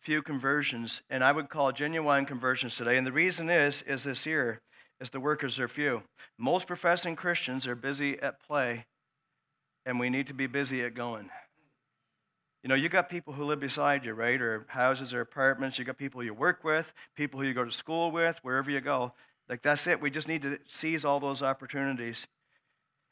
few 0.06 0.22
conversions? 0.22 1.02
And 1.10 1.24
I 1.24 1.32
would 1.32 1.50
call 1.50 1.72
genuine 1.72 2.26
conversions 2.26 2.76
today. 2.76 2.98
And 2.98 3.06
the 3.06 3.12
reason 3.12 3.50
is, 3.50 3.82
is 3.82 4.04
this 4.04 4.24
here, 4.24 4.62
is 5.02 5.10
the 5.10 5.20
workers 5.20 5.60
are 5.60 5.68
few. 5.68 6.04
Most 6.38 6.68
professing 6.68 7.16
Christians 7.16 7.68
are 7.68 7.76
busy 7.76 8.20
at 8.20 8.42
play, 8.46 8.86
and 9.86 10.00
we 10.00 10.10
need 10.10 10.28
to 10.28 10.34
be 10.34 10.48
busy 10.48 10.84
at 10.84 10.94
going. 10.94 11.30
You 12.64 12.70
know, 12.70 12.76
you 12.76 12.90
got 12.90 13.10
people 13.10 13.34
who 13.34 13.44
live 13.44 13.60
beside 13.60 14.06
you, 14.06 14.14
right? 14.14 14.42
Or 14.42 14.66
houses 14.70 15.14
or 15.14 15.22
apartments. 15.22 15.78
You 15.78 15.86
got 15.86 15.98
people 15.98 16.24
you 16.24 16.34
work 16.34 16.64
with, 16.64 16.92
people 17.16 17.40
who 17.40 17.46
you 17.46 17.54
go 17.54 17.66
to 17.66 17.72
school 17.72 18.12
with, 18.12 18.38
wherever 18.42 18.72
you 18.72 18.82
go. 18.82 19.14
Like, 19.50 19.62
that's 19.62 19.86
it. 19.86 20.02
We 20.02 20.10
just 20.10 20.28
need 20.28 20.42
to 20.44 20.58
seize 20.68 21.06
all 21.06 21.20
those 21.20 21.44
opportunities. 21.44 22.26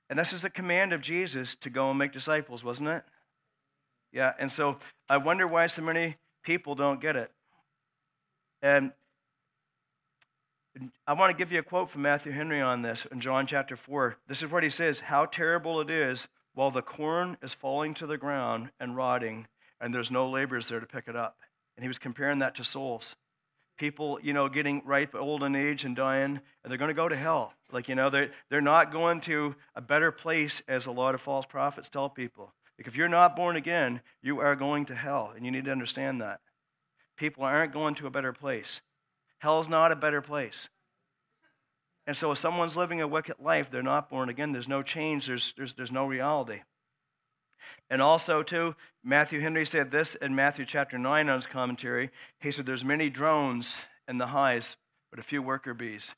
And 0.09 0.17
this 0.17 0.33
is 0.33 0.41
the 0.41 0.49
command 0.49 0.93
of 0.93 1.01
Jesus 1.01 1.55
to 1.55 1.69
go 1.69 1.89
and 1.89 1.99
make 1.99 2.11
disciples, 2.11 2.63
wasn't 2.63 2.89
it? 2.89 3.03
Yeah, 4.11 4.33
and 4.39 4.51
so 4.51 4.77
I 5.09 5.17
wonder 5.17 5.47
why 5.47 5.67
so 5.67 5.81
many 5.81 6.17
people 6.43 6.75
don't 6.75 7.01
get 7.01 7.15
it. 7.15 7.31
And 8.61 8.91
I 11.05 11.13
want 11.13 11.31
to 11.31 11.37
give 11.37 11.51
you 11.51 11.59
a 11.59 11.63
quote 11.63 11.89
from 11.89 12.01
Matthew 12.01 12.31
Henry 12.31 12.61
on 12.61 12.81
this 12.81 13.05
in 13.11 13.19
John 13.19 13.45
chapter 13.45 13.75
4. 13.75 14.17
This 14.27 14.41
is 14.41 14.51
what 14.51 14.63
he 14.63 14.69
says 14.69 15.01
How 15.01 15.25
terrible 15.25 15.81
it 15.81 15.89
is 15.89 16.27
while 16.53 16.71
the 16.71 16.81
corn 16.81 17.37
is 17.41 17.53
falling 17.53 17.93
to 17.95 18.07
the 18.07 18.17
ground 18.17 18.69
and 18.79 18.95
rotting, 18.95 19.47
and 19.79 19.93
there's 19.93 20.11
no 20.11 20.29
laborers 20.29 20.69
there 20.69 20.79
to 20.79 20.85
pick 20.85 21.07
it 21.07 21.15
up. 21.15 21.37
And 21.75 21.83
he 21.83 21.87
was 21.87 21.97
comparing 21.97 22.39
that 22.39 22.55
to 22.55 22.63
souls. 22.63 23.15
People, 23.77 24.19
you 24.21 24.33
know, 24.33 24.47
getting 24.49 24.83
ripe, 24.85 25.15
old 25.15 25.43
in 25.43 25.55
age, 25.55 25.83
and 25.83 25.95
dying, 25.95 26.39
and 26.63 26.71
they're 26.71 26.77
going 26.77 26.89
to 26.89 26.93
go 26.93 27.09
to 27.09 27.15
hell. 27.15 27.53
Like, 27.71 27.89
you 27.89 27.95
know, 27.95 28.11
they're, 28.11 28.29
they're 28.49 28.61
not 28.61 28.91
going 28.91 29.21
to 29.21 29.55
a 29.75 29.81
better 29.81 30.11
place, 30.11 30.61
as 30.67 30.85
a 30.85 30.91
lot 30.91 31.15
of 31.15 31.21
false 31.21 31.45
prophets 31.45 31.89
tell 31.89 32.07
people. 32.07 32.53
Like, 32.83 32.89
if 32.89 32.97
you're 32.97 33.07
not 33.07 33.37
born 33.37 33.55
again, 33.55 34.01
you 34.21 34.41
are 34.41 34.57
going 34.57 34.87
to 34.87 34.93
hell, 34.93 35.31
and 35.33 35.45
you 35.45 35.51
need 35.51 35.63
to 35.63 35.71
understand 35.71 36.19
that. 36.19 36.41
People 37.15 37.45
aren't 37.45 37.71
going 37.71 37.95
to 37.95 38.07
a 38.07 38.11
better 38.11 38.33
place. 38.33 38.81
Hell's 39.39 39.69
not 39.69 39.93
a 39.93 39.95
better 39.95 40.21
place. 40.21 40.67
And 42.05 42.17
so 42.17 42.33
if 42.33 42.39
someone's 42.39 42.75
living 42.75 42.99
a 42.99 43.07
wicked 43.07 43.35
life, 43.39 43.69
they're 43.71 43.83
not 43.83 44.09
born 44.09 44.27
again. 44.27 44.51
There's 44.51 44.67
no 44.67 44.83
change, 44.83 45.27
there's, 45.27 45.53
there's, 45.55 45.75
there's 45.75 45.93
no 45.93 46.05
reality. 46.05 46.59
And 47.89 48.01
also, 48.01 48.43
too, 48.43 48.75
Matthew 49.01 49.39
Henry 49.39 49.65
said 49.65 49.89
this 49.89 50.15
in 50.15 50.35
Matthew 50.35 50.65
chapter 50.65 50.97
9 50.97 51.29
on 51.29 51.37
his 51.37 51.47
commentary. 51.47 52.09
He 52.41 52.51
said, 52.51 52.65
There's 52.65 52.83
many 52.83 53.09
drones 53.09 53.77
in 54.09 54.17
the 54.17 54.27
hives, 54.27 54.75
but 55.09 55.21
a 55.21 55.23
few 55.23 55.41
worker 55.41 55.73
bees. 55.73 56.15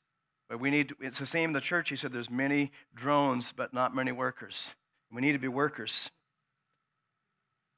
But 0.48 0.58
we 0.58 0.70
need, 0.70 0.94
it's 0.98 1.20
the 1.20 1.26
same 1.26 1.50
in 1.50 1.52
the 1.52 1.60
church. 1.60 1.90
He 1.90 1.96
said, 1.96 2.12
There's 2.12 2.28
many 2.28 2.72
drones, 2.92 3.52
but 3.56 3.72
not 3.72 3.94
many 3.94 4.10
workers. 4.10 4.70
We 5.12 5.22
need 5.22 5.34
to 5.34 5.38
be 5.38 5.46
workers. 5.46 6.10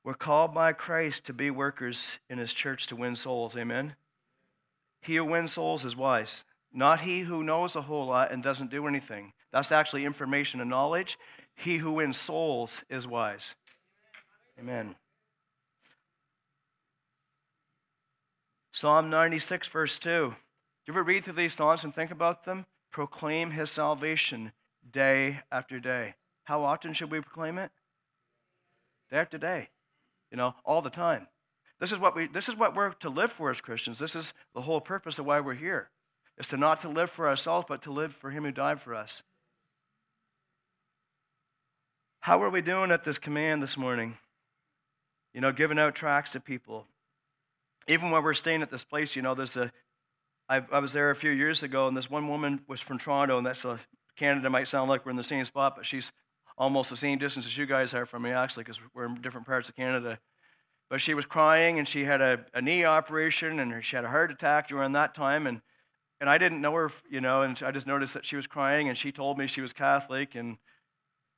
We're 0.09 0.15
called 0.15 0.55
by 0.55 0.73
Christ 0.73 1.25
to 1.27 1.35
be 1.35 1.51
workers 1.51 2.17
in 2.31 2.39
his 2.39 2.55
church 2.55 2.87
to 2.87 2.97
win 2.97 3.15
souls. 3.15 3.59
Amen? 3.59 3.95
He 5.03 5.17
who 5.17 5.25
wins 5.27 5.53
souls 5.53 5.85
is 5.85 5.95
wise. 5.95 6.45
Not 6.73 7.03
he 7.03 7.21
who 7.21 7.45
knows 7.45 7.77
a 7.77 7.83
whole 7.83 8.07
lot 8.07 8.33
and 8.33 8.43
doesn't 8.43 8.71
do 8.71 8.87
anything. 8.87 9.35
That's 9.53 9.71
actually 9.71 10.07
information 10.07 10.63
and 10.63 10.71
knowledge. 10.71 11.19
He 11.55 11.77
who 11.77 11.93
wins 11.93 12.17
souls 12.17 12.85
is 12.89 13.07
wise. 13.07 13.55
Amen. 14.59 14.97
Psalm 18.73 19.11
96, 19.11 19.69
verse 19.69 19.99
2. 19.99 20.09
Do 20.09 20.35
you 20.87 20.95
ever 20.95 21.03
read 21.03 21.25
through 21.25 21.35
these 21.35 21.53
Psalms 21.53 21.85
and 21.85 21.95
think 21.95 22.11
about 22.11 22.47
them? 22.47 22.65
Proclaim 22.91 23.51
his 23.51 23.71
salvation 23.71 24.53
day 24.91 25.41
after 25.53 25.79
day. 25.79 26.15
How 26.45 26.65
often 26.65 26.95
should 26.95 27.11
we 27.11 27.21
proclaim 27.21 27.59
it? 27.59 27.71
Day 29.11 29.19
after 29.19 29.37
day. 29.37 29.69
You 30.31 30.37
know, 30.37 30.55
all 30.65 30.83
the 30.83 30.91
time. 30.91 31.27
This 31.81 31.93
is 31.93 31.99
what 31.99 32.17
we 32.17 32.27
this 32.27 32.49
is 32.49 32.57
what 32.57 32.75
we're 32.75 32.93
to 32.95 33.09
live 33.09 33.33
for 33.33 33.51
as 33.51 33.61
Christians. 33.61 33.99
This 33.99 34.17
is 34.17 34.33
the 34.55 34.63
whole 34.63 34.81
purpose 34.81 35.19
of 35.19 35.27
why 35.27 35.41
we're 35.41 35.55
here 35.55 35.91
is 36.39 36.49
to 36.49 36.57
not 36.57 36.81
to 36.81 36.89
live 36.89 37.11
for 37.11 37.29
ourselves, 37.29 37.67
but 37.69 37.83
to 37.83 37.93
live 37.93 38.15
for 38.15 38.31
him 38.31 38.45
who 38.45 38.53
died 38.53 38.81
for 38.81 38.95
us. 38.95 39.23
How 42.21 42.43
are 42.43 42.51
we 42.51 42.63
doing 42.63 42.91
at 42.91 43.05
this 43.05 43.19
command 43.19 43.63
this 43.63 43.77
morning? 43.77 44.17
You 45.35 45.41
know, 45.41 45.53
giving 45.53 45.79
out 45.79 45.95
tracts 45.95 46.33
to 46.33 46.41
people. 46.41 46.87
Even 47.87 48.11
when 48.11 48.23
we're 48.23 48.35
staying 48.35 48.63
at 48.63 48.71
this 48.71 48.85
place, 48.85 49.17
you 49.17 49.23
know, 49.23 49.35
there's 49.35 49.57
a. 49.57 49.73
I, 50.49 50.63
I 50.73 50.79
was 50.79 50.93
there 50.93 51.11
a 51.11 51.17
few 51.17 51.31
years 51.31 51.63
ago, 51.63 51.89
and 51.89 51.97
this 51.97 52.11
one 52.11 52.29
woman 52.29 52.61
was 52.67 52.81
from 52.81 52.99
Toronto, 52.99 53.37
and 53.37 53.47
that's 53.47 53.65
a 53.65 53.79
Canada 54.17 54.51
might 54.51 54.69
sound 54.69 54.89
like 54.89 55.05
we're 55.05 55.11
in 55.11 55.17
the 55.17 55.25
same 55.25 55.45
spot, 55.45 55.75
but 55.77 55.87
she's 55.87 56.11
almost 56.59 56.91
the 56.91 56.97
same 56.97 57.19
distance 57.19 57.47
as 57.47 57.57
you 57.57 57.67
guys 57.67 57.95
are 57.95 58.05
from 58.05 58.23
me, 58.23 58.31
actually, 58.31 58.65
because 58.65 58.81
we're 58.93 59.07
in 59.07 59.15
different 59.23 59.47
parts 59.47 59.69
of 59.69 59.77
Canada. 59.77 60.19
but 60.91 61.01
she 61.01 61.15
was 61.15 61.25
crying 61.25 61.79
and 61.79 61.87
she 61.87 62.05
had 62.05 62.21
a, 62.21 62.45
a 62.53 62.61
knee 62.61 62.85
operation 62.85 63.61
and 63.61 63.85
she 63.85 63.95
had 63.95 64.05
a 64.05 64.09
heart 64.09 64.31
attack 64.31 64.69
during 64.69 64.93
that 64.93 65.15
time. 65.15 65.47
And, 65.47 65.61
and 66.21 66.29
I 66.29 66.37
didn't 66.37 66.61
know 66.61 66.73
her, 66.73 66.91
you 67.09 67.21
know, 67.21 67.43
and 67.43 67.61
I 67.63 67.71
just 67.71 67.87
noticed 67.87 68.15
that 68.15 68.27
she 68.27 68.37
was 68.37 68.47
crying 68.47 68.89
and 68.89 68.99
she 68.99 69.13
told 69.13 69.39
me 69.39 69.47
she 69.47 69.61
was 69.61 69.73
Catholic 69.73 70.35
and, 70.35 70.57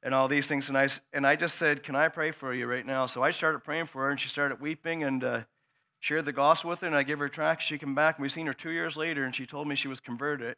and 0.02 0.14
all 0.14 0.28
these 0.28 0.48
things. 0.48 0.68
And 0.68 0.78
I, 0.78 0.88
and 1.12 1.26
I 1.26 1.37
just 1.37 1.56
said, 1.56 1.83
Can 1.83 1.94
I 1.94 2.09
pray 2.09 2.30
for 2.30 2.54
you 2.54 2.66
right 2.66 2.87
now? 2.87 3.06
So 3.06 3.22
I 3.22 3.30
started 3.33 3.61
praying 3.61 3.87
for 3.87 4.04
her 4.04 4.11
and 4.11 4.18
she 4.18 4.28
started 4.28 4.61
weeping 4.61 5.04
and 5.04 5.22
uh, 5.22 5.40
shared 5.98 6.24
the 6.24 6.33
gospel 6.33 6.70
with 6.70 6.80
her. 6.80 6.87
And 6.87 6.96
I 6.96 7.02
gave 7.02 7.18
her 7.18 7.26
a 7.26 7.30
tract. 7.30 7.62
She 7.62 7.76
came 7.76 7.94
back 7.94 8.16
and 8.16 8.22
we've 8.22 8.33
seen 8.33 8.46
her 8.46 8.54
two 8.54 8.70
years 8.70 8.96
later 8.96 9.24
and 9.24 9.35
she 9.35 9.44
told 9.44 9.68
me 9.68 9.74
she 9.74 9.88
was 9.88 10.00
converted. 10.00 10.56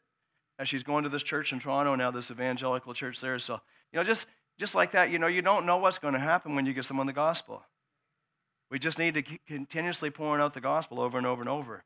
And 0.58 0.68
she's 0.68 0.84
going 0.84 1.02
to 1.02 1.08
this 1.08 1.24
church 1.24 1.52
in 1.52 1.58
Toronto 1.58 1.96
now, 1.96 2.12
this 2.12 2.30
evangelical 2.30 2.94
church 2.94 3.20
there. 3.20 3.38
So, 3.40 3.54
you 3.90 3.98
know, 3.98 4.04
just, 4.04 4.26
just 4.58 4.74
like 4.74 4.92
that, 4.92 5.10
you 5.10 5.18
know, 5.18 5.26
you 5.26 5.42
don't 5.42 5.66
know 5.66 5.78
what's 5.78 5.98
going 5.98 6.14
to 6.14 6.20
happen 6.20 6.54
when 6.54 6.66
you 6.66 6.72
give 6.72 6.86
someone 6.86 7.06
the 7.06 7.12
gospel. 7.12 7.62
We 8.70 8.78
just 8.78 8.98
need 8.98 9.14
to 9.14 9.22
continuously 9.46 10.10
pouring 10.10 10.42
out 10.42 10.54
the 10.54 10.60
gospel 10.60 11.00
over 11.00 11.18
and 11.18 11.26
over 11.26 11.42
and 11.42 11.48
over. 11.48 11.84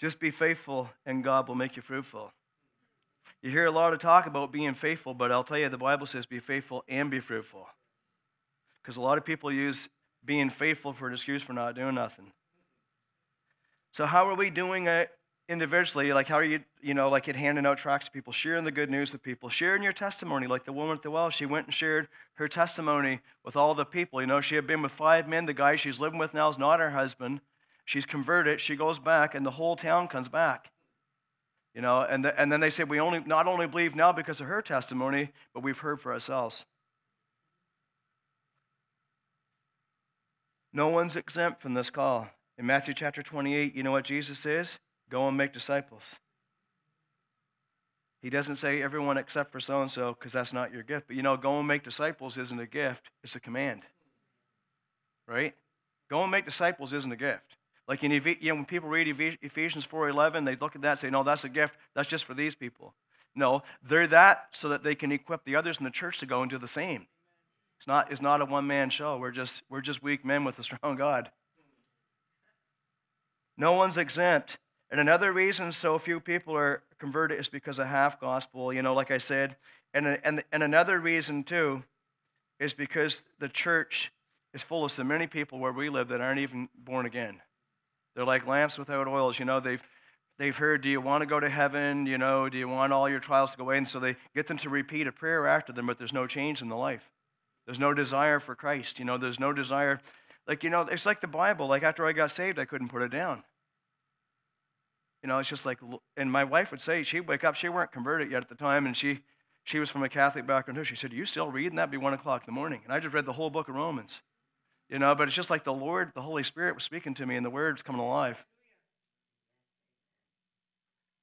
Just 0.00 0.18
be 0.18 0.30
faithful, 0.30 0.88
and 1.04 1.22
God 1.22 1.46
will 1.46 1.54
make 1.54 1.76
you 1.76 1.82
fruitful. 1.82 2.32
You 3.42 3.50
hear 3.50 3.66
a 3.66 3.70
lot 3.70 3.92
of 3.92 3.98
talk 3.98 4.26
about 4.26 4.52
being 4.52 4.74
faithful, 4.74 5.12
but 5.12 5.30
I'll 5.30 5.44
tell 5.44 5.58
you, 5.58 5.68
the 5.68 5.76
Bible 5.76 6.06
says 6.06 6.24
be 6.24 6.40
faithful 6.40 6.84
and 6.88 7.10
be 7.10 7.20
fruitful. 7.20 7.66
Because 8.82 8.96
a 8.96 9.02
lot 9.02 9.18
of 9.18 9.24
people 9.24 9.52
use 9.52 9.88
being 10.24 10.50
faithful 10.50 10.92
for 10.92 11.08
an 11.08 11.14
excuse 11.14 11.42
for 11.42 11.52
not 11.52 11.74
doing 11.74 11.94
nothing. 11.94 12.32
So, 13.92 14.06
how 14.06 14.28
are 14.28 14.34
we 14.34 14.50
doing 14.50 14.86
it 14.86 15.10
individually, 15.50 16.12
like 16.12 16.28
how 16.28 16.36
are 16.36 16.44
you, 16.44 16.60
you 16.80 16.94
know, 16.94 17.10
like 17.10 17.26
it 17.26 17.34
handing 17.34 17.66
out 17.66 17.76
tracts 17.76 18.06
to 18.06 18.12
people, 18.12 18.32
sharing 18.32 18.64
the 18.64 18.70
good 18.70 18.88
news 18.88 19.12
with 19.12 19.20
people, 19.20 19.48
sharing 19.48 19.82
your 19.82 19.92
testimony. 19.92 20.46
Like 20.46 20.64
the 20.64 20.72
woman 20.72 20.96
at 20.96 21.02
the 21.02 21.10
well, 21.10 21.28
she 21.28 21.44
went 21.44 21.66
and 21.66 21.74
shared 21.74 22.08
her 22.34 22.46
testimony 22.46 23.20
with 23.44 23.56
all 23.56 23.74
the 23.74 23.84
people. 23.84 24.20
You 24.20 24.28
know, 24.28 24.40
she 24.40 24.54
had 24.54 24.66
been 24.66 24.80
with 24.80 24.92
five 24.92 25.28
men. 25.28 25.46
The 25.46 25.52
guy 25.52 25.74
she's 25.74 25.98
living 25.98 26.20
with 26.20 26.32
now 26.32 26.48
is 26.48 26.56
not 26.56 26.78
her 26.78 26.90
husband. 26.90 27.40
She's 27.84 28.06
converted. 28.06 28.60
She 28.60 28.76
goes 28.76 29.00
back, 29.00 29.34
and 29.34 29.44
the 29.44 29.50
whole 29.50 29.74
town 29.74 30.06
comes 30.06 30.28
back. 30.28 30.70
You 31.74 31.82
know, 31.82 32.02
and, 32.02 32.24
the, 32.24 32.40
and 32.40 32.50
then 32.50 32.60
they 32.60 32.70
say, 32.70 32.84
we 32.84 33.00
only 33.00 33.20
not 33.26 33.48
only 33.48 33.66
believe 33.66 33.96
now 33.96 34.12
because 34.12 34.40
of 34.40 34.46
her 34.46 34.62
testimony, 34.62 35.32
but 35.52 35.64
we've 35.64 35.78
heard 35.78 36.00
for 36.00 36.12
ourselves. 36.12 36.64
No 40.72 40.88
one's 40.88 41.16
exempt 41.16 41.60
from 41.60 41.74
this 41.74 41.90
call. 41.90 42.28
In 42.56 42.66
Matthew 42.66 42.94
chapter 42.94 43.22
28, 43.22 43.74
you 43.74 43.82
know 43.82 43.90
what 43.90 44.04
Jesus 44.04 44.38
says? 44.38 44.78
Go 45.10 45.28
and 45.28 45.36
make 45.36 45.52
disciples. 45.52 46.18
He 48.22 48.30
doesn't 48.30 48.56
say 48.56 48.82
everyone 48.82 49.18
except 49.18 49.50
for 49.50 49.60
so 49.60 49.82
and 49.82 49.90
so 49.90 50.14
because 50.14 50.32
that's 50.32 50.52
not 50.52 50.72
your 50.72 50.82
gift. 50.82 51.08
But 51.08 51.16
you 51.16 51.22
know, 51.22 51.36
go 51.36 51.58
and 51.58 51.66
make 51.66 51.82
disciples 51.82 52.36
isn't 52.36 52.60
a 52.60 52.66
gift, 52.66 53.10
it's 53.24 53.34
a 53.34 53.40
command. 53.40 53.82
Right? 55.26 55.54
Go 56.08 56.22
and 56.22 56.30
make 56.30 56.44
disciples 56.44 56.92
isn't 56.92 57.12
a 57.12 57.16
gift. 57.16 57.56
Like 57.88 58.04
in, 58.04 58.12
you 58.12 58.36
know, 58.42 58.54
when 58.54 58.64
people 58.66 58.88
read 58.88 59.08
Ephesians 59.42 59.86
4.11, 59.86 60.44
they 60.44 60.56
look 60.56 60.76
at 60.76 60.82
that 60.82 60.90
and 60.90 60.98
say, 61.00 61.10
no, 61.10 61.24
that's 61.24 61.44
a 61.44 61.48
gift. 61.48 61.74
That's 61.94 62.08
just 62.08 62.24
for 62.24 62.34
these 62.34 62.54
people. 62.54 62.94
No, 63.34 63.62
they're 63.82 64.06
that 64.08 64.46
so 64.52 64.68
that 64.68 64.82
they 64.82 64.94
can 64.94 65.12
equip 65.12 65.44
the 65.44 65.56
others 65.56 65.78
in 65.78 65.84
the 65.84 65.90
church 65.90 66.18
to 66.18 66.26
go 66.26 66.42
and 66.42 66.50
do 66.50 66.58
the 66.58 66.68
same. 66.68 67.06
It's 67.78 67.86
not, 67.86 68.12
it's 68.12 68.20
not 68.20 68.42
a 68.42 68.44
one-man 68.44 68.90
show. 68.90 69.16
We're 69.18 69.30
just, 69.30 69.62
we're 69.70 69.80
just 69.80 70.02
weak 70.02 70.24
men 70.24 70.44
with 70.44 70.58
a 70.58 70.62
strong 70.64 70.96
God. 70.96 71.30
No 73.56 73.72
one's 73.72 73.98
exempt. 73.98 74.58
And 74.90 75.00
another 75.00 75.32
reason 75.32 75.70
so 75.72 75.98
few 75.98 76.18
people 76.18 76.56
are 76.56 76.82
converted 76.98 77.38
is 77.38 77.48
because 77.48 77.78
of 77.78 77.86
half 77.86 78.20
gospel, 78.20 78.72
you 78.72 78.82
know, 78.82 78.94
like 78.94 79.10
I 79.10 79.18
said. 79.18 79.56
And, 79.94 80.18
and, 80.24 80.42
and 80.52 80.62
another 80.62 80.98
reason, 80.98 81.44
too, 81.44 81.84
is 82.58 82.74
because 82.74 83.20
the 83.38 83.48
church 83.48 84.12
is 84.52 84.62
full 84.62 84.84
of 84.84 84.92
so 84.92 85.04
many 85.04 85.26
people 85.26 85.58
where 85.58 85.72
we 85.72 85.88
live 85.88 86.08
that 86.08 86.20
aren't 86.20 86.40
even 86.40 86.68
born 86.76 87.06
again. 87.06 87.40
They're 88.14 88.24
like 88.24 88.46
lamps 88.46 88.78
without 88.78 89.06
oils. 89.06 89.38
You 89.38 89.44
know, 89.44 89.60
they've, 89.60 89.82
they've 90.38 90.56
heard, 90.56 90.82
do 90.82 90.88
you 90.88 91.00
want 91.00 91.22
to 91.22 91.26
go 91.26 91.38
to 91.38 91.48
heaven? 91.48 92.06
You 92.06 92.18
know, 92.18 92.48
do 92.48 92.58
you 92.58 92.68
want 92.68 92.92
all 92.92 93.08
your 93.08 93.20
trials 93.20 93.52
to 93.52 93.56
go 93.56 93.64
away? 93.64 93.78
And 93.78 93.88
so 93.88 94.00
they 94.00 94.16
get 94.34 94.48
them 94.48 94.58
to 94.58 94.68
repeat 94.68 95.06
a 95.06 95.12
prayer 95.12 95.46
after 95.46 95.72
them, 95.72 95.86
but 95.86 95.98
there's 95.98 96.12
no 96.12 96.26
change 96.26 96.62
in 96.62 96.68
the 96.68 96.76
life. 96.76 97.08
There's 97.66 97.78
no 97.78 97.94
desire 97.94 98.40
for 98.40 98.56
Christ. 98.56 98.98
You 98.98 99.04
know, 99.04 99.18
there's 99.18 99.38
no 99.38 99.52
desire. 99.52 100.00
Like, 100.48 100.64
you 100.64 100.70
know, 100.70 100.82
it's 100.82 101.06
like 101.06 101.20
the 101.20 101.28
Bible. 101.28 101.68
Like 101.68 101.84
after 101.84 102.04
I 102.04 102.12
got 102.12 102.32
saved, 102.32 102.58
I 102.58 102.64
couldn't 102.64 102.88
put 102.88 103.02
it 103.02 103.12
down. 103.12 103.44
You 105.22 105.28
know, 105.28 105.38
it's 105.38 105.48
just 105.48 105.66
like, 105.66 105.78
and 106.16 106.32
my 106.32 106.44
wife 106.44 106.70
would 106.70 106.80
say, 106.80 107.02
she'd 107.02 107.28
wake 107.28 107.44
up, 107.44 107.54
she 107.54 107.68
weren't 107.68 107.92
converted 107.92 108.30
yet 108.30 108.42
at 108.42 108.48
the 108.48 108.54
time, 108.54 108.86
and 108.86 108.96
she, 108.96 109.20
she 109.64 109.78
was 109.78 109.90
from 109.90 110.02
a 110.02 110.08
Catholic 110.08 110.46
background 110.46 110.78
too. 110.78 110.84
She 110.84 110.96
said, 110.96 111.12
you 111.12 111.26
still 111.26 111.50
reading? 111.50 111.76
That'd 111.76 111.90
be 111.90 111.98
one 111.98 112.14
o'clock 112.14 112.42
in 112.42 112.46
the 112.46 112.58
morning. 112.58 112.80
And 112.84 112.92
I 112.92 113.00
just 113.00 113.14
read 113.14 113.26
the 113.26 113.32
whole 113.32 113.50
book 113.50 113.68
of 113.68 113.74
Romans. 113.74 114.22
You 114.88 114.98
know, 114.98 115.14
but 115.14 115.28
it's 115.28 115.36
just 115.36 115.50
like 115.50 115.62
the 115.64 115.72
Lord, 115.72 116.10
the 116.14 116.22
Holy 116.22 116.42
Spirit 116.42 116.74
was 116.74 116.84
speaking 116.84 117.14
to 117.14 117.26
me, 117.26 117.36
and 117.36 117.46
the 117.46 117.50
word's 117.50 117.82
coming 117.82 118.00
alive. 118.00 118.44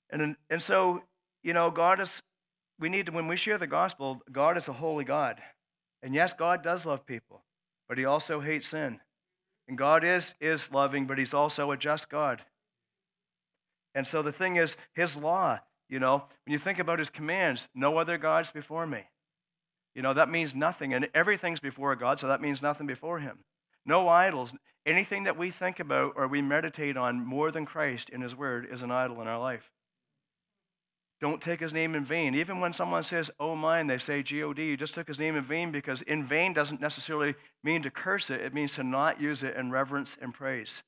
And, 0.10 0.38
and 0.50 0.62
so, 0.62 1.02
you 1.44 1.54
know, 1.54 1.70
God 1.70 2.00
is, 2.00 2.22
we 2.80 2.88
need 2.88 3.08
to, 3.08 3.12
when 3.12 3.28
we 3.28 3.36
share 3.36 3.58
the 3.58 3.68
gospel, 3.68 4.22
God 4.32 4.56
is 4.56 4.68
a 4.68 4.74
holy 4.74 5.04
God. 5.04 5.42
And 6.02 6.14
yes, 6.14 6.32
God 6.32 6.64
does 6.64 6.86
love 6.86 7.06
people, 7.06 7.44
but 7.90 7.98
he 7.98 8.06
also 8.06 8.40
hates 8.40 8.70
sin. 8.70 9.00
And 9.68 9.78
God 9.78 10.06
is, 10.06 10.34
is 10.40 10.72
loving, 10.72 11.08
but 11.08 11.18
he's 11.18 11.34
also 11.34 11.72
a 11.72 11.78
just 11.78 12.10
God. 12.10 12.42
And 13.98 14.06
so 14.06 14.22
the 14.22 14.32
thing 14.32 14.58
is, 14.58 14.78
his 14.94 15.18
law, 15.18 15.60
you 15.90 16.00
know, 16.00 16.24
when 16.46 16.54
you 16.54 16.60
think 16.60 16.78
about 16.78 17.00
his 17.00 17.10
commands, 17.10 17.68
no 17.74 17.98
other 17.98 18.20
gods 18.20 18.52
before 18.52 18.86
me. 18.86 19.06
You 19.96 20.04
know, 20.04 20.14
that 20.14 20.30
means 20.30 20.54
nothing. 20.54 20.94
And 20.94 21.10
everything's 21.16 21.60
before 21.60 21.96
God, 21.96 22.20
so 22.20 22.28
that 22.28 22.40
means 22.40 22.62
nothing 22.62 22.86
before 22.86 23.18
him. 23.18 23.40
No 23.88 24.08
idols. 24.08 24.54
Anything 24.86 25.24
that 25.24 25.36
we 25.36 25.50
think 25.50 25.80
about 25.80 26.14
or 26.16 26.28
we 26.28 26.44
meditate 26.44 26.96
on 26.96 27.26
more 27.26 27.50
than 27.50 27.66
Christ 27.66 28.10
in 28.10 28.22
his 28.22 28.36
word 28.36 28.68
is 28.72 28.84
an 28.84 28.92
idol 28.92 29.20
in 29.20 29.28
our 29.28 29.40
life. 29.40 29.72
Don't 31.20 31.42
take 31.42 31.60
his 31.60 31.74
name 31.74 31.96
in 31.96 32.06
vain. 32.06 32.36
Even 32.36 32.60
when 32.60 32.74
someone 32.74 33.02
says, 33.02 33.32
oh 33.40 33.56
mine, 33.56 33.88
they 33.88 33.98
say 33.98 34.22
G-O-D. 34.22 34.64
You 34.64 34.78
just 34.78 34.94
took 34.94 35.08
his 35.08 35.18
name 35.18 35.36
in 35.36 35.44
vain 35.44 35.72
because 35.72 36.04
in 36.04 36.24
vain 36.24 36.54
doesn't 36.54 36.82
necessarily 36.82 37.34
mean 37.64 37.82
to 37.82 37.90
curse 37.90 38.30
it. 38.30 38.42
It 38.42 38.54
means 38.54 38.74
to 38.74 38.84
not 38.84 39.20
use 39.20 39.42
it 39.42 39.56
in 39.56 39.72
reverence 39.72 40.16
and 40.22 40.36
praise. 40.36 40.84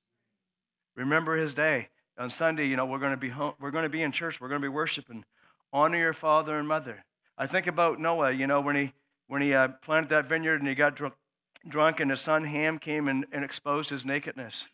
Remember 0.96 1.38
his 1.38 1.56
day 1.56 1.90
on 2.20 2.30
Sunday, 2.30 2.68
you 2.68 2.76
know, 2.76 2.86
we're 2.86 3.00
going 3.00 3.12
to 3.12 3.18
be 3.18 3.30
home, 3.30 3.54
we're 3.60 3.72
going 3.72 3.84
to 3.84 3.90
be 3.90 4.04
in 4.04 4.12
church, 4.12 4.40
we're 4.40 4.50
going 4.50 4.62
to 4.62 4.66
be 4.66 4.74
worshiping. 4.74 5.24
Honor 5.72 5.98
your 5.98 6.14
father 6.14 6.60
and 6.60 6.68
mother. 6.68 7.06
I 7.38 7.48
think 7.48 7.66
about 7.66 8.00
Noah, 8.00 8.32
you 8.32 8.46
know, 8.46 8.60
when 8.60 8.76
he 8.76 8.94
when 9.28 9.42
he 9.42 9.54
uh, 9.54 9.70
planted 9.84 10.10
that 10.10 10.28
vineyard 10.28 10.60
and 10.60 10.68
he 10.68 10.76
got 10.76 10.96
drunk, 10.96 11.14
drunk 11.68 12.00
and 12.00 12.12
his 12.12 12.20
son 12.20 12.44
Ham 12.46 12.80
came 12.80 13.08
and, 13.08 13.26
and 13.32 13.46
exposed 13.46 13.90
his 13.90 14.06
nakedness. 14.06 14.68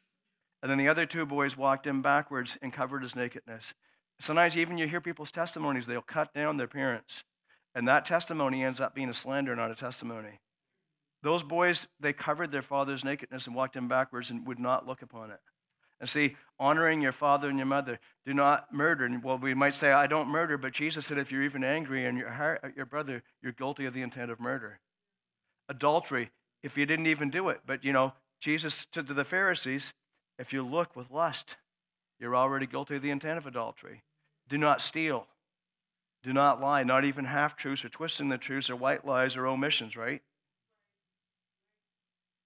And 0.64 0.72
then 0.72 0.78
the 0.78 0.88
other 0.88 1.06
two 1.06 1.26
boys 1.26 1.58
walked 1.58 1.86
in 1.86 2.02
backwards 2.02 2.58
and 2.62 2.74
covered 2.74 3.04
his 3.04 3.16
nakedness. 3.16 3.74
Sometimes 4.20 4.56
even 4.56 4.78
you 4.78 4.88
hear 4.88 5.02
people's 5.02 5.32
testimonies, 5.32 5.86
they'll 5.86 6.02
cut 6.02 6.34
down 6.34 6.58
their 6.58 6.68
parents. 6.68 7.24
And 7.76 7.88
that 7.90 8.06
testimony 8.06 8.64
ends 8.64 8.80
up 8.80 8.96
being 8.96 9.10
a 9.10 9.14
slander, 9.14 9.56
not 9.56 9.72
a 9.72 9.76
testimony. 9.76 10.40
Those 11.22 11.44
boys, 11.44 11.88
they 12.00 12.14
covered 12.14 12.52
their 12.52 12.62
father's 12.62 13.04
nakedness 13.04 13.46
and 13.46 13.56
walked 13.56 13.76
in 13.76 13.90
backwards 13.90 14.30
and 14.30 14.48
would 14.48 14.60
not 14.60 14.88
look 14.88 15.02
upon 15.02 15.32
it. 15.32 15.42
And 16.00 16.10
see, 16.10 16.36
honoring 16.60 17.02
your 17.02 17.12
father 17.12 17.50
and 17.50 17.58
your 17.58 17.66
mother. 17.66 18.00
Do 18.26 18.34
not 18.34 18.74
murder. 18.74 19.10
Well, 19.24 19.38
we 19.38 19.54
might 19.54 19.76
say, 19.76 19.92
I 19.92 20.08
don't 20.08 20.28
murder, 20.28 20.58
but 20.58 20.74
Jesus 20.74 21.06
said 21.06 21.18
if 21.18 21.32
you're 21.32 21.44
even 21.44 21.64
angry 21.64 22.06
and 22.06 22.18
your 22.18 22.32
heart 22.32 22.62
at 22.64 22.76
your 22.76 22.86
brother, 22.86 23.24
you're 23.42 23.52
guilty 23.52 23.86
of 23.86 23.94
the 23.94 24.02
intent 24.02 24.32
of 24.32 24.40
murder. 24.40 24.80
Adultery, 25.70 26.32
if 26.64 26.78
you 26.78 26.86
didn't 26.86 27.08
even 27.08 27.30
do 27.30 27.50
it. 27.50 27.62
But 27.66 27.84
you 27.84 27.94
know, 27.94 28.14
Jesus 28.40 28.88
said 28.94 29.08
to 29.08 29.14
the 29.14 29.26
Pharisees, 29.26 29.94
if 30.38 30.52
you 30.52 30.64
look 30.64 30.96
with 30.96 31.12
lust, 31.12 31.56
you're 32.20 32.36
already 32.36 32.66
guilty 32.66 32.98
of 32.98 33.02
the 33.02 33.10
intent 33.10 33.38
of 33.38 33.48
adultery. 33.48 34.04
Do 34.50 34.58
not 34.58 34.82
steal. 34.82 35.28
Do 36.24 36.34
not 36.34 36.60
lie, 36.60 36.84
not 36.84 37.06
even 37.06 37.26
half 37.26 37.56
truths 37.56 37.86
or 37.86 37.90
twisting 37.90 38.30
the 38.30 38.38
truths 38.38 38.70
or 38.70 38.76
white 38.76 39.06
lies 39.06 39.36
or 39.36 39.48
omissions, 39.48 39.96
right? 39.96 40.22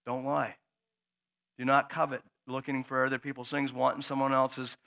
Don't 0.06 0.26
lie. 0.26 0.56
Do 1.58 1.66
not 1.66 1.90
covet 1.90 2.22
looking 2.50 2.84
for 2.84 3.06
other 3.06 3.20
people's 3.20 3.50
things, 3.50 3.72
wanting 3.72 4.02
someone 4.02 4.34
else's 4.34 4.78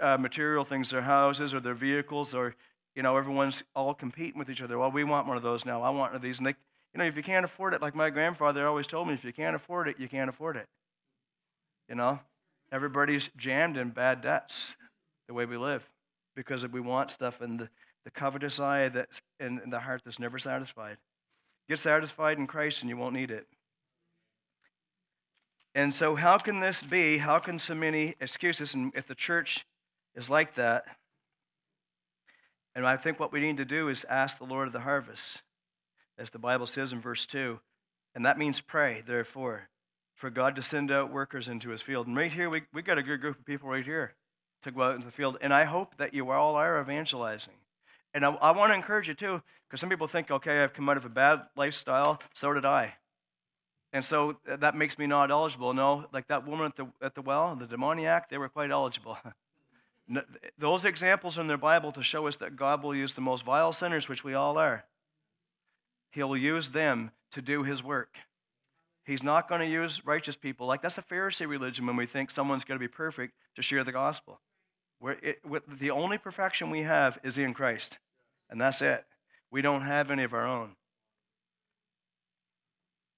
uh, 0.00 0.16
material 0.18 0.64
things, 0.64 0.90
their 0.90 1.02
houses 1.02 1.52
or 1.52 1.60
their 1.60 1.74
vehicles, 1.74 2.34
or, 2.34 2.54
you 2.94 3.02
know, 3.02 3.16
everyone's 3.16 3.62
all 3.74 3.94
competing 3.94 4.38
with 4.38 4.50
each 4.50 4.62
other. 4.62 4.78
Well, 4.78 4.90
we 4.90 5.04
want 5.04 5.26
one 5.26 5.36
of 5.36 5.42
those 5.42 5.64
now. 5.64 5.82
I 5.82 5.90
want 5.90 6.12
one 6.12 6.16
of 6.16 6.22
these. 6.22 6.38
And 6.38 6.46
they, 6.46 6.54
you 6.94 6.98
know, 6.98 7.04
if 7.04 7.16
you 7.16 7.22
can't 7.22 7.44
afford 7.44 7.74
it, 7.74 7.82
like 7.82 7.94
my 7.94 8.10
grandfather 8.10 8.66
always 8.66 8.86
told 8.86 9.08
me, 9.08 9.14
if 9.14 9.24
you 9.24 9.32
can't 9.32 9.56
afford 9.56 9.88
it, 9.88 9.96
you 9.98 10.08
can't 10.08 10.30
afford 10.30 10.56
it. 10.56 10.66
You 11.88 11.94
know, 11.94 12.20
everybody's 12.72 13.30
jammed 13.36 13.76
in 13.76 13.90
bad 13.90 14.22
debts 14.22 14.74
the 15.28 15.34
way 15.34 15.44
we 15.44 15.56
live 15.56 15.88
because 16.34 16.66
we 16.68 16.80
want 16.80 17.10
stuff 17.10 17.40
and 17.40 17.60
the, 17.60 17.68
the 18.04 18.10
covetous 18.10 18.60
eye 18.60 18.88
that's 18.88 19.20
in, 19.40 19.60
in 19.64 19.70
the 19.70 19.80
heart 19.80 20.02
that's 20.04 20.18
never 20.18 20.38
satisfied. 20.38 20.96
Get 21.68 21.78
satisfied 21.78 22.38
in 22.38 22.46
Christ 22.46 22.82
and 22.82 22.88
you 22.88 22.96
won't 22.96 23.14
need 23.14 23.30
it. 23.30 23.46
And 25.76 25.94
so, 25.94 26.14
how 26.14 26.38
can 26.38 26.60
this 26.60 26.80
be? 26.80 27.18
How 27.18 27.38
can 27.38 27.58
so 27.58 27.74
many 27.74 28.14
excuses? 28.18 28.72
And 28.72 28.92
if 28.94 29.06
the 29.06 29.14
church 29.14 29.66
is 30.14 30.30
like 30.30 30.54
that, 30.54 30.86
and 32.74 32.86
I 32.86 32.96
think 32.96 33.20
what 33.20 33.30
we 33.30 33.40
need 33.40 33.58
to 33.58 33.66
do 33.66 33.90
is 33.90 34.06
ask 34.08 34.38
the 34.38 34.44
Lord 34.44 34.68
of 34.68 34.72
the 34.72 34.80
harvest, 34.80 35.42
as 36.18 36.30
the 36.30 36.38
Bible 36.38 36.66
says 36.66 36.94
in 36.94 37.02
verse 37.02 37.26
2. 37.26 37.60
And 38.14 38.24
that 38.24 38.38
means 38.38 38.62
pray, 38.62 39.02
therefore. 39.06 39.68
for 40.14 40.30
God 40.30 40.56
to 40.56 40.62
send 40.62 40.90
out 40.90 41.12
workers 41.12 41.46
into 41.46 41.68
his 41.68 41.82
field. 41.82 42.06
And 42.06 42.16
right 42.16 42.32
here, 42.32 42.48
we, 42.48 42.62
we 42.72 42.80
got 42.80 42.96
a 42.96 43.02
good 43.02 43.20
group 43.20 43.38
of 43.38 43.44
people 43.44 43.68
right 43.68 43.84
here 43.84 44.14
to 44.62 44.70
go 44.70 44.82
out 44.82 44.94
into 44.94 45.04
the 45.04 45.12
field. 45.12 45.36
And 45.42 45.52
I 45.52 45.64
hope 45.64 45.98
that 45.98 46.14
you 46.14 46.30
all 46.30 46.54
are 46.54 46.80
evangelizing. 46.80 47.52
And 48.14 48.24
I, 48.24 48.30
I 48.30 48.52
want 48.52 48.70
to 48.70 48.74
encourage 48.74 49.08
you 49.08 49.14
too, 49.14 49.42
because 49.68 49.80
some 49.80 49.90
people 49.90 50.06
think, 50.06 50.30
okay, 50.30 50.62
I've 50.62 50.72
come 50.72 50.88
out 50.88 50.96
of 50.96 51.04
a 51.04 51.10
bad 51.10 51.42
lifestyle, 51.54 52.18
so 52.32 52.54
did 52.54 52.64
I. 52.64 52.94
And 53.92 54.04
so 54.04 54.36
uh, 54.50 54.56
that 54.56 54.74
makes 54.74 54.98
me 54.98 55.06
not 55.06 55.30
eligible. 55.30 55.72
No, 55.72 56.06
like 56.12 56.28
that 56.28 56.46
woman 56.46 56.66
at 56.66 56.76
the, 56.76 56.86
at 57.00 57.14
the 57.14 57.22
well, 57.22 57.54
the 57.56 57.66
demoniac, 57.66 58.28
they 58.28 58.38
were 58.38 58.48
quite 58.48 58.70
eligible. 58.70 59.18
Those 60.58 60.84
examples 60.84 61.38
in 61.38 61.46
the 61.46 61.56
Bible 61.56 61.92
to 61.92 62.02
show 62.02 62.26
us 62.26 62.36
that 62.36 62.56
God 62.56 62.82
will 62.82 62.94
use 62.94 63.14
the 63.14 63.20
most 63.20 63.44
vile 63.44 63.72
sinners, 63.72 64.08
which 64.08 64.22
we 64.22 64.34
all 64.34 64.58
are. 64.58 64.84
He'll 66.10 66.36
use 66.36 66.70
them 66.70 67.10
to 67.32 67.42
do 67.42 67.64
his 67.64 67.82
work. 67.82 68.16
He's 69.04 69.22
not 69.22 69.48
going 69.48 69.60
to 69.60 69.66
use 69.66 70.04
righteous 70.04 70.36
people. 70.36 70.66
Like 70.66 70.82
that's 70.82 70.98
a 70.98 71.02
Pharisee 71.02 71.48
religion 71.48 71.86
when 71.86 71.96
we 71.96 72.06
think 72.06 72.30
someone's 72.30 72.64
going 72.64 72.78
to 72.78 72.84
be 72.84 72.92
perfect 72.92 73.34
to 73.54 73.62
share 73.62 73.84
the 73.84 73.92
gospel. 73.92 74.40
Where 74.98 75.16
the 75.68 75.90
only 75.90 76.18
perfection 76.18 76.70
we 76.70 76.82
have 76.82 77.18
is 77.22 77.36
in 77.38 77.52
Christ, 77.52 77.98
and 78.48 78.60
that's 78.60 78.80
it. 78.80 79.04
We 79.50 79.62
don't 79.62 79.82
have 79.82 80.10
any 80.10 80.24
of 80.24 80.32
our 80.32 80.46
own. 80.46 80.76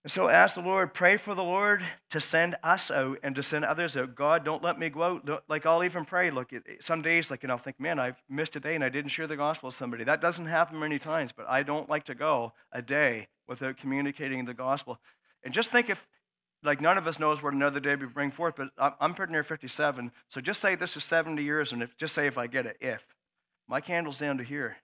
And 0.09 0.13
so 0.15 0.31
ask 0.31 0.55
the 0.55 0.63
Lord, 0.63 0.95
pray 0.95 1.19
for 1.19 1.35
the 1.35 1.43
Lord 1.43 1.85
to 2.13 2.19
send 2.19 2.57
us 2.63 2.91
out 2.91 3.19
and 3.23 3.35
to 3.35 3.43
send 3.43 3.67
others 3.67 3.95
out. 3.95 4.15
God, 4.15 4.43
don't 4.43 4.63
let 4.63 4.79
me 4.79 4.89
go 4.89 5.03
out. 5.03 5.45
Like 5.51 5.67
I'll 5.67 5.85
even 5.85 6.07
pray. 6.07 6.31
Look, 6.31 6.51
some 6.81 7.03
days, 7.03 7.31
like, 7.31 7.43
and 7.43 7.53
I'll 7.53 7.59
think, 7.59 7.79
man, 7.79 7.99
I've 7.99 8.17
missed 8.27 8.57
a 8.57 8.61
day 8.61 8.75
and 8.75 8.83
I 8.83 8.89
didn't 8.89 9.11
share 9.11 9.27
the 9.27 9.37
gospel 9.37 9.67
with 9.67 9.75
somebody. 9.75 10.05
That 10.05 10.23
doesn't 10.23 10.47
happen 10.47 10.79
many 10.79 10.99
times, 10.99 11.31
but 11.31 11.45
I 11.47 11.63
don't 11.63 11.91
like 11.91 12.05
to 12.05 12.15
go 12.15 12.55
a 12.73 12.81
day 12.81 13.29
without 13.47 13.77
communicating 13.77 14.47
the 14.47 14.55
gospel. 14.55 14.99
And 15.45 15.53
just 15.53 15.71
think 15.71 15.91
if, 15.91 16.07
like, 16.63 16.81
none 16.81 16.97
of 16.97 17.07
us 17.07 17.19
knows 17.19 17.43
what 17.43 17.53
another 17.53 17.79
day 17.79 17.95
we 17.95 18.07
bring 18.07 18.31
forth, 18.31 18.55
but 18.57 18.69
I'm 18.99 19.13
pretty 19.13 19.33
near 19.33 19.45
57. 19.45 20.11
So 20.31 20.41
just 20.41 20.63
say 20.63 20.75
this 20.75 20.97
is 20.97 21.05
70 21.05 21.43
years, 21.43 21.73
and 21.73 21.83
if, 21.83 21.95
just 21.99 22.15
say 22.15 22.27
if 22.27 22.39
I 22.39 22.47
get 22.47 22.65
it, 22.65 22.79
if. 22.81 23.05
My 23.69 23.83
candle's 23.83 24.17
down 24.17 24.39
to 24.39 24.45
here. 24.45 24.79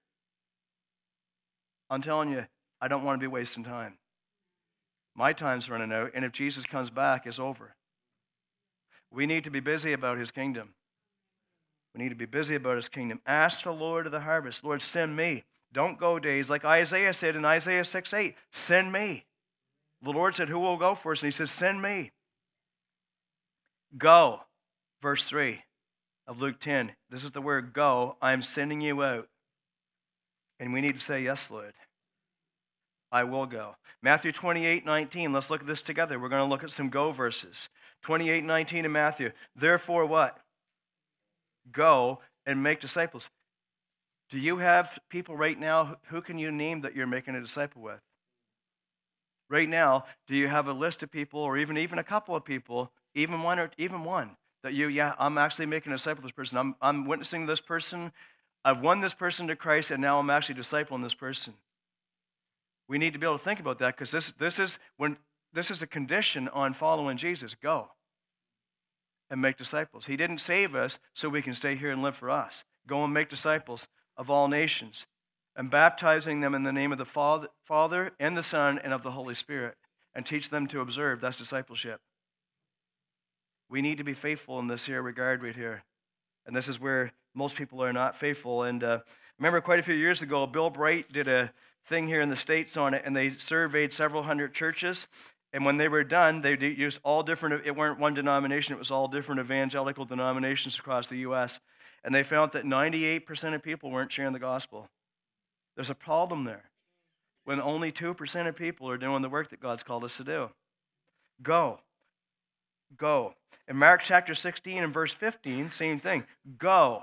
I'm 1.88 2.02
telling 2.02 2.28
you, 2.28 2.44
I 2.78 2.88
don't 2.88 3.04
want 3.04 3.18
to 3.18 3.26
be 3.26 3.32
wasting 3.32 3.64
time. 3.64 3.96
My 5.16 5.32
time's 5.32 5.70
running 5.70 5.92
out, 5.92 6.12
and 6.14 6.24
if 6.24 6.32
Jesus 6.32 6.64
comes 6.64 6.90
back, 6.90 7.26
it's 7.26 7.38
over. 7.38 7.74
We 9.10 9.26
need 9.26 9.44
to 9.44 9.50
be 9.50 9.60
busy 9.60 9.92
about 9.92 10.18
his 10.18 10.30
kingdom. 10.30 10.74
We 11.94 12.02
need 12.02 12.08
to 12.08 12.16
be 12.16 12.26
busy 12.26 12.56
about 12.56 12.76
his 12.76 12.88
kingdom. 12.88 13.20
Ask 13.24 13.62
the 13.62 13.72
Lord 13.72 14.06
of 14.06 14.12
the 14.12 14.20
harvest, 14.20 14.64
Lord, 14.64 14.82
send 14.82 15.16
me. 15.16 15.44
Don't 15.72 15.98
go 15.98 16.18
days 16.18 16.50
like 16.50 16.64
Isaiah 16.64 17.12
said 17.12 17.36
in 17.36 17.44
Isaiah 17.44 17.84
6 17.84 18.12
8, 18.12 18.34
send 18.52 18.92
me. 18.92 19.24
The 20.02 20.10
Lord 20.10 20.34
said, 20.34 20.48
Who 20.48 20.58
will 20.58 20.76
go 20.76 20.94
for 20.94 21.12
us? 21.12 21.22
And 21.22 21.28
he 21.28 21.30
says, 21.30 21.50
Send 21.50 21.80
me. 21.80 22.12
Go. 23.96 24.40
Verse 25.00 25.24
3 25.24 25.62
of 26.26 26.40
Luke 26.40 26.60
10. 26.60 26.92
This 27.10 27.24
is 27.24 27.30
the 27.30 27.40
word 27.40 27.72
go. 27.72 28.16
I'm 28.20 28.42
sending 28.42 28.80
you 28.80 29.02
out. 29.02 29.28
And 30.60 30.72
we 30.72 30.80
need 30.80 30.94
to 30.94 31.02
say, 31.02 31.22
Yes, 31.22 31.50
Lord. 31.50 31.72
I 33.14 33.22
will 33.22 33.46
go. 33.46 33.76
Matthew 34.02 34.32
28 34.32 34.84
19. 34.84 35.32
Let's 35.32 35.48
look 35.48 35.60
at 35.60 35.68
this 35.68 35.82
together. 35.82 36.18
We're 36.18 36.28
going 36.28 36.42
to 36.42 36.48
look 36.48 36.64
at 36.64 36.72
some 36.72 36.88
go 36.90 37.12
verses. 37.12 37.68
28 38.02 38.42
19 38.42 38.84
in 38.84 38.92
Matthew. 38.92 39.30
Therefore, 39.54 40.04
what? 40.04 40.36
Go 41.70 42.18
and 42.44 42.60
make 42.60 42.80
disciples. 42.80 43.30
Do 44.30 44.38
you 44.38 44.56
have 44.58 44.98
people 45.08 45.36
right 45.36 45.58
now? 45.58 45.98
Who 46.08 46.20
can 46.20 46.38
you 46.38 46.50
name 46.50 46.80
that 46.80 46.96
you're 46.96 47.06
making 47.06 47.36
a 47.36 47.40
disciple 47.40 47.82
with? 47.82 48.00
Right 49.48 49.68
now, 49.68 50.06
do 50.26 50.34
you 50.34 50.48
have 50.48 50.66
a 50.66 50.72
list 50.72 51.04
of 51.04 51.10
people, 51.12 51.38
or 51.38 51.56
even 51.56 51.78
even 51.78 52.00
a 52.00 52.04
couple 52.04 52.34
of 52.34 52.44
people, 52.44 52.90
even 53.14 53.42
one 53.42 53.60
or 53.60 53.70
even 53.78 54.02
one 54.02 54.30
that 54.64 54.72
you, 54.72 54.88
yeah, 54.88 55.14
I'm 55.20 55.38
actually 55.38 55.66
making 55.66 55.92
a 55.92 55.96
disciple 55.96 56.18
of 56.18 56.24
this 56.24 56.32
person. 56.32 56.58
I'm 56.58 56.74
I'm 56.82 57.06
witnessing 57.06 57.46
this 57.46 57.60
person. 57.60 58.10
I've 58.64 58.80
won 58.80 59.00
this 59.00 59.14
person 59.14 59.46
to 59.46 59.54
Christ, 59.54 59.92
and 59.92 60.02
now 60.02 60.18
I'm 60.18 60.30
actually 60.30 60.56
discipling 60.56 61.04
this 61.04 61.14
person. 61.14 61.54
We 62.88 62.98
need 62.98 63.12
to 63.12 63.18
be 63.18 63.26
able 63.26 63.38
to 63.38 63.44
think 63.44 63.60
about 63.60 63.78
that 63.78 63.96
because 63.96 64.10
this, 64.10 64.32
this, 64.38 64.58
is 64.58 64.78
when, 64.96 65.16
this 65.52 65.70
is 65.70 65.82
a 65.82 65.86
condition 65.86 66.48
on 66.48 66.74
following 66.74 67.16
Jesus. 67.16 67.54
Go 67.54 67.88
and 69.30 69.40
make 69.40 69.56
disciples. 69.56 70.06
He 70.06 70.16
didn't 70.16 70.38
save 70.38 70.74
us 70.74 70.98
so 71.14 71.28
we 71.28 71.42
can 71.42 71.54
stay 71.54 71.76
here 71.76 71.90
and 71.90 72.02
live 72.02 72.16
for 72.16 72.30
us. 72.30 72.64
Go 72.86 73.02
and 73.04 73.14
make 73.14 73.30
disciples 73.30 73.88
of 74.16 74.30
all 74.30 74.48
nations 74.48 75.06
and 75.56 75.70
baptizing 75.70 76.40
them 76.40 76.54
in 76.54 76.64
the 76.64 76.72
name 76.72 76.92
of 76.92 76.98
the 76.98 77.04
Father, 77.04 78.10
and 78.18 78.36
the 78.36 78.42
Son 78.42 78.78
and 78.82 78.92
of 78.92 79.02
the 79.02 79.12
Holy 79.12 79.34
Spirit 79.34 79.76
and 80.14 80.26
teach 80.26 80.50
them 80.50 80.66
to 80.68 80.80
observe. 80.80 81.20
That's 81.20 81.36
discipleship. 81.36 82.00
We 83.68 83.82
need 83.82 83.98
to 83.98 84.04
be 84.04 84.14
faithful 84.14 84.58
in 84.58 84.66
this 84.66 84.84
here 84.84 85.02
regard 85.02 85.42
right 85.42 85.54
here. 85.54 85.84
And 86.46 86.54
this 86.54 86.68
is 86.68 86.80
where 86.80 87.12
most 87.34 87.56
people 87.56 87.82
are 87.82 87.92
not 87.92 88.16
faithful. 88.16 88.62
And 88.62 88.84
uh, 88.84 88.98
remember, 89.38 89.60
quite 89.60 89.78
a 89.78 89.82
few 89.82 89.94
years 89.94 90.22
ago, 90.22 90.46
Bill 90.46 90.70
Bright 90.70 91.12
did 91.12 91.26
a 91.26 91.52
thing 91.86 92.08
here 92.08 92.20
in 92.20 92.30
the 92.30 92.36
States 92.36 92.76
on 92.76 92.94
it, 92.94 93.02
and 93.04 93.14
they 93.14 93.30
surveyed 93.30 93.92
several 93.92 94.22
hundred 94.22 94.54
churches. 94.54 95.06
And 95.52 95.64
when 95.64 95.76
they 95.76 95.88
were 95.88 96.04
done, 96.04 96.40
they 96.40 96.56
used 96.56 96.98
all 97.04 97.22
different, 97.22 97.64
it 97.64 97.76
weren't 97.76 98.00
one 98.00 98.14
denomination, 98.14 98.74
it 98.74 98.78
was 98.78 98.90
all 98.90 99.06
different 99.06 99.40
evangelical 99.40 100.04
denominations 100.04 100.78
across 100.78 101.06
the 101.06 101.18
U.S. 101.18 101.60
And 102.02 102.14
they 102.14 102.22
found 102.22 102.52
that 102.52 102.64
98% 102.64 103.54
of 103.54 103.62
people 103.62 103.90
weren't 103.90 104.12
sharing 104.12 104.32
the 104.32 104.38
gospel. 104.38 104.88
There's 105.76 105.90
a 105.90 105.94
problem 105.94 106.44
there 106.44 106.70
when 107.44 107.60
only 107.60 107.92
2% 107.92 108.48
of 108.48 108.56
people 108.56 108.88
are 108.90 108.98
doing 108.98 109.22
the 109.22 109.28
work 109.28 109.50
that 109.50 109.60
God's 109.60 109.82
called 109.82 110.04
us 110.04 110.16
to 110.16 110.24
do. 110.24 110.50
Go. 111.42 111.80
Go. 112.96 113.34
In 113.68 113.76
Mark 113.76 114.02
chapter 114.02 114.34
16 114.34 114.82
and 114.82 114.92
verse 114.92 115.14
15, 115.14 115.70
same 115.70 116.00
thing. 116.00 116.24
Go 116.58 117.02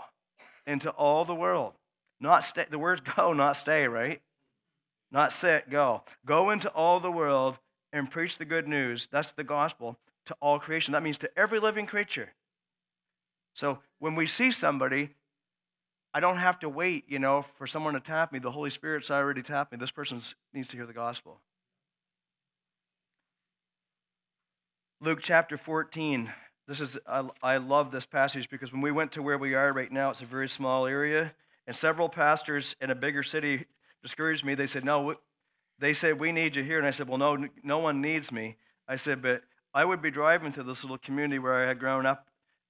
into 0.66 0.90
all 0.92 1.26
the 1.26 1.36
world. 1.36 1.74
Not 2.20 2.44
stay. 2.44 2.66
The 2.70 2.80
word 2.80 3.02
go, 3.16 3.34
not 3.34 3.58
stay, 3.58 3.88
right? 3.88 4.22
Not 5.12 5.34
sit, 5.34 5.70
go. 5.70 6.04
Go 6.26 6.52
into 6.52 6.70
all 6.70 7.00
the 7.00 7.12
world 7.12 7.58
and 7.92 8.10
preach 8.10 8.38
the 8.38 8.46
good 8.46 8.68
news. 8.68 9.08
That's 9.12 9.32
the 9.32 9.44
gospel 9.44 9.98
to 10.28 10.36
all 10.42 10.60
creation. 10.60 10.94
That 10.94 11.04
means 11.04 11.18
to 11.20 11.30
every 11.38 11.60
living 11.60 11.86
creature. 11.86 12.30
So 13.54 13.80
when 14.00 14.16
we 14.16 14.28
see 14.28 14.52
somebody, 14.52 15.10
I 16.14 16.20
don't 16.20 16.38
have 16.38 16.60
to 16.60 16.70
wait, 16.70 17.06
you 17.08 17.20
know, 17.20 17.46
for 17.58 17.68
someone 17.68 17.94
to 17.94 18.00
tap 18.00 18.32
me. 18.32 18.40
The 18.40 18.52
Holy 18.52 18.70
Spirit's 18.70 19.12
already 19.12 19.42
tapped 19.42 19.72
me. 19.72 19.78
This 19.78 19.92
person 19.92 20.22
needs 20.54 20.70
to 20.70 20.78
hear 20.78 20.86
the 20.86 20.94
gospel. 20.94 21.40
Luke 25.02 25.20
chapter 25.22 25.58
14. 25.58 26.32
This 26.68 26.80
is 26.80 26.98
I, 27.08 27.28
I 27.42 27.58
love 27.58 27.92
this 27.92 28.06
passage 28.06 28.50
because 28.50 28.72
when 28.72 28.82
we 28.82 28.92
went 28.92 29.14
to 29.14 29.22
where 29.22 29.38
we 29.38 29.56
are 29.56 29.74
right 29.74 29.92
now, 29.92 30.12
it's 30.12 30.22
a 30.22 30.26
very 30.26 30.48
small 30.48 30.86
area, 30.86 31.34
and 31.66 31.76
several 31.76 32.08
pastors 32.08 32.76
in 32.80 32.92
a 32.92 32.96
bigger 32.96 33.24
city 33.24 33.66
discouraged 34.02 34.46
me. 34.46 34.56
They 34.56 34.68
said, 34.68 34.84
No, 34.84 35.16
they 35.80 35.94
said, 35.94 36.20
We 36.20 36.32
need 36.32 36.56
you 36.56 36.64
here. 36.64 36.78
And 36.78 36.88
I 36.88 36.92
said, 36.92 37.08
Well, 37.08 37.18
no, 37.18 37.48
no 37.64 37.80
one 37.80 38.02
needs 38.02 38.32
me. 38.32 38.58
I 38.88 38.96
said, 38.96 39.22
But 39.22 39.44
I 39.74 39.86
would 39.86 40.02
be 40.02 40.12
driving 40.12 40.52
to 40.54 40.64
this 40.64 40.84
little 40.84 40.98
community 40.98 41.40
where 41.40 41.64
I 41.64 41.68
had 41.68 41.80
grown 41.80 42.06
up, 42.06 42.28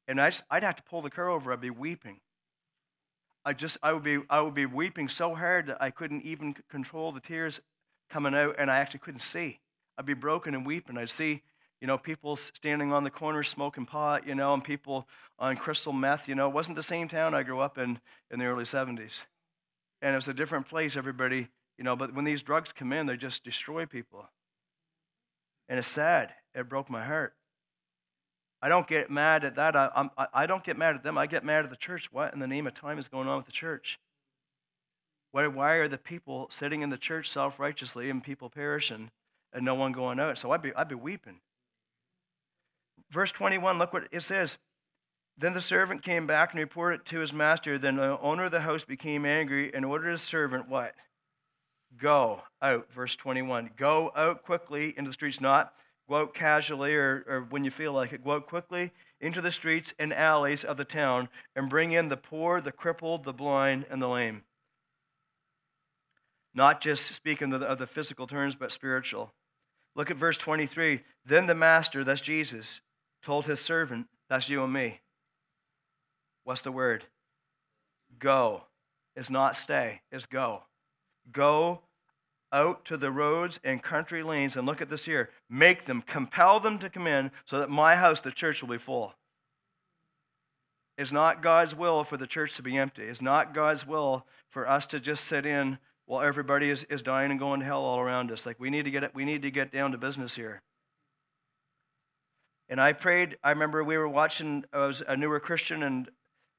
and 0.08 0.22
I 0.22 0.32
would 0.52 0.64
have 0.64 0.76
to 0.76 0.84
pull 0.84 1.02
the 1.02 1.10
car 1.10 1.30
over. 1.30 1.52
I'd 1.52 1.62
be 1.62 1.70
weeping. 1.70 2.20
I 3.44 3.54
just, 3.54 3.78
I 3.82 3.94
would 3.94 4.04
be, 4.04 4.20
I 4.30 4.42
would 4.42 4.54
be 4.54 4.68
weeping 4.68 5.10
so 5.10 5.34
hard 5.34 5.68
that 5.68 5.82
I 5.82 5.90
couldn't 5.90 6.24
even 6.24 6.56
control 6.70 7.12
the 7.12 7.20
tears 7.20 7.60
coming 8.10 8.36
out, 8.36 8.56
and 8.60 8.70
I 8.70 8.78
actually 8.78 9.00
couldn't 9.00 9.22
see. 9.22 9.60
I'd 9.98 10.06
be 10.06 10.14
broken 10.14 10.54
and 10.54 10.66
weeping. 10.66 10.98
I'd 10.98 11.10
see, 11.10 11.42
you 11.80 11.88
know, 11.88 11.98
people 11.98 12.36
standing 12.36 12.94
on 12.94 13.04
the 13.04 13.10
corner 13.10 13.42
smoking 13.42 13.88
pot, 13.88 14.28
you 14.28 14.36
know, 14.36 14.54
and 14.54 14.64
people 14.64 15.08
on 15.40 15.56
crystal 15.56 15.94
meth. 15.94 16.28
You 16.28 16.36
know, 16.36 16.48
it 16.48 16.54
wasn't 16.54 16.76
the 16.76 16.84
same 16.84 17.08
town 17.08 17.34
I 17.34 17.42
grew 17.42 17.60
up 17.60 17.80
in 17.80 18.00
in 18.30 18.38
the 18.38 18.46
early 18.46 18.64
70s 18.64 19.24
and 20.02 20.16
it's 20.16 20.28
a 20.28 20.34
different 20.34 20.68
place, 20.68 20.96
everybody, 20.96 21.48
you 21.78 21.84
know, 21.84 21.96
but 21.96 22.14
when 22.14 22.26
these 22.26 22.42
drugs 22.42 22.74
come 22.74 22.94
in, 22.94 23.06
they 23.06 23.18
just 23.18 23.44
destroy 23.44 23.86
people. 23.86 24.26
And 25.70 25.80
it's 25.80 25.88
sad. 25.88 26.34
It 26.54 26.68
broke 26.70 26.90
my 26.90 27.04
heart. 27.06 27.34
I 28.62 28.70
don't 28.70 28.88
get 28.88 29.10
mad 29.10 29.44
at 29.44 29.56
that. 29.56 29.76
I, 29.76 29.90
I'm, 29.96 30.12
I 30.34 30.46
don't 30.46 30.64
get 30.64 30.78
mad 30.78 30.96
at 30.96 31.04
them. 31.04 31.18
I 31.18 31.26
get 31.26 31.44
mad 31.44 31.64
at 31.64 31.70
the 31.72 31.76
church. 31.76 32.10
What 32.12 32.34
in 32.34 32.40
the 32.40 32.48
name 32.48 32.68
of 32.68 32.74
time 32.74 33.00
is 33.00 33.08
going 33.08 33.28
on 33.28 33.38
with 33.38 33.48
the 33.48 33.52
church? 33.52 34.00
Why, 35.32 35.48
why 35.48 35.74
are 35.76 35.88
the 35.88 35.98
people 35.98 36.48
sitting 36.52 36.82
in 36.82 36.90
the 36.90 36.98
church 36.98 37.30
self 37.30 37.60
righteously 37.60 38.10
and 38.10 38.24
people 38.24 38.50
perishing 38.50 39.10
and 39.54 39.66
no 39.66 39.74
one 39.74 39.94
going 39.94 40.20
out? 40.20 40.38
So 40.38 40.52
I'd 40.52 40.62
be, 40.62 40.74
I'd 40.76 40.90
be 40.90 40.96
weeping. 40.96 41.40
Verse 43.10 43.32
21, 43.32 43.80
look 43.80 43.94
what 43.94 44.08
it 44.12 44.22
says. 44.22 44.58
Then 45.38 45.54
the 45.54 45.62
servant 45.62 46.04
came 46.04 46.28
back 46.28 46.52
and 46.52 46.60
reported 46.60 47.06
to 47.08 47.20
his 47.20 47.34
master. 47.34 47.78
Then 47.78 47.96
the 47.96 48.20
owner 48.20 48.46
of 48.46 48.52
the 48.52 48.62
house 48.62 48.84
became 48.84 49.26
angry 49.26 49.74
and 49.74 49.86
ordered 49.86 50.12
his 50.12 50.22
servant 50.22 50.70
what? 50.70 50.94
Go 51.98 52.42
out. 52.62 52.92
Verse 52.94 53.16
21. 53.16 53.72
Go 53.78 54.12
out 54.16 54.44
quickly 54.44 54.94
into 54.98 55.10
the 55.10 55.14
streets, 55.14 55.42
not 55.42 55.74
go 56.08 56.18
out 56.18 56.34
casually 56.34 56.94
or, 56.94 57.24
or 57.28 57.48
when 57.50 57.64
you 57.64 57.72
feel 57.72 57.94
like 57.94 58.14
it. 58.14 58.24
Go 58.24 58.34
out 58.34 58.48
quickly 58.48 58.92
into 59.20 59.42
the 59.42 59.52
streets 59.52 59.94
and 59.98 60.14
alleys 60.14 60.64
of 60.64 60.78
the 60.78 60.86
town 60.86 61.30
and 61.56 61.70
bring 61.70 61.92
in 61.92 62.10
the 62.10 62.18
poor, 62.18 62.62
the 62.62 62.72
crippled, 62.72 63.24
the 63.24 63.34
blind, 63.34 63.86
and 63.90 64.02
the 64.02 64.08
lame. 64.08 64.44
Not 66.54 66.82
just 66.82 67.14
speaking 67.14 67.54
of 67.54 67.62
the, 67.62 67.66
of 67.68 67.78
the 67.78 67.88
physical 67.88 68.28
terms, 68.28 68.56
but 68.56 68.72
spiritual. 68.72 69.32
Look 69.96 70.12
at 70.12 70.18
verse 70.18 70.38
23. 70.38 71.02
Then 71.26 71.48
the 71.48 71.56
master, 71.56 72.04
that's 72.04 72.22
Jesus, 72.22 72.82
told 73.22 73.46
his 73.46 73.60
servant, 73.60 74.08
that's 74.30 74.50
you 74.50 74.64
and 74.64 74.74
me. 74.74 75.00
What's 76.44 76.62
the 76.62 76.72
word? 76.72 77.06
Go. 78.20 78.64
It's 79.16 79.30
not 79.30 79.56
stay, 79.56 80.02
it's 80.12 80.26
go. 80.26 80.64
Go 81.32 81.82
out 82.52 82.84
to 82.86 82.98
the 82.98 83.12
roads 83.12 83.60
and 83.64 83.82
country 83.82 84.24
lanes 84.24 84.56
and 84.56 84.66
look 84.66 84.82
at 84.82 84.90
this 84.90 85.06
here. 85.06 85.30
Make 85.50 85.86
them, 85.86 86.02
compel 86.02 86.60
them 86.60 86.80
to 86.80 86.90
come 86.90 87.08
in 87.08 87.32
so 87.46 87.60
that 87.60 87.70
my 87.70 87.96
house, 87.96 88.20
the 88.20 88.32
church, 88.32 88.62
will 88.62 88.70
be 88.70 88.78
full. 88.78 89.14
It's 90.98 91.12
not 91.12 91.42
God's 91.42 91.74
will 91.74 92.04
for 92.04 92.18
the 92.18 92.28
church 92.28 92.56
to 92.56 92.62
be 92.62 92.78
empty. 92.78 93.04
It's 93.04 93.22
not 93.22 93.54
God's 93.54 93.88
will 93.88 94.26
for 94.50 94.68
us 94.68 94.86
to 94.88 95.00
just 95.00 95.26
sit 95.26 95.46
in 95.46 95.78
while 96.06 96.22
everybody 96.22 96.70
is, 96.70 96.84
is 96.90 97.02
dying 97.02 97.32
and 97.32 97.40
going 97.40 97.62
to 97.62 97.66
hell 97.66 97.84
all 97.84 98.00
around 98.00 98.32
us. 98.32 98.46
Like 98.46 98.60
we 98.60 98.70
need 98.70 98.84
to 98.86 98.92
get 98.92 99.16
we 99.16 99.26
need 99.26 99.44
to 99.44 99.52
get 99.52 99.72
down 99.72 99.94
to 99.94 99.98
business 99.98 100.36
here. 100.36 100.62
And 102.68 102.80
I 102.80 102.94
prayed, 102.94 103.38
I 103.44 103.50
remember 103.50 103.84
we 103.84 103.98
were 103.98 104.08
watching, 104.08 104.64
I 104.72 104.86
was 104.86 105.02
a 105.06 105.18
newer 105.18 105.40
Christian, 105.40 105.84
and 105.84 106.10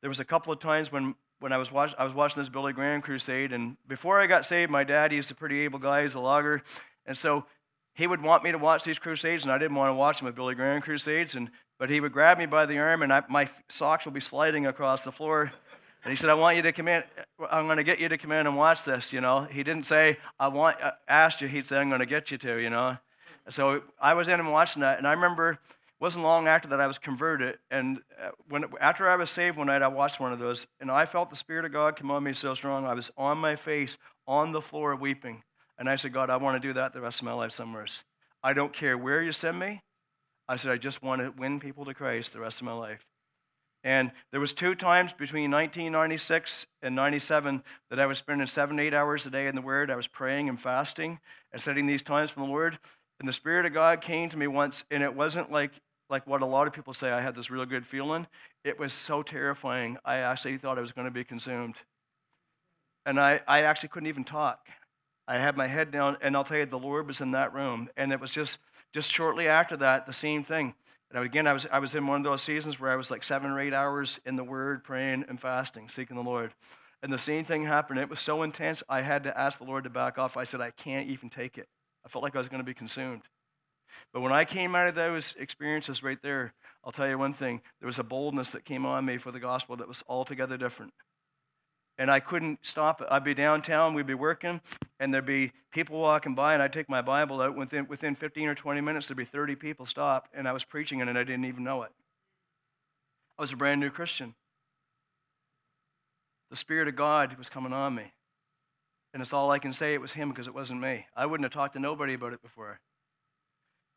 there 0.02 0.10
was 0.10 0.20
a 0.20 0.24
couple 0.24 0.52
of 0.52 0.60
times 0.60 0.92
when 0.92 1.14
when 1.40 1.52
I 1.52 1.56
was, 1.56 1.72
watch, 1.72 1.92
I 1.98 2.04
was 2.04 2.14
watching 2.14 2.40
this 2.40 2.48
Billy 2.48 2.72
Graham 2.72 3.02
crusade, 3.02 3.52
and 3.52 3.76
before 3.88 4.20
I 4.20 4.28
got 4.28 4.44
saved, 4.44 4.70
my 4.70 4.84
dad, 4.84 5.10
he's 5.10 5.28
a 5.32 5.34
pretty 5.34 5.60
able 5.60 5.80
guy, 5.80 6.02
he's 6.02 6.14
a 6.14 6.20
logger, 6.20 6.62
and 7.04 7.18
so 7.18 7.46
he 7.94 8.06
would 8.06 8.22
want 8.22 8.44
me 8.44 8.52
to 8.52 8.58
watch 8.58 8.84
these 8.84 9.00
crusades, 9.00 9.42
and 9.42 9.50
I 9.52 9.58
didn't 9.58 9.74
want 9.74 9.90
to 9.90 9.94
watch 9.94 10.18
them 10.18 10.26
with 10.26 10.36
Billy 10.36 10.54
Graham 10.54 10.80
crusades, 10.80 11.34
and 11.34 11.50
but 11.80 11.90
he 11.90 11.98
would 11.98 12.12
grab 12.12 12.38
me 12.38 12.46
by 12.46 12.64
the 12.64 12.78
arm, 12.78 13.02
and 13.02 13.12
I, 13.12 13.22
my 13.28 13.50
socks 13.68 14.04
would 14.04 14.14
be 14.14 14.20
sliding 14.20 14.66
across 14.66 15.02
the 15.02 15.10
floor. 15.10 15.52
And 16.04 16.10
he 16.10 16.16
said, 16.16 16.30
I 16.30 16.34
want 16.34 16.56
you 16.56 16.62
to 16.62 16.72
come 16.72 16.88
in. 16.88 17.02
I'm 17.50 17.66
going 17.66 17.76
to 17.76 17.84
get 17.84 18.00
you 18.00 18.08
to 18.08 18.18
come 18.18 18.32
in 18.32 18.46
and 18.46 18.56
watch 18.56 18.84
this, 18.84 19.12
you 19.12 19.20
know. 19.20 19.44
He 19.44 19.62
didn't 19.62 19.86
say, 19.86 20.18
I 20.38 20.48
want, 20.48 20.76
I 20.80 20.88
uh, 20.88 20.92
asked 21.08 21.40
you. 21.40 21.48
He'd 21.48 21.66
say, 21.66 21.78
I'm 21.78 21.88
going 21.88 22.00
to 22.00 22.06
get 22.06 22.30
you 22.30 22.38
to, 22.38 22.56
you 22.58 22.70
know. 22.70 22.96
So 23.48 23.82
I 24.00 24.14
was 24.14 24.28
in 24.28 24.40
and 24.40 24.50
watching 24.50 24.82
that. 24.82 24.98
And 24.98 25.06
I 25.06 25.12
remember 25.12 25.58
wasn't 26.02 26.24
long 26.24 26.48
after 26.48 26.66
that 26.66 26.80
I 26.80 26.88
was 26.88 26.98
converted. 26.98 27.58
And 27.70 28.00
uh, 28.20 28.30
when, 28.48 28.64
after 28.80 29.08
I 29.08 29.14
was 29.14 29.30
saved 29.30 29.56
one 29.56 29.68
night, 29.68 29.82
I 29.82 29.88
watched 29.88 30.18
one 30.18 30.32
of 30.32 30.40
those, 30.40 30.66
and 30.80 30.90
I 30.90 31.06
felt 31.06 31.30
the 31.30 31.36
Spirit 31.36 31.64
of 31.64 31.72
God 31.72 31.94
come 31.94 32.10
on 32.10 32.24
me 32.24 32.32
so 32.32 32.54
strong. 32.54 32.84
I 32.84 32.92
was 32.92 33.12
on 33.16 33.38
my 33.38 33.54
face, 33.54 33.96
on 34.26 34.50
the 34.50 34.60
floor, 34.60 34.96
weeping. 34.96 35.44
And 35.78 35.88
I 35.88 35.94
said, 35.94 36.12
God, 36.12 36.28
I 36.28 36.38
want 36.38 36.60
to 36.60 36.68
do 36.68 36.72
that 36.74 36.92
the 36.92 37.00
rest 37.00 37.20
of 37.20 37.24
my 37.24 37.32
life 37.32 37.52
somewhere. 37.52 37.86
I 38.42 38.52
don't 38.52 38.72
care 38.72 38.98
where 38.98 39.22
you 39.22 39.30
send 39.30 39.60
me. 39.60 39.80
I 40.48 40.56
said, 40.56 40.72
I 40.72 40.76
just 40.76 41.04
want 41.04 41.22
to 41.22 41.32
win 41.40 41.60
people 41.60 41.84
to 41.84 41.94
Christ 41.94 42.32
the 42.32 42.40
rest 42.40 42.60
of 42.60 42.64
my 42.64 42.72
life. 42.72 43.06
And 43.84 44.10
there 44.32 44.40
was 44.40 44.52
two 44.52 44.74
times 44.74 45.12
between 45.12 45.52
1996 45.52 46.66
and 46.82 46.96
97 46.96 47.62
that 47.90 48.00
I 48.00 48.06
was 48.06 48.18
spending 48.18 48.48
seven, 48.48 48.80
eight 48.80 48.92
hours 48.92 49.24
a 49.24 49.30
day 49.30 49.46
in 49.46 49.54
the 49.54 49.62
Word. 49.62 49.88
I 49.88 49.96
was 49.96 50.08
praying 50.08 50.48
and 50.48 50.60
fasting 50.60 51.20
and 51.52 51.62
setting 51.62 51.86
these 51.86 52.02
times 52.02 52.30
from 52.30 52.42
the 52.42 52.48
Lord. 52.48 52.76
And 53.20 53.28
the 53.28 53.32
Spirit 53.32 53.66
of 53.66 53.72
God 53.72 54.00
came 54.00 54.28
to 54.30 54.36
me 54.36 54.48
once, 54.48 54.82
and 54.90 55.00
it 55.04 55.14
wasn't 55.14 55.52
like 55.52 55.70
like 56.12 56.26
what 56.26 56.42
a 56.42 56.46
lot 56.46 56.66
of 56.66 56.74
people 56.74 56.92
say, 56.92 57.10
I 57.10 57.20
had 57.20 57.34
this 57.34 57.50
real 57.50 57.64
good 57.64 57.86
feeling. 57.86 58.26
It 58.62 58.78
was 58.78 58.92
so 58.92 59.22
terrifying. 59.22 59.96
I 60.04 60.18
actually 60.18 60.58
thought 60.58 60.78
I 60.78 60.82
was 60.82 60.92
going 60.92 61.06
to 61.06 61.10
be 61.10 61.24
consumed. 61.24 61.76
And 63.06 63.18
I, 63.18 63.40
I 63.48 63.62
actually 63.62 63.88
couldn't 63.88 64.08
even 64.08 64.22
talk. 64.22 64.68
I 65.26 65.38
had 65.38 65.56
my 65.56 65.66
head 65.66 65.90
down, 65.90 66.18
and 66.20 66.36
I'll 66.36 66.44
tell 66.44 66.58
you, 66.58 66.66
the 66.66 66.78
Lord 66.78 67.06
was 67.06 67.20
in 67.20 67.32
that 67.32 67.54
room. 67.54 67.88
And 67.96 68.12
it 68.12 68.20
was 68.20 68.30
just, 68.30 68.58
just 68.92 69.10
shortly 69.10 69.48
after 69.48 69.76
that, 69.78 70.06
the 70.06 70.12
same 70.12 70.44
thing. 70.44 70.74
And 71.10 71.24
again, 71.24 71.46
I 71.46 71.54
was, 71.54 71.66
I 71.72 71.78
was 71.78 71.94
in 71.94 72.06
one 72.06 72.18
of 72.18 72.24
those 72.24 72.42
seasons 72.42 72.78
where 72.78 72.90
I 72.90 72.96
was 72.96 73.10
like 73.10 73.24
seven 73.24 73.50
or 73.50 73.58
eight 73.58 73.74
hours 73.74 74.20
in 74.26 74.36
the 74.36 74.44
Word, 74.44 74.84
praying 74.84 75.24
and 75.28 75.40
fasting, 75.40 75.88
seeking 75.88 76.16
the 76.16 76.22
Lord. 76.22 76.52
And 77.02 77.12
the 77.12 77.18
same 77.18 77.44
thing 77.44 77.64
happened. 77.64 77.98
It 77.98 78.10
was 78.10 78.20
so 78.20 78.42
intense, 78.42 78.82
I 78.88 79.00
had 79.00 79.24
to 79.24 79.38
ask 79.38 79.58
the 79.58 79.64
Lord 79.64 79.84
to 79.84 79.90
back 79.90 80.18
off. 80.18 80.36
I 80.36 80.44
said, 80.44 80.60
I 80.60 80.70
can't 80.70 81.08
even 81.08 81.30
take 81.30 81.58
it. 81.58 81.68
I 82.04 82.08
felt 82.08 82.22
like 82.22 82.36
I 82.36 82.38
was 82.38 82.48
going 82.48 82.60
to 82.60 82.66
be 82.66 82.74
consumed. 82.74 83.22
But 84.12 84.20
when 84.20 84.32
I 84.32 84.44
came 84.44 84.74
out 84.74 84.88
of 84.88 84.94
those 84.94 85.34
experiences 85.38 86.02
right 86.02 86.20
there, 86.22 86.54
I'll 86.84 86.92
tell 86.92 87.08
you 87.08 87.18
one 87.18 87.34
thing 87.34 87.60
there 87.80 87.86
was 87.86 87.98
a 87.98 88.04
boldness 88.04 88.50
that 88.50 88.64
came 88.64 88.84
on 88.84 89.04
me 89.04 89.18
for 89.18 89.30
the 89.30 89.40
gospel 89.40 89.76
that 89.76 89.88
was 89.88 90.02
altogether 90.08 90.56
different. 90.56 90.92
And 91.98 92.10
I 92.10 92.20
couldn't 92.20 92.60
stop 92.62 93.00
it. 93.00 93.08
I'd 93.10 93.24
be 93.24 93.34
downtown, 93.34 93.94
we'd 93.94 94.06
be 94.06 94.14
working, 94.14 94.60
and 94.98 95.12
there'd 95.12 95.26
be 95.26 95.52
people 95.72 96.00
walking 96.00 96.34
by, 96.34 96.54
and 96.54 96.62
I'd 96.62 96.72
take 96.72 96.88
my 96.88 97.02
Bible 97.02 97.40
out. 97.40 97.56
Within, 97.56 97.86
within 97.86 98.14
15 98.14 98.48
or 98.48 98.54
20 98.54 98.80
minutes, 98.80 99.06
there'd 99.06 99.16
be 99.16 99.24
30 99.24 99.56
people 99.56 99.86
stopped, 99.86 100.30
and 100.34 100.48
I 100.48 100.52
was 100.52 100.64
preaching 100.64 101.00
it, 101.00 101.08
and 101.08 101.18
I 101.18 101.24
didn't 101.24 101.44
even 101.44 101.64
know 101.64 101.82
it. 101.82 101.90
I 103.38 103.42
was 103.42 103.52
a 103.52 103.56
brand 103.56 103.80
new 103.80 103.90
Christian. 103.90 104.34
The 106.50 106.56
Spirit 106.56 106.88
of 106.88 106.96
God 106.96 107.36
was 107.38 107.48
coming 107.48 107.72
on 107.72 107.94
me. 107.94 108.12
And 109.12 109.20
it's 109.20 109.32
all 109.32 109.50
I 109.50 109.58
can 109.58 109.72
say, 109.72 109.94
it 109.94 110.00
was 110.00 110.12
Him 110.12 110.30
because 110.30 110.46
it 110.46 110.54
wasn't 110.54 110.80
me. 110.80 111.06
I 111.14 111.26
wouldn't 111.26 111.44
have 111.44 111.52
talked 111.52 111.74
to 111.74 111.80
nobody 111.80 112.14
about 112.14 112.32
it 112.32 112.42
before. 112.42 112.80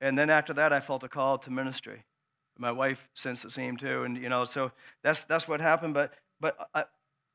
And 0.01 0.17
then 0.17 0.29
after 0.29 0.53
that, 0.53 0.73
I 0.73 0.79
felt 0.79 1.03
a 1.03 1.09
call 1.09 1.37
to 1.39 1.51
ministry. 1.51 2.03
My 2.57 2.71
wife 2.71 3.09
sensed 3.13 3.43
the 3.43 3.51
same 3.51 3.77
too, 3.77 4.03
and 4.03 4.17
you 4.17 4.29
know, 4.29 4.45
so 4.45 4.71
that's 5.03 5.23
that's 5.25 5.47
what 5.47 5.59
happened. 5.59 5.93
But 5.93 6.13
but 6.39 6.55
I, 6.73 6.85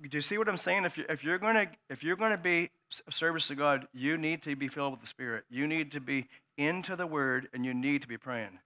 do 0.03 0.17
you 0.17 0.23
see 0.23 0.39
what 0.39 0.49
I'm 0.49 0.57
saying? 0.57 0.85
If 0.85 0.97
you 0.97 1.05
if 1.09 1.23
you're 1.23 1.39
to 1.39 1.69
if 1.91 2.03
you're 2.03 2.17
to 2.17 2.39
be 2.39 2.71
service 3.11 3.49
to 3.49 3.55
God, 3.55 3.87
you 3.93 4.17
need 4.17 4.43
to 4.45 4.57
be 4.57 4.69
filled 4.69 4.93
with 4.93 5.01
the 5.01 5.07
Spirit. 5.07 5.45
You 5.51 5.67
need 5.67 5.93
to 5.93 6.01
be 6.01 6.27
into 6.57 6.97
the 6.97 7.07
Word, 7.07 7.49
and 7.53 7.65
you 7.65 7.75
need 7.75 8.03
to 8.03 8.09
be 8.09 8.17
praying. 8.17 8.59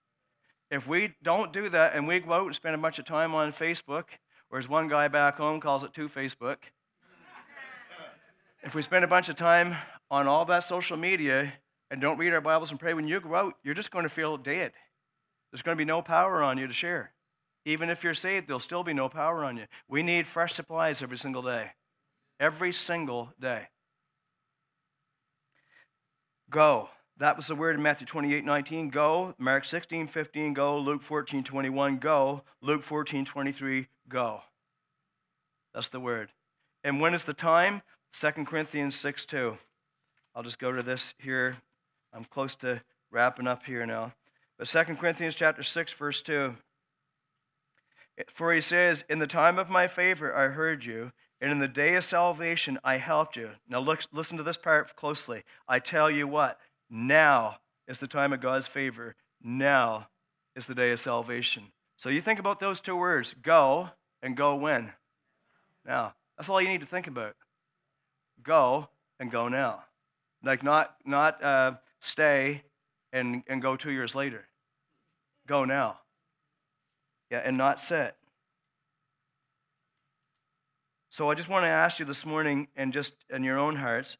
If 0.71 0.87
we 0.87 1.15
don't 1.23 1.53
do 1.53 1.69
that, 1.69 1.95
and 1.95 2.07
we 2.07 2.21
go 2.21 2.33
out 2.33 2.47
and 2.47 2.55
spend 2.55 2.75
a 2.75 2.79
bunch 2.79 2.99
of 2.99 3.05
time 3.05 3.35
on 3.35 3.53
Facebook, 3.53 4.05
or 4.51 4.59
as 4.59 4.69
one 4.69 4.89
guy 4.89 5.09
back 5.09 5.37
home 5.37 5.61
calls 5.61 5.83
it, 5.83 5.93
to 5.95 6.09
Facebook. 6.09 6.57
if 8.63 8.75
we 8.75 8.83
spend 8.83 9.05
a 9.05 9.09
bunch 9.09 9.29
of 9.29 9.37
time 9.37 9.77
on 10.11 10.27
all 10.27 10.45
that 10.47 10.65
social 10.65 10.97
media, 10.97 11.53
and 11.91 12.01
don't 12.01 12.19
read 12.19 12.33
our 12.33 12.41
Bibles 12.41 12.71
and 12.71 12.81
pray, 12.81 12.95
when 12.95 13.07
you 13.07 13.21
go 13.21 13.35
out, 13.35 13.55
you're 13.63 13.75
just 13.75 13.91
going 13.91 14.05
to 14.05 14.09
feel 14.09 14.37
dead. 14.37 14.73
There's 15.51 15.63
going 15.63 15.77
to 15.77 15.81
be 15.81 15.85
no 15.85 16.03
power 16.03 16.43
on 16.43 16.59
you 16.59 16.67
to 16.67 16.73
share. 16.73 17.13
Even 17.65 17.89
if 17.89 18.03
you're 18.03 18.15
saved, 18.15 18.49
there'll 18.49 18.61
still 18.61 18.83
be 18.83 18.93
no 18.93 19.09
power 19.09 19.45
on 19.45 19.57
you. 19.57 19.65
We 19.89 20.03
need 20.03 20.27
fresh 20.27 20.55
supplies 20.55 21.01
every 21.03 21.19
single 21.19 21.43
day. 21.43 21.71
Every 22.41 22.73
single 22.73 23.31
day. 23.41 23.69
Go. 26.51 26.89
That 27.19 27.37
was 27.37 27.47
the 27.47 27.55
word 27.55 27.77
in 27.77 27.83
Matthew 27.83 28.07
28 28.07 28.45
19. 28.45 28.91
Go. 28.91 29.35
Mark 29.39 29.65
16 29.65 30.09
15. 30.09 30.53
Go. 30.53 30.79
Luke 30.79 31.03
14 31.03 31.45
21. 31.45 31.99
Go. 31.99 32.43
Luke 32.61 32.83
14 32.83 33.25
23. 33.25 33.87
Go. 34.09 34.41
That's 35.73 35.89
the 35.89 36.01
word. 36.01 36.31
And 36.83 37.01
when 37.01 37.15
is 37.15 37.25
the 37.25 37.35
time? 37.35 37.83
2 38.21 38.31
Corinthians 38.45 38.97
6 38.97 39.25
2. 39.25 39.57
I'll 40.35 40.43
just 40.43 40.59
go 40.59 40.73
to 40.73 40.83
this 40.83 41.15
here 41.19 41.59
I'm 42.15 42.25
close 42.25 42.55
to 42.57 42.81
wrapping 43.11 43.47
up 43.47 43.65
here 43.65 43.85
now. 43.87 44.13
But 44.59 44.69
2 44.69 44.95
Corinthians 44.97 45.35
chapter 45.35 45.63
6, 45.63 45.93
verse 45.95 46.23
2. 46.23 46.55
For 48.33 48.53
he 48.53 48.61
says, 48.61 49.05
In 49.09 49.19
the 49.19 49.27
time 49.27 49.59
of 49.59 49.69
my 49.69 49.89
favor 49.89 50.35
I 50.35 50.49
heard 50.49 50.85
you, 50.85 51.13
and 51.41 51.51
in 51.51 51.59
the 51.59 51.69
day 51.69 51.97
of 51.97 52.05
salvation 52.05 52.79
I 52.85 52.99
helped 52.99 53.37
you. 53.37 53.51
Now 53.69 53.81
look, 53.81 54.03
listen 54.13 54.37
to 54.37 54.45
this 54.45 54.57
part 54.57 54.95
closely. 54.95 55.43
I 55.67 55.81
tell 55.81 56.11
you 56.11 56.29
what, 56.29 56.61
now 56.89 57.59
is 57.89 57.99
the 57.99 58.07
time 58.07 58.33
of 58.33 58.41
God's 58.41 58.69
favor. 58.69 59.17
Now 59.43 60.09
is 60.55 60.67
the 60.67 60.75
day 60.75 60.93
of 60.93 61.01
salvation. 61.01 61.65
So 61.97 62.09
you 62.09 62.21
think 62.21 62.39
about 62.39 62.61
those 62.61 62.81
two 62.81 62.97
words 62.97 63.35
go 63.43 63.91
and 64.23 64.37
go 64.37 64.55
when? 64.55 64.93
Now. 65.85 66.15
That's 66.37 66.49
all 66.49 66.61
you 66.61 66.69
need 66.69 66.81
to 66.81 66.87
think 66.87 67.07
about. 67.07 67.37
Go 68.43 68.89
and 69.21 69.31
go 69.31 69.49
now. 69.49 69.85
Like 70.43 70.63
not, 70.63 70.97
not 71.05 71.43
uh, 71.43 71.73
stay 72.05 72.63
and, 73.13 73.43
and 73.47 73.63
go 73.63 73.77
two 73.77 73.91
years 73.91 74.15
later. 74.15 74.47
Go 75.47 75.65
now. 75.65 75.99
Yeah, 77.31 77.41
and 77.45 77.57
not 77.57 77.81
sit. 77.81 78.15
So 81.11 81.31
I 81.31 81.35
just 81.35 81.49
want 81.49 81.65
to 81.65 81.69
ask 81.69 81.99
you 81.99 82.05
this 82.05 82.27
morning, 82.27 82.69
and 82.77 82.93
just 82.93 83.13
in 83.31 83.45
your 83.45 83.59
own 83.59 83.77
hearts, 83.77 84.17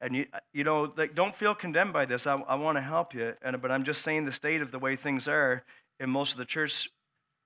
and 0.00 0.16
you, 0.16 0.26
you 0.52 0.64
know, 0.64 0.92
like, 0.96 1.14
don't 1.14 1.36
feel 1.36 1.54
condemned 1.54 1.92
by 1.92 2.04
this. 2.04 2.26
I, 2.26 2.34
I 2.34 2.56
want 2.56 2.76
to 2.76 2.82
help 2.82 3.14
you, 3.14 3.34
and, 3.42 3.60
but 3.60 3.70
I'm 3.70 3.84
just 3.84 4.02
saying 4.02 4.24
the 4.24 4.32
state 4.32 4.60
of 4.60 4.70
the 4.70 4.78
way 4.78 4.96
things 4.96 5.28
are 5.28 5.64
in 6.00 6.10
most 6.10 6.32
of 6.32 6.38
the 6.38 6.44
church 6.44 6.88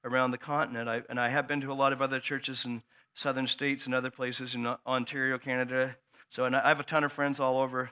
around 0.04 0.30
the 0.30 0.38
continent. 0.38 0.88
I, 0.88 1.02
and 1.10 1.20
I 1.20 1.28
have 1.28 1.46
been 1.46 1.60
to 1.62 1.72
a 1.72 1.74
lot 1.74 1.92
of 1.92 2.00
other 2.00 2.20
churches 2.20 2.64
in 2.64 2.82
southern 3.14 3.46
states 3.46 3.84
and 3.86 3.94
other 3.94 4.10
places 4.10 4.54
in 4.54 4.66
Ontario, 4.86 5.38
Canada. 5.38 5.96
So, 6.30 6.44
and 6.44 6.54
I 6.54 6.68
have 6.68 6.80
a 6.80 6.84
ton 6.84 7.04
of 7.04 7.12
friends 7.12 7.40
all 7.40 7.58
over 7.58 7.90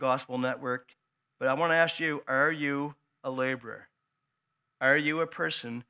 Gospel 0.00 0.38
Network. 0.38 0.96
But 1.38 1.48
I 1.48 1.54
want 1.54 1.70
to 1.70 1.76
ask 1.76 2.00
you 2.00 2.22
are 2.26 2.50
you 2.50 2.96
a 3.22 3.30
laborer? 3.30 3.88
Are 4.80 4.96
you 4.96 5.20
a 5.20 5.26
person 5.26 5.84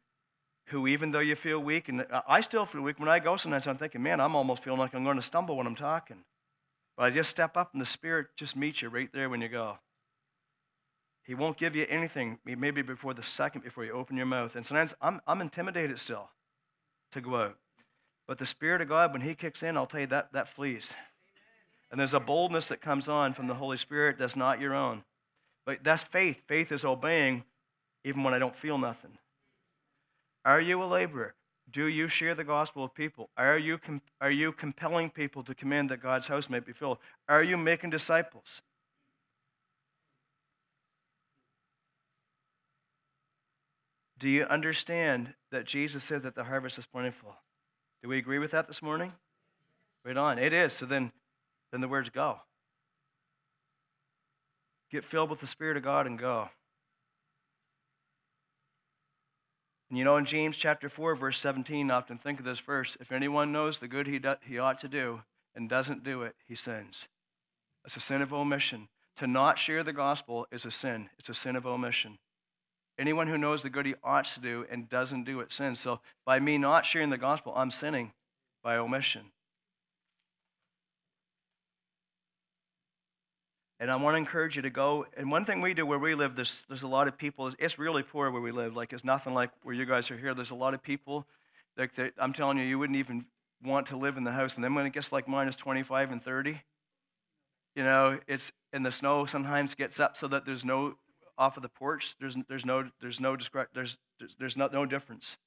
who, 0.66 0.86
even 0.86 1.12
though 1.12 1.20
you 1.20 1.36
feel 1.36 1.58
weak, 1.58 1.88
and 1.88 2.04
I 2.28 2.40
still 2.42 2.66
feel 2.66 2.82
weak, 2.82 2.98
when 3.00 3.08
I 3.08 3.18
go 3.18 3.36
sometimes 3.36 3.66
I'm 3.66 3.78
thinking, 3.78 4.02
man, 4.02 4.20
I'm 4.20 4.36
almost 4.36 4.62
feeling 4.62 4.78
like 4.78 4.94
I'm 4.94 5.04
going 5.04 5.16
to 5.16 5.22
stumble 5.22 5.56
when 5.56 5.66
I'm 5.66 5.76
talking. 5.76 6.24
But 6.96 7.04
I 7.04 7.10
just 7.10 7.30
step 7.30 7.56
up 7.56 7.72
and 7.72 7.80
the 7.80 7.86
Spirit 7.86 8.26
just 8.36 8.56
meets 8.56 8.82
you 8.82 8.88
right 8.88 9.08
there 9.12 9.30
when 9.30 9.40
you 9.40 9.48
go. 9.48 9.78
He 11.24 11.34
won't 11.34 11.58
give 11.58 11.76
you 11.76 11.86
anything, 11.88 12.38
maybe 12.44 12.82
before 12.82 13.14
the 13.14 13.22
second 13.22 13.62
before 13.62 13.84
you 13.84 13.92
open 13.92 14.16
your 14.16 14.26
mouth. 14.26 14.56
And 14.56 14.66
sometimes 14.66 14.94
I'm, 15.00 15.20
I'm 15.26 15.40
intimidated 15.40 15.98
still 16.00 16.28
to 17.12 17.20
go 17.20 17.36
out. 17.36 17.56
But 18.26 18.38
the 18.38 18.46
Spirit 18.46 18.80
of 18.80 18.88
God, 18.88 19.12
when 19.12 19.22
He 19.22 19.34
kicks 19.34 19.62
in, 19.62 19.76
I'll 19.76 19.86
tell 19.86 20.00
you 20.00 20.06
that, 20.08 20.32
that 20.32 20.48
flees. 20.48 20.92
And 21.90 21.98
there's 21.98 22.14
a 22.14 22.20
boldness 22.20 22.68
that 22.68 22.80
comes 22.80 23.08
on 23.08 23.34
from 23.34 23.46
the 23.46 23.54
Holy 23.54 23.76
Spirit 23.76 24.18
that's 24.18 24.36
not 24.36 24.60
your 24.60 24.74
own. 24.74 25.02
But 25.66 25.82
that's 25.82 26.02
faith. 26.02 26.40
Faith 26.46 26.72
is 26.72 26.84
obeying 26.84 27.44
even 28.04 28.22
when 28.22 28.34
I 28.34 28.38
don't 28.38 28.56
feel 28.56 28.78
nothing. 28.78 29.18
Are 30.44 30.60
you 30.60 30.82
a 30.82 30.86
laborer? 30.86 31.34
Do 31.70 31.86
you 31.86 32.08
share 32.08 32.34
the 32.34 32.44
gospel 32.44 32.82
with 32.82 32.94
people? 32.94 33.28
Are 33.36 33.58
you, 33.58 33.78
com- 33.78 34.02
are 34.20 34.30
you 34.30 34.52
compelling 34.52 35.10
people 35.10 35.42
to 35.44 35.54
command 35.54 35.90
that 35.90 36.02
God's 36.02 36.26
house 36.26 36.48
may 36.48 36.60
be 36.60 36.72
filled? 36.72 36.98
Are 37.28 37.42
you 37.42 37.56
making 37.56 37.90
disciples? 37.90 38.62
Do 44.18 44.28
you 44.28 44.44
understand 44.44 45.32
that 45.50 45.64
Jesus 45.64 46.04
said 46.04 46.22
that 46.24 46.34
the 46.34 46.44
harvest 46.44 46.78
is 46.78 46.86
plentiful? 46.86 47.34
Do 48.02 48.08
we 48.08 48.18
agree 48.18 48.38
with 48.38 48.50
that 48.50 48.66
this 48.66 48.82
morning? 48.82 49.12
Right 50.04 50.16
on. 50.16 50.38
It 50.38 50.52
is. 50.52 50.72
So 50.72 50.86
then, 50.86 51.12
then 51.72 51.80
the 51.80 51.88
words 51.88 52.10
go. 52.10 52.38
Get 54.90 55.04
filled 55.04 55.30
with 55.30 55.40
the 55.40 55.46
Spirit 55.46 55.76
of 55.76 55.84
God 55.84 56.06
and 56.06 56.18
go. 56.18 56.48
And 59.88 59.98
you 59.98 60.04
know, 60.04 60.16
in 60.16 60.24
James 60.24 60.56
chapter 60.56 60.88
4, 60.88 61.16
verse 61.16 61.38
17, 61.38 61.90
I 61.90 61.94
often 61.94 62.18
think 62.18 62.38
of 62.38 62.44
this 62.44 62.60
verse 62.60 62.96
if 63.00 63.12
anyone 63.12 63.52
knows 63.52 63.78
the 63.78 63.88
good 63.88 64.06
he, 64.06 64.18
do, 64.18 64.34
he 64.46 64.58
ought 64.58 64.78
to 64.80 64.88
do 64.88 65.22
and 65.54 65.68
doesn't 65.68 66.04
do 66.04 66.22
it, 66.22 66.36
he 66.46 66.54
sins. 66.54 67.08
It's 67.84 67.96
a 67.96 68.00
sin 68.00 68.22
of 68.22 68.32
omission. 68.32 68.88
To 69.16 69.26
not 69.26 69.58
share 69.58 69.82
the 69.82 69.92
gospel 69.92 70.46
is 70.52 70.64
a 70.64 70.70
sin, 70.70 71.10
it's 71.18 71.28
a 71.28 71.34
sin 71.34 71.56
of 71.56 71.66
omission. 71.66 72.18
Anyone 72.98 73.28
who 73.28 73.38
knows 73.38 73.62
the 73.62 73.70
good 73.70 73.86
he 73.86 73.94
ought 74.04 74.26
to 74.26 74.40
do 74.40 74.66
and 74.70 74.88
doesn't 74.88 75.24
do 75.24 75.40
it 75.40 75.52
sins. 75.52 75.80
So 75.80 76.00
by 76.24 76.38
me 76.38 76.58
not 76.58 76.86
sharing 76.86 77.10
the 77.10 77.18
gospel, 77.18 77.52
I'm 77.56 77.70
sinning 77.70 78.12
by 78.62 78.76
omission. 78.76 79.32
And 83.80 83.90
I 83.90 83.96
want 83.96 84.12
to 84.12 84.18
encourage 84.18 84.56
you 84.56 84.62
to 84.62 84.70
go. 84.70 85.06
And 85.16 85.30
one 85.30 85.46
thing 85.46 85.62
we 85.62 85.72
do 85.72 85.86
where 85.86 85.98
we 85.98 86.14
live, 86.14 86.36
there's, 86.36 86.66
there's 86.68 86.82
a 86.82 86.88
lot 86.88 87.08
of 87.08 87.16
people, 87.16 87.50
it's 87.58 87.78
really 87.78 88.02
poor 88.02 88.30
where 88.30 88.42
we 88.42 88.52
live. 88.52 88.76
Like, 88.76 88.92
it's 88.92 89.04
nothing 89.04 89.32
like 89.32 89.50
where 89.62 89.74
you 89.74 89.86
guys 89.86 90.10
are 90.10 90.18
here. 90.18 90.34
There's 90.34 90.50
a 90.50 90.54
lot 90.54 90.74
of 90.74 90.82
people, 90.82 91.26
like, 91.78 91.92
I'm 92.18 92.34
telling 92.34 92.58
you, 92.58 92.64
you 92.64 92.78
wouldn't 92.78 92.98
even 92.98 93.24
want 93.64 93.86
to 93.86 93.96
live 93.96 94.18
in 94.18 94.24
the 94.24 94.32
house. 94.32 94.54
And 94.56 94.62
then 94.62 94.74
when 94.74 94.84
it 94.84 94.92
gets 94.92 95.12
like 95.12 95.26
minus 95.26 95.56
25 95.56 96.12
and 96.12 96.22
30, 96.22 96.60
you 97.74 97.82
know, 97.82 98.18
it's, 98.28 98.52
and 98.74 98.84
the 98.84 98.92
snow 98.92 99.24
sometimes 99.24 99.74
gets 99.74 99.98
up 99.98 100.14
so 100.14 100.28
that 100.28 100.44
there's 100.44 100.64
no, 100.64 100.96
off 101.38 101.56
of 101.56 101.62
the 101.62 101.70
porch, 101.70 102.16
there's, 102.20 102.36
there's 102.50 102.66
no, 102.66 102.90
there's 103.00 103.18
no, 103.18 103.34
there's, 103.34 103.96
there's, 104.18 104.36
there's 104.38 104.56
not, 104.58 104.74
no 104.74 104.84
difference. 104.84 105.38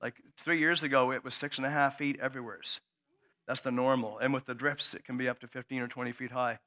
Like 0.00 0.14
three 0.38 0.60
years 0.60 0.84
ago, 0.84 1.10
it 1.10 1.24
was 1.24 1.34
six 1.34 1.58
and 1.58 1.66
a 1.66 1.70
half 1.70 1.98
feet 1.98 2.20
everywhere. 2.22 2.60
That's 3.48 3.62
the 3.62 3.72
normal. 3.72 4.18
And 4.18 4.32
with 4.32 4.46
the 4.46 4.54
drifts, 4.54 4.94
it 4.94 5.04
can 5.04 5.16
be 5.16 5.28
up 5.28 5.40
to 5.40 5.48
15 5.48 5.80
or 5.80 5.88
20 5.88 6.12
feet 6.12 6.30
high. 6.30 6.60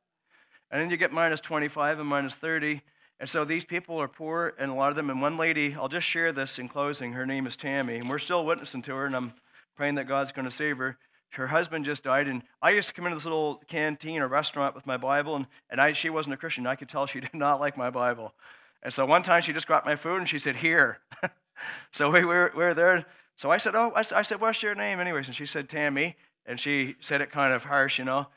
And 0.74 0.82
then 0.82 0.89
you 0.89 0.97
get 0.97 1.13
minus 1.13 1.39
25 1.39 1.99
and 1.99 2.09
minus 2.09 2.34
30. 2.34 2.82
And 3.19 3.30
so 3.30 3.45
these 3.45 3.63
people 3.63 4.01
are 4.01 4.07
poor, 4.07 4.55
and 4.57 4.71
a 4.71 4.74
lot 4.74 4.89
of 4.89 4.95
them. 4.95 5.11
And 5.11 5.21
one 5.21 5.38
lady, 5.38 5.76
I'll 5.80 5.88
just 5.88 6.07
share 6.07 6.34
this 6.34 6.57
in 6.57 6.67
closing. 6.67 7.13
Her 7.13 7.28
name 7.28 7.45
is 7.45 7.55
Tammy, 7.55 7.97
and 7.97 8.09
we're 8.09 8.17
still 8.17 8.43
witnessing 8.43 8.82
to 8.82 8.95
her, 8.95 9.05
and 9.05 9.15
I'm 9.15 9.34
praying 9.78 9.95
that 9.95 10.07
God's 10.07 10.32
going 10.32 10.45
to 10.45 10.51
save 10.51 10.80
her. 10.80 10.97
Her 11.30 11.45
husband 11.45 11.86
just 11.86 12.03
died, 12.03 12.28
and 12.28 12.41
I 12.59 12.71
used 12.71 12.88
to 12.88 12.93
come 12.95 13.05
into 13.05 13.17
this 13.17 13.24
little 13.24 13.61
canteen 13.67 14.19
or 14.19 14.28
restaurant 14.28 14.74
with 14.74 14.88
my 14.88 14.97
Bible, 14.97 15.36
and, 15.36 15.45
and 15.69 15.80
I, 15.80 15.91
she 15.91 16.09
wasn't 16.09 16.34
a 16.34 16.38
Christian. 16.38 16.65
I 16.65 16.76
could 16.76 16.89
tell 16.89 17.05
she 17.05 17.19
did 17.21 17.36
not 17.36 17.59
like 17.59 17.78
my 17.78 17.91
Bible. 17.91 18.34
And 18.82 18.91
so 18.91 19.05
one 19.05 19.21
time 19.21 19.43
she 19.43 19.53
just 19.53 19.67
got 19.67 19.86
my 19.86 19.95
food 19.95 20.17
and 20.17 20.28
she 20.28 20.39
said, 20.39 20.55
Here. 20.55 20.99
so 21.91 22.09
we 22.09 22.26
were, 22.26 22.51
we 22.55 22.63
were 22.63 22.74
there. 22.74 23.05
So 23.38 23.51
I 23.51 23.57
said, 23.57 23.76
Oh, 23.76 23.91
I, 23.95 24.03
I 24.15 24.24
said, 24.24 24.41
What's 24.41 24.63
your 24.63 24.74
name, 24.74 24.99
anyways? 24.99 25.28
And 25.28 25.36
she 25.36 25.45
said, 25.45 25.69
Tammy. 25.69 26.15
And 26.45 26.59
she 26.59 26.95
said 26.99 27.21
it 27.21 27.32
kind 27.32 27.53
of 27.53 27.63
harsh, 27.63 27.99
you 27.99 28.05
know. 28.05 28.28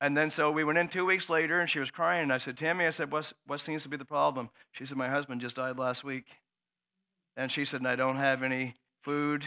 And 0.00 0.16
then 0.16 0.30
so 0.30 0.50
we 0.50 0.64
went 0.64 0.78
in 0.78 0.88
two 0.88 1.04
weeks 1.04 1.28
later 1.28 1.60
and 1.60 1.68
she 1.68 1.78
was 1.78 1.90
crying. 1.90 2.22
And 2.22 2.32
I 2.32 2.38
said, 2.38 2.56
Tammy, 2.56 2.86
I 2.86 2.90
said, 2.90 3.12
What's, 3.12 3.34
what 3.46 3.60
seems 3.60 3.82
to 3.82 3.88
be 3.88 3.96
the 3.96 4.04
problem? 4.04 4.48
She 4.72 4.86
said, 4.86 4.96
My 4.96 5.08
husband 5.08 5.40
just 5.40 5.56
died 5.56 5.78
last 5.78 6.04
week. 6.04 6.24
And 7.36 7.50
she 7.50 7.64
said, 7.64 7.80
and 7.80 7.88
I 7.88 7.96
don't 7.96 8.16
have 8.16 8.42
any 8.42 8.74
food, 9.02 9.44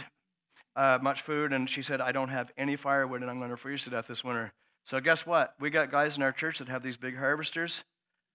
uh, 0.76 1.00
much 1.02 1.22
food. 1.22 1.54
And 1.54 1.70
she 1.70 1.82
said, 1.82 2.02
I 2.02 2.12
don't 2.12 2.30
have 2.30 2.52
any 2.58 2.76
firewood 2.76 3.22
and 3.22 3.30
I'm 3.30 3.40
going 3.40 3.52
to 3.52 3.58
freeze 3.58 3.84
to 3.84 3.90
death 3.90 4.08
this 4.08 4.24
winter. 4.24 4.52
So 4.86 5.00
guess 5.00 5.26
what? 5.26 5.54
We 5.60 5.70
got 5.70 5.92
guys 5.92 6.18
in 6.18 6.24
our 6.24 6.32
church 6.32 6.60
that 6.60 6.70
have 6.70 6.84
these 6.84 6.98
big 6.98 7.18
harvesters. 7.18 7.84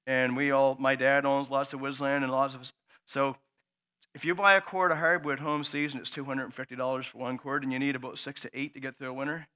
And 0.06 0.36
we 0.36 0.50
all, 0.52 0.76
my 0.78 0.94
dad 0.94 1.26
owns 1.26 1.50
lots 1.50 1.72
of 1.72 1.80
woodsland 1.80 2.24
and 2.24 2.32
lots 2.32 2.54
of, 2.54 2.70
so 3.06 3.36
if 4.14 4.24
you 4.24 4.34
buy 4.34 4.54
a 4.54 4.60
cord 4.60 4.90
of 4.90 4.98
hardwood 4.98 5.40
home 5.40 5.64
season, 5.64 6.00
it's 6.00 6.10
$250 6.10 7.04
for 7.04 7.18
one 7.18 7.36
cord 7.36 7.62
and 7.62 7.72
you 7.72 7.78
need 7.78 7.96
about 7.96 8.18
six 8.18 8.40
to 8.42 8.50
eight 8.54 8.74
to 8.74 8.80
get 8.80 8.96
through 8.96 9.10
a 9.10 9.12
winter. 9.12 9.48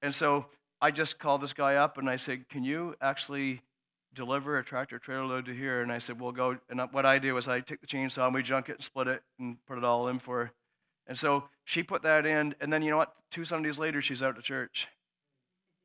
And 0.00 0.14
so 0.14 0.46
I 0.80 0.90
just 0.90 1.18
called 1.18 1.42
this 1.42 1.52
guy 1.52 1.76
up 1.76 1.98
and 1.98 2.08
I 2.08 2.16
said, 2.16 2.48
Can 2.48 2.64
you 2.64 2.94
actually 3.00 3.62
deliver 4.14 4.58
a 4.58 4.64
tractor 4.64 4.98
trailer 4.98 5.26
load 5.26 5.46
to 5.46 5.54
here? 5.54 5.82
And 5.82 5.92
I 5.92 5.98
said, 5.98 6.20
We'll 6.20 6.32
go. 6.32 6.56
And 6.68 6.80
what 6.92 7.04
I 7.04 7.18
do 7.18 7.36
is 7.36 7.48
I 7.48 7.60
take 7.60 7.80
the 7.80 7.86
chainsaw 7.86 8.26
and 8.26 8.34
we 8.34 8.42
junk 8.42 8.68
it 8.68 8.76
and 8.76 8.84
split 8.84 9.08
it 9.08 9.22
and 9.38 9.56
put 9.66 9.78
it 9.78 9.84
all 9.84 10.08
in 10.08 10.18
for 10.18 10.44
her. 10.44 10.52
And 11.06 11.18
so 11.18 11.44
she 11.64 11.82
put 11.82 12.02
that 12.02 12.24
in. 12.24 12.54
And 12.60 12.72
then 12.72 12.82
you 12.82 12.90
know 12.90 12.96
what? 12.96 13.14
Two 13.30 13.44
Sundays 13.44 13.78
later, 13.78 14.00
she's 14.00 14.22
out 14.22 14.36
to 14.36 14.42
church. 14.42 14.88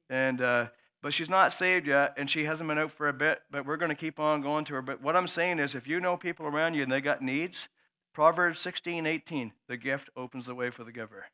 And, 0.10 0.42
uh, 0.42 0.68
but 1.02 1.14
she's 1.14 1.30
not 1.30 1.52
saved 1.52 1.88
yet 1.88 2.14
and 2.18 2.30
she 2.30 2.46
hasn't 2.46 2.68
been 2.68 2.78
out 2.78 2.92
for 2.92 3.08
a 3.08 3.14
bit, 3.14 3.42
but 3.52 3.66
we're 3.66 3.78
going 3.78 3.90
to 3.90 3.96
keep 3.96 4.20
on 4.20 4.42
going 4.42 4.66
to 4.66 4.74
her. 4.76 4.82
But 4.82 5.02
what 5.02 5.16
I'm 5.16 5.28
saying 5.28 5.60
is, 5.60 5.76
if 5.76 5.88
you 5.88 6.00
know 6.00 6.18
people 6.18 6.46
around 6.46 6.74
you 6.74 6.84
and 6.84 6.92
they 6.92 7.02
got 7.02 7.22
needs, 7.22 7.68
Proverbs 8.14 8.60
16, 8.60 9.06
18, 9.06 9.52
the 9.68 9.78
gift 9.78 10.10
opens 10.16 10.46
the 10.46 10.56
way 10.56 10.70
for 10.70 10.84
the 10.84 10.92
giver. 10.92 11.26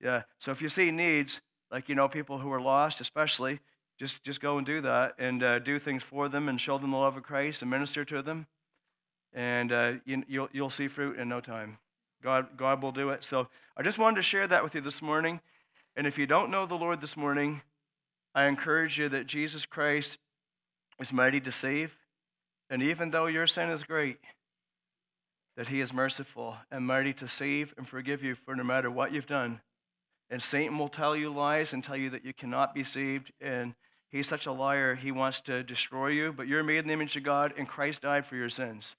Yeah. 0.00 0.22
So 0.38 0.52
if 0.52 0.62
you 0.62 0.68
see 0.68 0.90
needs, 0.90 1.40
like 1.70 1.88
you 1.88 1.94
know 1.94 2.08
people 2.08 2.38
who 2.38 2.52
are 2.52 2.60
lost 2.60 3.00
especially 3.00 3.60
just 3.98 4.22
just 4.22 4.40
go 4.40 4.58
and 4.58 4.66
do 4.66 4.80
that 4.80 5.14
and 5.18 5.42
uh, 5.42 5.58
do 5.58 5.78
things 5.78 6.02
for 6.02 6.28
them 6.28 6.48
and 6.48 6.60
show 6.60 6.78
them 6.78 6.92
the 6.92 6.96
love 6.96 7.16
of 7.16 7.22
christ 7.22 7.62
and 7.62 7.70
minister 7.70 8.04
to 8.04 8.22
them. 8.22 8.46
And 9.34 9.72
uh, 9.72 9.92
you, 10.06 10.22
you'll, 10.26 10.48
you'll 10.52 10.70
see 10.70 10.88
fruit 10.88 11.18
in 11.18 11.28
no 11.28 11.40
time. 11.40 11.78
God 12.22 12.56
god 12.56 12.82
will 12.82 12.92
do 12.92 13.10
it. 13.10 13.24
So 13.24 13.48
i 13.76 13.82
just 13.82 13.98
wanted 13.98 14.16
to 14.16 14.22
share 14.22 14.46
that 14.46 14.62
with 14.62 14.74
you 14.74 14.80
this 14.80 15.02
morning. 15.02 15.40
And 15.96 16.06
if 16.06 16.16
you 16.16 16.26
don't 16.26 16.50
know 16.50 16.64
the 16.64 16.76
lord 16.76 17.00
this 17.00 17.16
morning 17.16 17.62
i 18.34 18.46
encourage 18.46 18.98
you 18.98 19.08
that 19.08 19.26
jesus 19.26 19.66
christ 19.66 20.18
is 21.00 21.12
mighty 21.12 21.40
to 21.40 21.50
save. 21.50 21.96
And 22.70 22.82
even 22.82 23.10
though 23.10 23.26
your 23.26 23.46
sin 23.46 23.70
is 23.70 23.82
great 23.82 24.18
that 25.56 25.68
he 25.68 25.80
is 25.80 25.92
merciful 25.92 26.56
and 26.70 26.86
mighty 26.86 27.12
to 27.12 27.26
save 27.26 27.74
and 27.76 27.88
forgive 27.88 28.22
you 28.22 28.36
for 28.36 28.54
no 28.54 28.62
matter 28.62 28.88
what 28.88 29.12
you've 29.12 29.26
done 29.26 29.60
and 30.30 30.42
Satan 30.42 30.78
will 30.78 30.88
tell 30.88 31.16
you 31.16 31.32
lies 31.32 31.72
and 31.72 31.82
tell 31.82 31.96
you 31.96 32.10
that 32.10 32.24
you 32.24 32.34
cannot 32.34 32.74
be 32.74 32.84
saved. 32.84 33.32
And 33.40 33.74
he's 34.10 34.28
such 34.28 34.46
a 34.46 34.52
liar, 34.52 34.94
he 34.94 35.10
wants 35.10 35.40
to 35.42 35.62
destroy 35.62 36.08
you. 36.08 36.32
But 36.32 36.48
you're 36.48 36.62
made 36.62 36.78
in 36.78 36.86
the 36.88 36.92
image 36.92 37.16
of 37.16 37.22
God, 37.22 37.54
and 37.56 37.66
Christ 37.66 38.02
died 38.02 38.26
for 38.26 38.36
your 38.36 38.50
sins. 38.50 38.96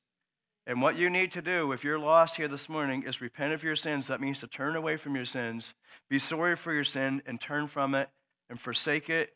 And 0.65 0.81
what 0.81 0.97
you 0.97 1.09
need 1.09 1.31
to 1.31 1.41
do, 1.41 1.71
if 1.71 1.83
you're 1.83 1.99
lost 1.99 2.35
here 2.35 2.47
this 2.47 2.69
morning, 2.69 3.03
is 3.03 3.21
repent 3.21 3.53
of 3.53 3.63
your 3.63 3.75
sins. 3.75 4.07
That 4.07 4.21
means 4.21 4.39
to 4.39 4.47
turn 4.47 4.75
away 4.75 4.97
from 4.97 5.15
your 5.15 5.25
sins, 5.25 5.73
be 6.09 6.19
sorry 6.19 6.55
for 6.55 6.73
your 6.73 6.83
sin, 6.83 7.21
and 7.25 7.39
turn 7.41 7.67
from 7.67 7.95
it 7.95 8.09
and 8.49 8.59
forsake 8.59 9.09
it, 9.09 9.31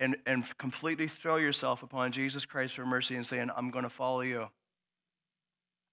and, 0.00 0.16
and 0.26 0.44
completely 0.58 1.08
throw 1.08 1.36
yourself 1.36 1.82
upon 1.82 2.12
Jesus 2.12 2.44
Christ 2.44 2.74
for 2.74 2.86
mercy 2.86 3.16
and 3.16 3.26
saying, 3.26 3.50
I'm 3.56 3.70
going 3.70 3.84
to 3.84 3.90
follow 3.90 4.20
you. 4.20 4.46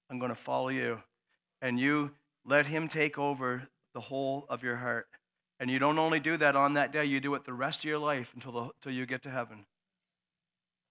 I'm 0.10 0.20
going 0.20 0.30
to 0.30 0.36
follow 0.36 0.70
you. 0.70 1.00
And 1.62 1.80
you 1.80 2.12
let 2.46 2.68
him 2.68 2.88
take 2.88 3.18
over 3.18 3.64
the 3.94 4.02
whole 4.02 4.46
of 4.50 4.64
your 4.64 4.76
heart. 4.76 5.08
And 5.60 5.72
you 5.72 5.80
don't 5.80 5.98
only 5.98 6.20
do 6.20 6.36
that 6.38 6.56
on 6.56 6.74
that 6.74 6.92
day, 6.92 7.06
you 7.06 7.20
do 7.20 7.34
it 7.36 7.46
the 7.46 7.54
rest 7.54 7.80
of 7.80 7.86
your 7.86 8.00
life 8.00 8.32
until, 8.36 8.52
the, 8.52 8.62
until 8.62 8.92
you 8.92 9.06
get 9.06 9.24
to 9.24 9.30
heaven. 9.30 9.66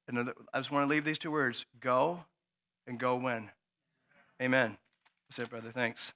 And 0.08 0.30
I 0.52 0.58
just 0.58 0.70
want 0.70 0.88
to 0.88 0.94
leave 0.94 1.04
these 1.04 1.18
two 1.18 1.30
words 1.30 1.66
go 1.80 2.24
and 2.86 2.98
go 2.98 3.16
when. 3.16 3.50
Amen. 4.40 4.76
That's 5.28 5.38
it, 5.38 5.50
brother. 5.50 5.70
Thanks. 5.70 6.12